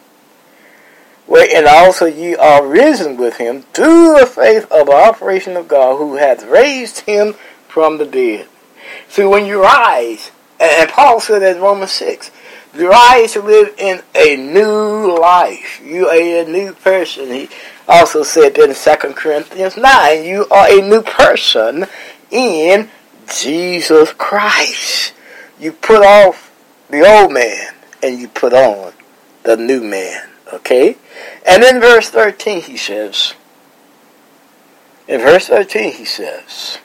wherein 1.27 1.67
also 1.69 2.07
ye 2.07 2.35
are 2.35 2.67
risen 2.67 3.19
with 3.19 3.37
him 3.37 3.63
through 3.75 4.19
the 4.19 4.25
faith 4.25 4.71
of 4.71 4.87
the 4.87 4.95
operation 4.95 5.57
of 5.57 5.69
God 5.69 5.99
who 5.99 6.17
hath 6.17 6.45
raised 6.45 7.01
him 7.01 7.35
from 7.67 7.99
the 7.99 8.07
dead. 8.07 8.47
See, 9.09 9.25
when 9.25 9.45
you 9.45 9.63
rise, 9.63 10.31
and 10.59 10.89
Paul 10.89 11.21
said 11.21 11.43
in 11.43 11.61
Romans 11.61 11.91
6, 11.91 12.31
you 12.75 12.91
rise 12.91 13.33
to 13.33 13.43
live 13.43 13.75
in 13.79 14.03
a 14.15 14.37
new 14.37 15.19
life. 15.19 15.81
You 15.85 16.09
are 16.09 16.15
a 16.15 16.45
new 16.45 16.73
person. 16.75 17.31
He 17.31 17.49
also 17.87 18.23
said 18.23 18.59
in 18.59 18.75
2 18.75 19.15
Corinthians 19.15 19.77
9, 19.77 20.25
you 20.25 20.47
are 20.51 20.69
a 20.69 20.83
new 20.83 21.03
person 21.03 21.87
in 22.31 22.91
Jesus 23.33 24.13
Christ. 24.13 25.15
You 25.59 25.73
put 25.73 26.05
off 26.05 26.53
the 26.91 27.07
old 27.07 27.33
man 27.33 27.75
and 28.03 28.19
you 28.19 28.29
put 28.29 28.53
on 28.53 28.93
the 29.43 29.57
new 29.57 29.83
man. 29.83 30.29
Okay? 30.53 30.97
And 31.47 31.63
in 31.63 31.81
verse 31.81 32.11
13 32.11 32.63
he 32.63 32.77
says, 32.77 33.35
In 35.07 35.21
verse 35.21 35.49
13, 35.49 35.95
he 35.95 36.05
says, 36.05 36.79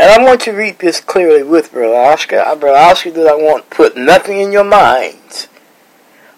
and 0.00 0.10
I 0.10 0.24
want 0.24 0.46
you 0.46 0.52
to 0.52 0.58
read 0.58 0.78
this 0.78 0.98
clearly 0.98 1.42
with 1.42 1.72
Brother 1.72 1.94
Oscar. 1.94 2.38
Uh, 2.38 2.56
Brother 2.56 2.78
Oscar 2.78 3.10
does 3.10 3.26
I 3.26 3.34
want 3.34 3.68
to 3.68 3.76
put 3.76 3.98
nothing 3.98 4.40
in 4.40 4.50
your 4.50 4.64
minds 4.64 5.46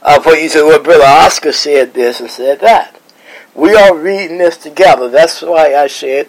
of 0.03 0.27
what 0.27 0.43
you 0.43 0.49
say, 0.49 0.63
well, 0.63 0.83
Brother 0.83 1.05
Oscar 1.05 1.53
said 1.53 1.95
this 1.95 2.19
and 2.19 2.29
said 2.29 2.59
that. 2.59 3.01
We 3.55 3.77
are 3.77 3.97
reading 3.97 4.39
this 4.39 4.57
together. 4.57 5.09
That's 5.09 5.43
why 5.43 5.77
I 5.77 5.87
said, 5.87 6.29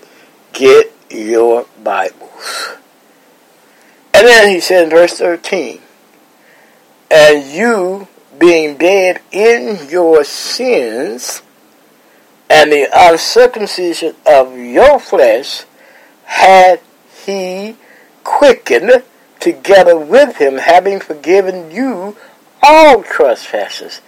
get 0.51 0.93
your 1.09 1.65
Bibles. 1.83 2.75
And 4.13 4.27
then 4.27 4.49
he 4.49 4.59
said 4.59 4.83
in 4.83 4.89
verse 4.91 5.17
13, 5.17 5.81
and 7.09 7.51
you 7.51 8.07
being 8.37 8.77
dead 8.77 9.21
in 9.31 9.89
your 9.89 10.23
sins 10.23 11.41
and 12.47 12.71
the 12.71 12.87
uncircumcision 12.93 14.13
of 14.27 14.55
your 14.55 14.99
flesh 14.99 15.63
had 16.25 16.79
he 17.25 17.75
quickened 18.23 19.03
together 19.39 19.97
with 19.97 20.37
him, 20.37 20.57
having 20.57 20.99
forgiven 20.99 21.71
you 21.71 22.15
all 22.61 23.03
trespasses. 23.03 24.01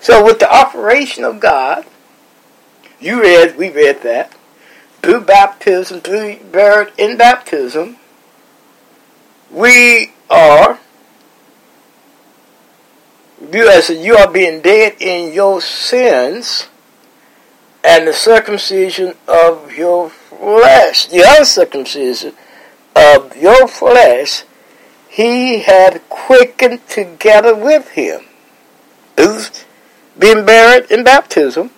So 0.00 0.24
with 0.24 0.40
the 0.40 0.52
operation 0.52 1.24
of 1.24 1.40
God, 1.40 1.86
you 2.98 3.22
read, 3.22 3.56
we 3.56 3.70
read 3.70 4.02
that, 4.02 4.34
through 5.02 5.22
baptism, 5.22 6.00
through 6.00 6.38
buried 6.52 6.92
in 6.98 7.16
baptism, 7.16 7.96
we 9.50 10.12
are 10.28 10.78
you 13.52 13.68
as 13.68 13.88
you 13.88 14.16
are 14.16 14.30
being 14.30 14.60
dead 14.60 14.96
in 15.00 15.32
your 15.32 15.60
sins 15.60 16.68
and 17.82 18.06
the 18.06 18.12
circumcision 18.12 19.14
of 19.26 19.72
your 19.72 20.10
flesh, 20.10 21.06
the 21.06 21.24
uncircumcision 21.26 22.34
of 22.94 23.36
your 23.36 23.68
flesh, 23.68 24.44
he 25.08 25.60
had 25.60 26.08
quickened 26.08 26.86
together 26.88 27.54
with 27.54 27.90
him, 27.90 28.20
who's 29.16 29.64
buried 30.18 30.90
in 30.90 31.02
baptism, 31.04 31.70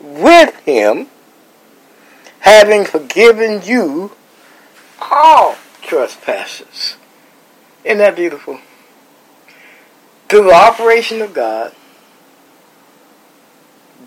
with 0.00 0.54
him, 0.60 1.08
having 2.40 2.84
forgiven 2.84 3.60
you 3.62 4.12
all 5.00 5.56
trespasses. 5.82 6.96
Isn't 7.84 7.98
that 7.98 8.16
beautiful? 8.16 8.60
Through 10.28 10.44
the 10.44 10.54
operation 10.54 11.20
of 11.22 11.34
God, 11.34 11.74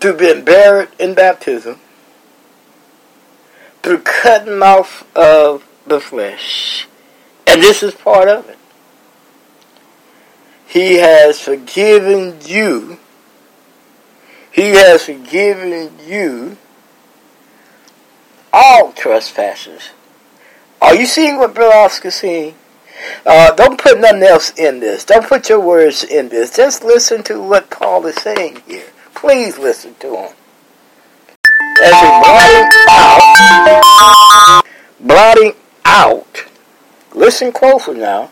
through 0.00 0.16
being 0.16 0.44
buried 0.44 0.88
in 0.98 1.14
baptism, 1.14 1.78
through 3.82 4.00
cutting 4.00 4.62
off 4.62 5.06
of 5.16 5.64
the 5.86 6.00
flesh. 6.00 6.86
And 7.46 7.62
this 7.62 7.82
is 7.82 7.94
part 7.94 8.28
of 8.28 8.48
it. 8.48 8.58
He 10.66 10.94
has 10.94 11.40
forgiven 11.40 12.38
you. 12.44 12.98
He 14.50 14.70
has 14.70 15.04
forgiven 15.04 15.92
you 16.06 16.56
all 18.52 18.92
trespasses. 18.92 19.90
Are 20.80 20.94
you 20.94 21.06
seeing 21.06 21.38
what 21.38 21.54
Brother 21.54 21.74
Oscar 21.74 22.10
seeing? 22.10 22.54
Uh, 23.26 23.52
don't 23.54 23.80
put 23.80 23.98
nothing 23.98 24.22
else 24.22 24.50
in 24.56 24.80
this. 24.80 25.04
Don't 25.04 25.26
put 25.26 25.48
your 25.48 25.60
words 25.60 26.04
in 26.04 26.28
this. 26.28 26.56
Just 26.56 26.84
listen 26.84 27.22
to 27.24 27.42
what 27.42 27.70
Paul 27.70 28.06
is 28.06 28.16
saying 28.16 28.62
here. 28.66 28.86
Please 29.14 29.58
listen 29.58 29.94
to 30.00 30.16
him. 30.16 30.32
As 31.82 31.92
he 31.92 32.06
blotting 32.22 32.70
out, 32.88 34.62
blotting 35.00 35.52
out, 35.84 36.44
listen 37.14 37.52
closer 37.52 37.94
now, 37.94 38.30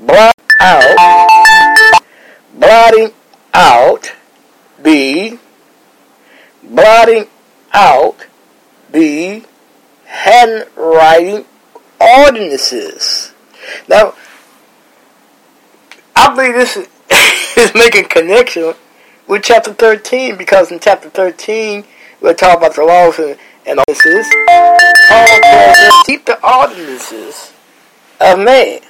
blot 0.00 0.34
out, 0.60 2.02
blotting 2.54 3.12
out 3.52 4.12
the, 4.82 5.38
blotting 6.62 7.26
out 7.72 8.26
the 8.90 9.44
handwriting 10.06 11.44
ordinances. 12.00 13.32
Now, 13.88 14.14
I 16.14 16.34
believe 16.34 16.54
this 16.54 16.76
is, 16.76 16.88
is 17.56 17.74
making 17.74 18.04
connection 18.04 18.74
with 19.26 19.42
chapter 19.42 19.72
13 19.72 20.36
because 20.36 20.70
in 20.70 20.78
chapter 20.78 21.10
13 21.10 21.84
we're 22.20 22.34
talking 22.34 22.58
about 22.58 22.76
the 22.76 22.84
laws 22.84 23.18
and, 23.18 23.36
and 23.66 23.80
ordinances. 23.88 24.32
Paul 25.08 25.40
tells 25.42 25.78
us 25.78 26.02
keep 26.06 26.24
the 26.24 26.38
ordinances 26.46 27.52
of 28.20 28.38
man. 28.38 28.80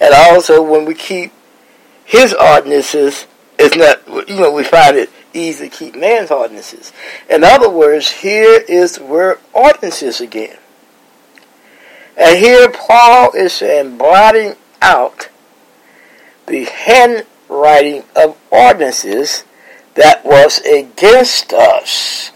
And 0.00 0.14
also 0.14 0.62
when 0.62 0.84
we 0.84 0.94
keep 0.94 1.32
his 2.04 2.34
ordinances, 2.34 3.26
it's 3.58 3.76
not, 3.76 4.28
you 4.28 4.40
know, 4.40 4.52
we 4.52 4.64
find 4.64 4.96
it 4.96 5.10
easy 5.32 5.68
to 5.68 5.76
keep 5.76 5.96
man's 5.96 6.30
ordinances. 6.30 6.92
In 7.30 7.44
other 7.44 7.68
words, 7.68 8.10
here 8.10 8.62
is 8.68 8.98
word 9.00 9.38
ordinances 9.52 10.20
again. 10.20 10.58
And 12.16 12.38
here 12.38 12.70
Paul 12.70 13.32
is 13.32 13.52
saying, 13.52 13.98
blotting 13.98 14.54
out 14.80 15.28
the 16.46 16.64
handwriting 16.64 18.04
of 18.14 18.36
ordinances 18.50 19.44
that 19.94 20.24
was 20.24 20.60
against 20.60 21.52
us, 21.52 22.30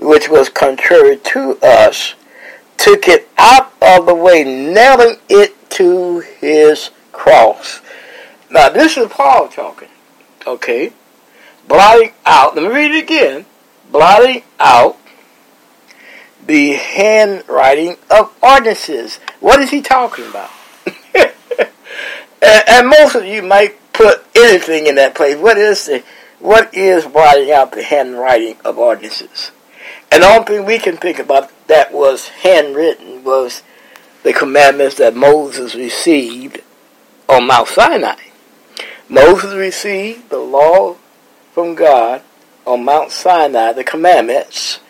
which 0.00 0.28
was 0.30 0.48
contrary 0.48 1.18
to 1.18 1.58
us, 1.62 2.14
took 2.78 3.06
it 3.06 3.28
out 3.36 3.72
of 3.82 4.06
the 4.06 4.14
way, 4.14 4.42
nailing 4.42 5.16
it 5.28 5.70
to 5.70 6.20
his 6.20 6.90
cross. 7.12 7.80
Now, 8.50 8.70
this 8.70 8.96
is 8.96 9.08
Paul 9.08 9.48
talking, 9.48 9.88
okay? 10.46 10.92
Blotting 11.68 12.12
out, 12.24 12.56
let 12.56 12.64
me 12.64 12.74
read 12.74 12.92
it 12.92 13.04
again. 13.04 13.44
Blotting 13.92 14.42
out 14.58 14.96
the 16.46 16.72
handwriting 16.72 17.96
of 18.10 18.32
ordinances. 18.42 19.18
What 19.40 19.60
is 19.60 19.70
he 19.70 19.82
talking 19.82 20.26
about? 20.26 20.50
and, 21.14 21.32
and, 22.42 22.88
most 22.88 23.14
of 23.14 23.24
you 23.24 23.42
might 23.42 23.76
put 23.92 24.24
anything 24.34 24.86
in 24.86 24.94
that 24.94 25.14
place. 25.14 25.36
What 25.36 25.58
is 25.58 25.84
the, 25.86 26.02
what 26.38 26.74
is 26.74 27.04
blotting 27.04 27.52
out 27.52 27.72
the 27.72 27.82
handwriting 27.82 28.56
of 28.64 28.78
ordinances? 28.78 29.52
And 30.12 30.22
the 30.22 30.26
only 30.26 30.44
thing 30.44 30.64
we 30.64 30.78
can 30.78 30.96
think 30.96 31.18
about 31.18 31.50
that 31.68 31.92
was 31.92 32.28
handwritten 32.28 33.22
was 33.22 33.62
the 34.22 34.32
commandments 34.32 34.96
that 34.96 35.14
Moses 35.14 35.74
received 35.74 36.62
on 37.28 37.46
Mount 37.46 37.68
Sinai. 37.68 38.16
Moses 39.08 39.54
received 39.54 40.30
the 40.30 40.38
law 40.38 40.96
from 41.52 41.74
God 41.74 42.22
on 42.66 42.84
Mount 42.84 43.12
Sinai, 43.12 43.72
the 43.72 43.84
commandments 43.84 44.80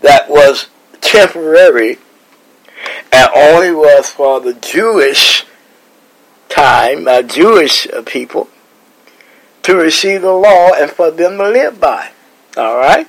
that 0.00 0.28
was 0.28 0.68
temporary 1.00 1.98
and 3.12 3.28
only 3.34 3.72
was 3.72 4.08
for 4.10 4.40
the 4.40 4.54
Jewish 4.54 5.44
time, 6.48 7.06
uh, 7.06 7.22
Jewish 7.22 7.86
people, 8.06 8.48
to 9.62 9.76
receive 9.76 10.22
the 10.22 10.32
law 10.32 10.72
and 10.72 10.90
for 10.90 11.10
them 11.10 11.38
to 11.38 11.48
live 11.48 11.80
by. 11.80 12.10
All 12.56 12.76
right? 12.76 13.06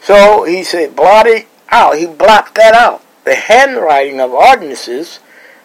So 0.00 0.44
he 0.44 0.62
said, 0.62 0.94
blotting 0.94 1.46
out. 1.70 1.98
He 1.98 2.06
blocked 2.06 2.54
that 2.56 2.74
out. 2.74 3.02
The 3.24 3.34
handwriting 3.34 4.20
of 4.20 4.32
ordinances 4.32 5.18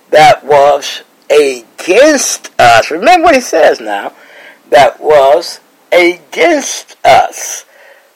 that 0.10 0.44
was 0.44 1.04
against 1.30 2.52
us. 2.60 2.92
Remember 2.92 3.26
what 3.26 3.36
he 3.36 3.42
says 3.42 3.80
now. 3.80 4.14
That 4.70 5.00
was 5.00 5.60
against 5.92 6.98
us. 7.06 7.66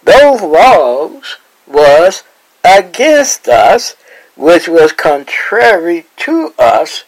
Those 0.04 0.42
laws 0.42 1.38
was 1.68 2.24
against 2.64 3.48
us, 3.48 3.96
which 4.36 4.68
was 4.68 4.92
contrary 4.92 6.06
to 6.18 6.54
us, 6.58 7.04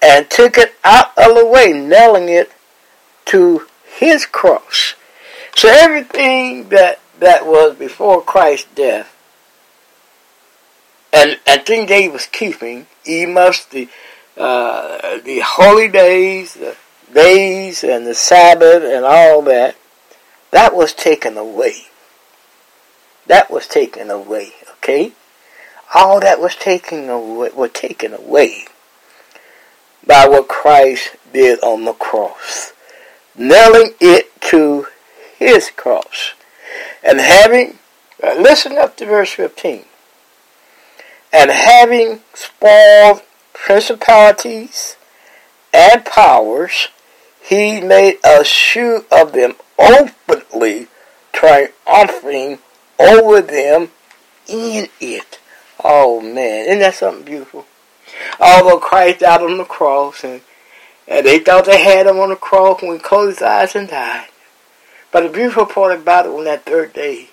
and 0.00 0.28
took 0.30 0.58
it 0.58 0.74
out 0.84 1.16
of 1.16 1.34
the 1.36 1.46
way, 1.46 1.72
nailing 1.72 2.28
it 2.28 2.52
to 3.26 3.66
his 3.84 4.26
cross. 4.26 4.94
So 5.56 5.68
everything 5.68 6.68
that, 6.70 7.00
that 7.24 7.46
was 7.46 7.74
before 7.76 8.22
Christ's 8.22 8.68
death, 8.74 9.10
and, 11.12 11.38
things 11.66 11.88
that 11.88 12.00
he 12.00 12.08
was 12.08 12.26
keeping, 12.26 12.86
he 13.04 13.24
must 13.24 13.70
the 13.70 13.88
uh, 14.36 15.18
the 15.18 15.40
holy 15.44 15.88
days, 15.88 16.54
the 16.54 16.76
days 17.12 17.84
and 17.84 18.06
the 18.06 18.14
Sabbath 18.14 18.82
and 18.82 19.04
all 19.04 19.42
that, 19.42 19.76
that 20.50 20.74
was 20.74 20.92
taken 20.92 21.36
away. 21.36 21.86
That 23.26 23.50
was 23.50 23.66
taken 23.66 24.10
away. 24.10 24.52
Okay? 24.78 25.12
All 25.94 26.20
that 26.20 26.40
was 26.40 26.56
taken 26.56 27.08
away, 27.08 27.50
taken 27.68 28.12
away 28.12 28.66
by 30.06 30.26
what 30.26 30.48
Christ 30.48 31.16
did 31.32 31.60
on 31.60 31.84
the 31.84 31.92
cross, 31.92 32.72
nailing 33.36 33.94
it 34.00 34.28
to 34.42 34.88
his 35.38 35.70
cross, 35.70 36.32
and 37.04 37.20
having 37.20 37.78
Uh, 38.22 38.34
listen 38.38 38.78
up 38.78 38.96
to 38.96 39.04
verse 39.04 39.32
15. 39.32 39.84
And 41.32 41.50
having 41.50 42.20
spoiled 42.32 43.22
principalities 43.52 44.96
and 45.72 46.04
powers, 46.04 46.88
he 47.42 47.80
made 47.80 48.18
a 48.24 48.44
shoe 48.44 49.04
of 49.10 49.32
them 49.32 49.54
openly, 49.78 50.86
triumphing 51.32 52.60
over 52.98 53.42
them 53.42 53.90
in 54.46 54.88
it. 55.00 55.40
Oh 55.82 56.20
man, 56.20 56.66
isn't 56.66 56.78
that 56.78 56.94
something 56.94 57.24
beautiful? 57.24 57.66
Although 58.38 58.78
Christ 58.78 59.20
died 59.20 59.42
on 59.42 59.58
the 59.58 59.64
cross 59.64 60.22
and, 60.22 60.40
and 61.08 61.26
they 61.26 61.40
thought 61.40 61.66
they 61.66 61.82
had 61.82 62.06
him 62.06 62.18
on 62.20 62.30
the 62.30 62.36
cross 62.36 62.80
when 62.80 62.92
he 62.92 62.98
closed 62.98 63.40
his 63.40 63.42
eyes 63.42 63.74
and 63.74 63.88
died. 63.88 64.28
But 65.14 65.22
the 65.22 65.28
beautiful 65.28 65.64
part 65.64 65.96
about 65.96 66.26
it 66.26 66.30
on 66.30 66.42
that 66.42 66.64
third 66.64 66.92
day 66.92 67.28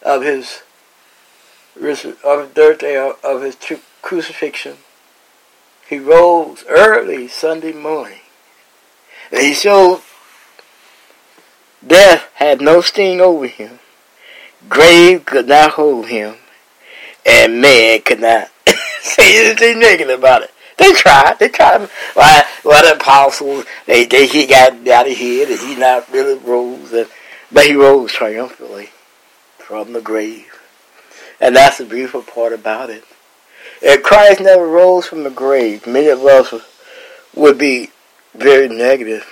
of 0.00 0.22
his 0.22 0.62
of 1.74 2.14
the 2.22 2.50
third 2.54 2.78
day 2.78 2.96
of, 2.96 3.18
of 3.24 3.42
his 3.42 3.56
crucifixion, 4.00 4.76
he 5.88 5.98
rose 5.98 6.64
early 6.68 7.26
Sunday 7.26 7.72
morning. 7.72 8.20
And 9.32 9.42
he 9.42 9.54
showed 9.54 10.02
death 11.84 12.30
had 12.34 12.60
no 12.60 12.80
sting 12.80 13.20
over 13.20 13.48
him. 13.48 13.80
Grave 14.68 15.26
could 15.26 15.48
not 15.48 15.72
hold 15.72 16.06
him. 16.06 16.36
And 17.26 17.60
man 17.60 18.02
could 18.02 18.20
not 18.20 18.52
say 19.00 19.46
anything 19.46 19.80
negative 19.80 20.20
about 20.20 20.44
it. 20.44 20.52
They 20.76 20.92
tried. 20.92 21.38
They 21.38 21.48
tried. 21.48 21.88
Why? 22.14 22.44
Why 22.62 22.82
the 22.82 22.96
apostles, 22.96 23.64
they, 23.86 24.04
they, 24.04 24.26
he 24.26 24.46
got 24.46 24.86
out 24.88 25.08
of 25.08 25.16
here 25.16 25.46
and 25.48 25.58
he 25.58 25.76
not 25.76 26.10
really 26.12 26.38
rose. 26.38 26.92
And, 26.92 27.08
but 27.50 27.66
he 27.66 27.74
rose 27.74 28.12
triumphantly 28.12 28.90
from 29.58 29.92
the 29.92 30.00
grave. 30.00 30.52
And 31.40 31.56
that's 31.56 31.78
the 31.78 31.84
beautiful 31.84 32.22
part 32.22 32.52
about 32.52 32.90
it. 32.90 33.04
If 33.82 34.02
Christ 34.02 34.40
never 34.40 34.66
rose 34.66 35.06
from 35.06 35.24
the 35.24 35.30
grave, 35.30 35.86
many 35.86 36.08
of 36.08 36.24
us 36.24 36.54
would 37.34 37.58
be 37.58 37.90
very 38.34 38.68
negative. 38.68 39.26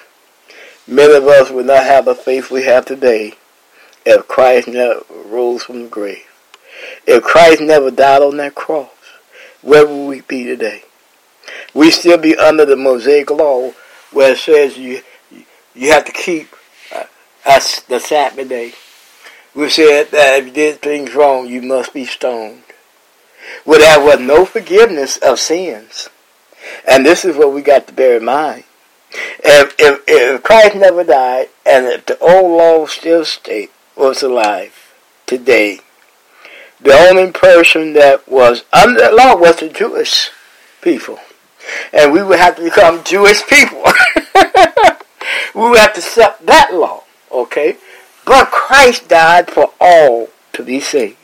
Many 0.86 1.14
of 1.14 1.24
us 1.24 1.50
would 1.50 1.66
not 1.66 1.84
have 1.84 2.04
the 2.04 2.14
faith 2.14 2.50
we 2.50 2.64
have 2.64 2.84
today 2.84 3.34
if 4.04 4.28
Christ 4.28 4.68
never 4.68 5.00
rose 5.26 5.62
from 5.62 5.84
the 5.84 5.88
grave. 5.88 6.24
If 7.06 7.22
Christ 7.22 7.62
never 7.62 7.90
died 7.90 8.22
on 8.22 8.36
that 8.36 8.54
cross, 8.54 8.90
where 9.62 9.86
would 9.86 10.06
we 10.06 10.20
be 10.20 10.44
today? 10.44 10.84
We 11.72 11.90
still 11.90 12.18
be 12.18 12.36
under 12.36 12.64
the 12.64 12.76
Mosaic 12.76 13.30
law 13.30 13.72
where 14.12 14.32
it 14.32 14.38
says 14.38 14.78
you 14.78 15.02
you 15.74 15.90
have 15.90 16.04
to 16.04 16.12
keep 16.12 16.54
uh, 16.94 17.04
us 17.44 17.80
the 17.80 17.98
Sabbath 17.98 18.48
day. 18.48 18.72
We 19.54 19.68
said 19.70 20.10
that 20.10 20.38
if 20.38 20.46
you 20.46 20.52
did 20.52 20.82
things 20.82 21.14
wrong, 21.14 21.48
you 21.48 21.62
must 21.62 21.92
be 21.92 22.04
stoned. 22.04 22.62
Well, 23.64 23.80
there 23.80 24.04
was 24.04 24.20
no 24.20 24.44
forgiveness 24.44 25.16
of 25.18 25.38
sins. 25.38 26.08
And 26.88 27.04
this 27.04 27.24
is 27.24 27.36
what 27.36 27.52
we 27.52 27.62
got 27.62 27.86
to 27.88 27.92
bear 27.92 28.16
in 28.16 28.24
mind. 28.24 28.64
If, 29.44 29.74
if, 29.78 30.02
if 30.08 30.42
Christ 30.42 30.76
never 30.76 31.04
died 31.04 31.48
and 31.64 31.86
if 31.86 32.06
the 32.06 32.18
old 32.18 32.56
law 32.56 32.86
still 32.86 33.24
state 33.24 33.70
was 33.96 34.22
alive 34.22 34.92
today, 35.26 35.80
the 36.80 36.92
only 36.92 37.30
person 37.30 37.92
that 37.92 38.28
was 38.28 38.64
under 38.72 39.00
the 39.00 39.12
law 39.12 39.36
was 39.36 39.60
the 39.60 39.68
Jewish 39.68 40.30
people. 40.82 41.18
And 41.92 42.12
we 42.12 42.22
would 42.22 42.38
have 42.38 42.56
to 42.56 42.62
become 42.62 43.04
Jewish 43.04 43.46
people. 43.46 43.82
we 45.54 45.68
would 45.70 45.78
have 45.78 45.94
to 45.94 46.00
accept 46.00 46.46
that 46.46 46.74
law, 46.74 47.04
okay? 47.30 47.76
But 48.24 48.50
Christ 48.50 49.08
died 49.08 49.50
for 49.50 49.72
all 49.80 50.28
to 50.54 50.62
be 50.62 50.80
saved. 50.80 51.16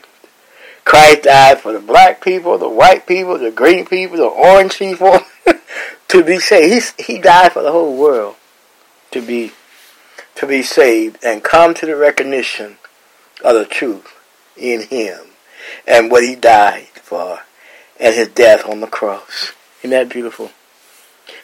Christ 0.85 1.23
died 1.23 1.59
for 1.59 1.73
the 1.73 1.79
black 1.79 2.23
people, 2.23 2.57
the 2.57 2.69
white 2.69 3.05
people, 3.07 3.37
the 3.37 3.51
green 3.51 3.85
people, 3.85 4.17
the 4.17 4.25
orange 4.25 4.77
people 4.77 5.19
to 6.07 6.23
be 6.23 6.39
saved. 6.39 6.73
He's, 6.73 7.07
he 7.07 7.19
died 7.19 7.53
for 7.53 7.61
the 7.61 7.71
whole 7.71 7.95
world 7.95 8.35
to 9.11 9.21
be 9.21 9.51
to 10.35 10.47
be 10.47 10.63
saved 10.63 11.17
and 11.23 11.43
come 11.43 11.73
to 11.73 11.85
the 11.85 11.95
recognition 11.95 12.77
of 13.43 13.55
the 13.55 13.65
truth 13.65 14.07
in 14.55 14.81
him 14.83 15.19
and 15.87 16.09
what 16.09 16.23
he 16.23 16.35
died 16.35 16.87
for 16.95 17.41
and 17.99 18.15
his 18.15 18.29
death 18.29 18.65
on 18.67 18.79
the 18.79 18.87
cross. 18.87 19.51
Isn't 19.81 19.91
that 19.91 20.09
beautiful? 20.09 20.51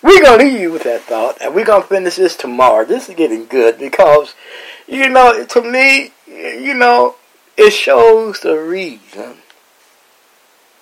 We're 0.02 0.22
going 0.22 0.40
to 0.40 0.46
leave 0.46 0.60
you 0.60 0.72
with 0.72 0.84
that 0.84 1.02
thought, 1.02 1.38
and 1.42 1.56
we're 1.56 1.66
going 1.66 1.82
to 1.82 1.88
finish 1.88 2.16
this 2.16 2.36
tomorrow. 2.36 2.86
This 2.86 3.10
is 3.10 3.16
getting 3.16 3.46
good 3.46 3.80
because, 3.80 4.36
you 4.88 5.10
know, 5.10 5.46
to 5.46 5.62
me, 5.62 6.12
you 6.28 6.74
know, 6.74 7.16
it 7.58 7.72
shows 7.72 8.42
the 8.42 8.58
reason 8.58 9.38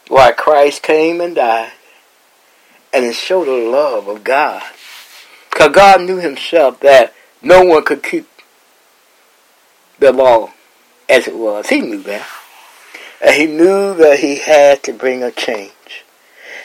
why 0.07 0.31
Christ 0.31 0.83
came 0.83 1.21
and 1.21 1.35
died. 1.35 1.71
And 2.93 3.05
it 3.05 3.15
showed 3.15 3.45
the 3.45 3.69
love 3.69 4.07
of 4.07 4.23
God. 4.23 4.63
Because 5.49 5.73
God 5.73 6.01
knew 6.01 6.17
himself 6.17 6.79
that 6.81 7.13
no 7.41 7.63
one 7.63 7.83
could 7.83 8.03
keep 8.03 8.27
the 9.99 10.11
law 10.11 10.51
as 11.09 11.27
it 11.27 11.35
was. 11.35 11.67
He 11.67 11.81
knew 11.81 12.01
that. 12.03 12.27
And 13.21 13.35
he 13.35 13.47
knew 13.47 13.93
that 13.95 14.19
he 14.19 14.37
had 14.37 14.83
to 14.83 14.93
bring 14.93 15.23
a 15.23 15.31
change. 15.31 16.04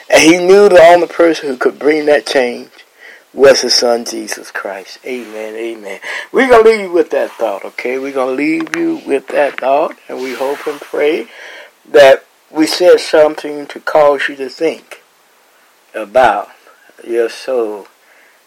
And 0.09 0.21
he 0.21 0.37
knew 0.37 0.69
the 0.69 0.81
only 0.81 1.07
person 1.07 1.49
who 1.49 1.57
could 1.57 1.79
bring 1.79 2.05
that 2.05 2.25
change 2.25 2.69
was 3.33 3.61
his 3.61 3.75
son 3.75 4.03
Jesus 4.03 4.51
Christ. 4.51 4.99
Amen, 5.05 5.55
amen. 5.55 5.99
We're 6.31 6.49
going 6.49 6.63
to 6.63 6.69
leave 6.69 6.81
you 6.81 6.91
with 6.91 7.11
that 7.11 7.31
thought, 7.31 7.63
okay? 7.63 7.97
We're 7.97 8.13
going 8.13 8.35
to 8.35 8.43
leave 8.43 8.75
you 8.75 9.01
with 9.05 9.27
that 9.29 9.59
thought, 9.59 9.97
and 10.09 10.21
we 10.21 10.33
hope 10.33 10.67
and 10.67 10.79
pray 10.81 11.27
that 11.89 12.25
we 12.49 12.67
said 12.67 12.99
something 12.99 13.67
to 13.67 13.79
cause 13.79 14.27
you 14.27 14.35
to 14.35 14.49
think 14.49 15.01
about 15.93 16.49
your 17.05 17.29
soul 17.29 17.87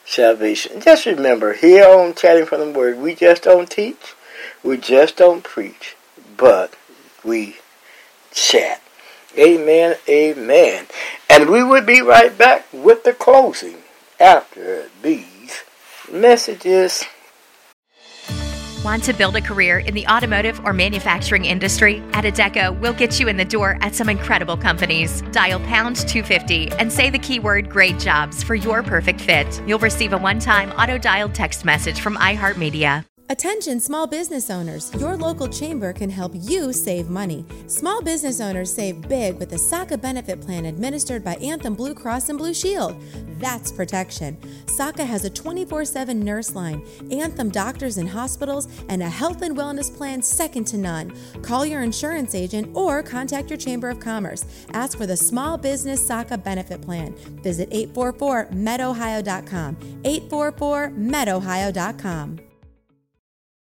salvation. 0.05 0.81
Just 0.81 1.07
remember, 1.07 1.55
here 1.55 1.87
on 1.89 2.15
Chatting 2.15 2.47
from 2.47 2.61
the 2.61 2.79
Word, 2.79 2.99
we 2.99 3.15
just 3.15 3.43
don't 3.43 3.71
teach, 3.71 4.15
we 4.63 4.77
just 4.77 5.17
don't 5.17 5.43
preach, 5.43 5.97
but 6.37 6.77
we 7.25 7.57
chat. 8.33 8.83
Amen, 9.39 9.97
amen. 10.09 10.87
And 11.29 11.51
we 11.51 11.63
will 11.65 11.85
be 11.85 12.01
right 12.01 12.37
back 12.37 12.67
with 12.73 13.05
the 13.05 13.13
closing 13.13 13.79
after 14.21 14.89
these 15.03 15.63
messages. 16.11 17.05
Want 18.85 19.03
to 19.05 19.15
build 19.15 19.35
a 19.35 19.41
career 19.41 19.79
in 19.79 19.95
the 19.95 20.07
automotive 20.07 20.61
or 20.63 20.75
manufacturing 20.75 21.47
industry? 21.47 22.03
At 22.13 22.25
Adecco, 22.25 22.79
we'll 22.81 22.93
get 22.93 23.19
you 23.19 23.29
in 23.29 23.39
the 23.39 23.45
door 23.45 23.79
at 23.81 23.95
some 23.95 24.11
incredible 24.11 24.59
companies. 24.59 25.23
Dial 25.33 25.59
pound 25.61 25.97
250 25.97 26.71
and 26.73 26.93
say 26.93 27.09
the 27.09 27.19
keyword 27.19 27.71
great 27.71 27.99
jobs 27.99 28.43
for 28.43 28.55
your 28.55 28.83
perfect 28.83 29.23
fit. 29.23 29.63
You'll 29.67 29.79
receive 29.79 30.13
a 30.13 30.19
one 30.19 30.39
time 30.39 30.71
auto 30.73 30.99
dialed 30.99 31.35
text 31.35 31.65
message 31.65 32.03
from 32.03 32.17
iHeartMedia. 32.17 33.07
Attention 33.31 33.81
small 33.81 34.07
business 34.07 34.51
owners, 34.51 34.93
your 35.01 35.17
local 35.17 35.49
chamber 35.49 35.95
can 35.95 36.11
help 36.11 36.33
you 36.35 36.75
save 36.75 37.09
money. 37.09 37.47
Small 37.69 38.03
business 38.03 38.39
owners 38.39 38.71
save 38.71 39.09
big 39.09 39.39
with 39.39 39.49
the 39.49 39.57
SACA 39.57 39.97
benefit 39.97 40.43
plan 40.43 40.67
administered 40.67 41.25
by 41.25 41.37
Anthem 41.37 41.73
Blue 41.75 41.95
Cross 41.95 42.29
and 42.29 42.37
Blue 42.37 42.53
Shield. 42.53 43.03
That's 43.41 43.73
protection. 43.73 44.37
SACA 44.67 45.07
has 45.07 45.25
a 45.25 45.31
24 45.31 45.87
7 45.87 46.21
nurse 46.21 46.55
line, 46.55 46.87
Anthem 47.11 47.49
doctors 47.49 47.97
and 47.97 48.11
hospitals, 48.11 48.69
and 48.91 49.03
a 49.03 49.09
health 49.09 49.41
and 49.41 49.57
wellness 49.57 49.91
plan 49.95 50.21
second 50.21 50.67
to 50.67 50.77
none. 50.77 51.11
Call 51.41 51.65
your 51.65 51.83
insurance 51.83 52.35
agent 52.35 52.77
or 52.77 53.03
contact 53.03 53.49
your 53.49 53.57
Chamber 53.57 53.89
of 53.89 54.01
Commerce. 54.01 54.45
Ask 54.75 54.99
for 54.99 55.07
the 55.07 55.17
Small 55.17 55.57
Business 55.57 56.07
SACA 56.07 56.45
benefit 56.45 56.83
plan. 56.83 57.15
Visit 57.43 57.71
844medohio.com. 57.71 59.77
844medohio.com. 60.03 62.41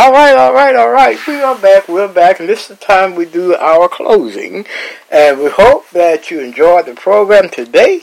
All 0.00 0.12
right, 0.12 0.36
all 0.36 0.54
right, 0.54 0.76
all 0.76 0.90
right. 0.90 1.18
We 1.26 1.42
are 1.42 1.58
back. 1.58 1.88
We're 1.88 2.06
back, 2.06 2.38
and 2.38 2.48
this 2.48 2.62
is 2.62 2.68
the 2.68 2.76
time 2.76 3.16
we 3.16 3.24
do 3.24 3.56
our 3.56 3.88
closing. 3.88 4.64
And 5.10 5.40
we 5.40 5.50
hope 5.50 5.90
that 5.90 6.30
you 6.30 6.38
enjoyed 6.38 6.86
the 6.86 6.94
program 6.94 7.48
today. 7.48 8.02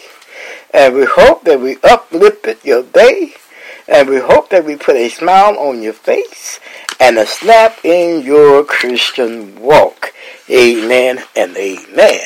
And 0.74 0.94
we 0.94 1.06
hope 1.06 1.46
that 1.46 1.62
we 1.62 1.78
uplifted 1.84 2.58
your 2.66 2.84
day. 2.84 3.36
And 3.88 4.10
we 4.10 4.20
hope 4.20 4.50
that 4.50 4.66
we 4.66 4.76
put 4.76 4.98
a 4.98 5.08
smile 5.08 5.58
on 5.58 5.82
your 5.82 5.94
face. 5.94 6.60
and 7.00 7.18
a 7.18 7.26
snap 7.26 7.80
in 7.86 8.26
your 8.26 8.66
Christian 8.66 9.58
walk. 9.62 10.14
Amen 10.50 11.24
and 11.34 11.56
amen. 11.56 12.26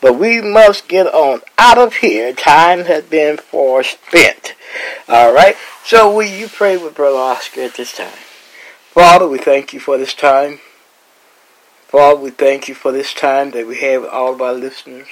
But 0.00 0.14
we 0.14 0.40
must 0.40 0.88
get 0.88 1.06
on 1.06 1.42
out 1.58 1.76
of 1.76 1.96
here. 1.96 2.32
Time 2.32 2.86
has 2.86 3.04
been 3.04 3.36
forespent. 3.36 4.54
All 5.10 5.34
right. 5.34 5.56
So 5.84 6.10
will 6.10 6.22
you 6.22 6.48
pray 6.48 6.78
with 6.78 6.94
Brother 6.94 7.18
Oscar 7.18 7.60
at 7.60 7.74
this 7.74 7.94
time? 7.94 8.16
Father, 8.90 9.28
we 9.28 9.38
thank 9.38 9.72
you 9.72 9.78
for 9.78 9.96
this 9.96 10.14
time. 10.14 10.58
Father, 11.86 12.18
we 12.18 12.30
thank 12.30 12.66
you 12.66 12.74
for 12.74 12.90
this 12.90 13.14
time 13.14 13.52
that 13.52 13.68
we 13.68 13.78
have 13.78 14.02
with 14.02 14.10
all 14.10 14.32
of 14.32 14.42
our 14.42 14.52
listeners. 14.52 15.06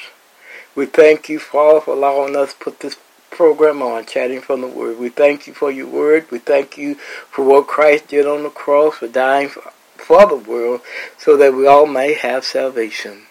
We 0.75 0.87
thank 0.87 1.29
you, 1.29 1.39
Father, 1.39 1.81
for 1.83 1.95
allowing 1.95 2.35
us 2.35 2.55
to 2.55 2.59
put 2.59 2.81
this 2.81 2.97
program 3.31 3.81
on, 3.81 4.05
Chatting 4.05 4.41
from 4.41 4.63
the 4.63 4.67
Word. 4.67 4.99
We 4.99 5.11
thank 5.11 5.47
you 5.47 5.55
for 5.55 5.71
your 5.71 5.87
Word. 5.87 6.29
We 6.33 6.41
thank 6.41 6.77
you 6.77 6.97
for 6.97 7.45
what 7.45 7.69
Christ 7.69 8.09
did 8.09 8.27
on 8.27 8.43
the 8.43 8.51
cross, 8.51 8.97
for 8.97 9.07
dying 9.07 9.49
for, 9.49 9.71
for 9.95 10.27
the 10.27 10.35
world, 10.35 10.81
so 11.17 11.37
that 11.37 11.55
we 11.55 11.65
all 11.69 11.87
may 11.87 12.15
have 12.15 12.45
salvation. 12.45 13.27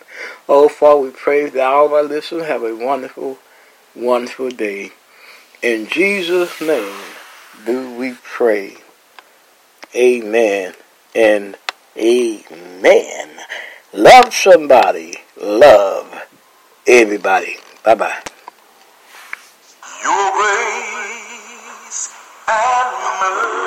Oh, 0.48 0.70
Father, 0.70 1.02
we 1.02 1.10
pray 1.10 1.50
that 1.50 1.62
all 1.62 1.88
of 1.88 1.92
our 1.92 2.04
listeners 2.04 2.46
have 2.46 2.64
a 2.64 2.74
wonderful, 2.74 3.40
wonderful 3.94 4.52
day. 4.52 4.94
In 5.62 5.88
Jesus' 5.88 6.62
name 6.62 7.02
do 7.66 7.94
we 7.96 8.14
pray. 8.24 8.78
Amen 9.98 10.74
and 11.16 11.58
amen. 11.98 13.30
Love 13.94 14.32
somebody. 14.32 15.16
Love 15.42 16.28
everybody. 16.86 17.58
Bye 17.84 17.96
bye. 17.96 18.22
Your 20.04 20.32
grace 20.38 22.14
and 22.48 22.94
mercy 23.22 23.67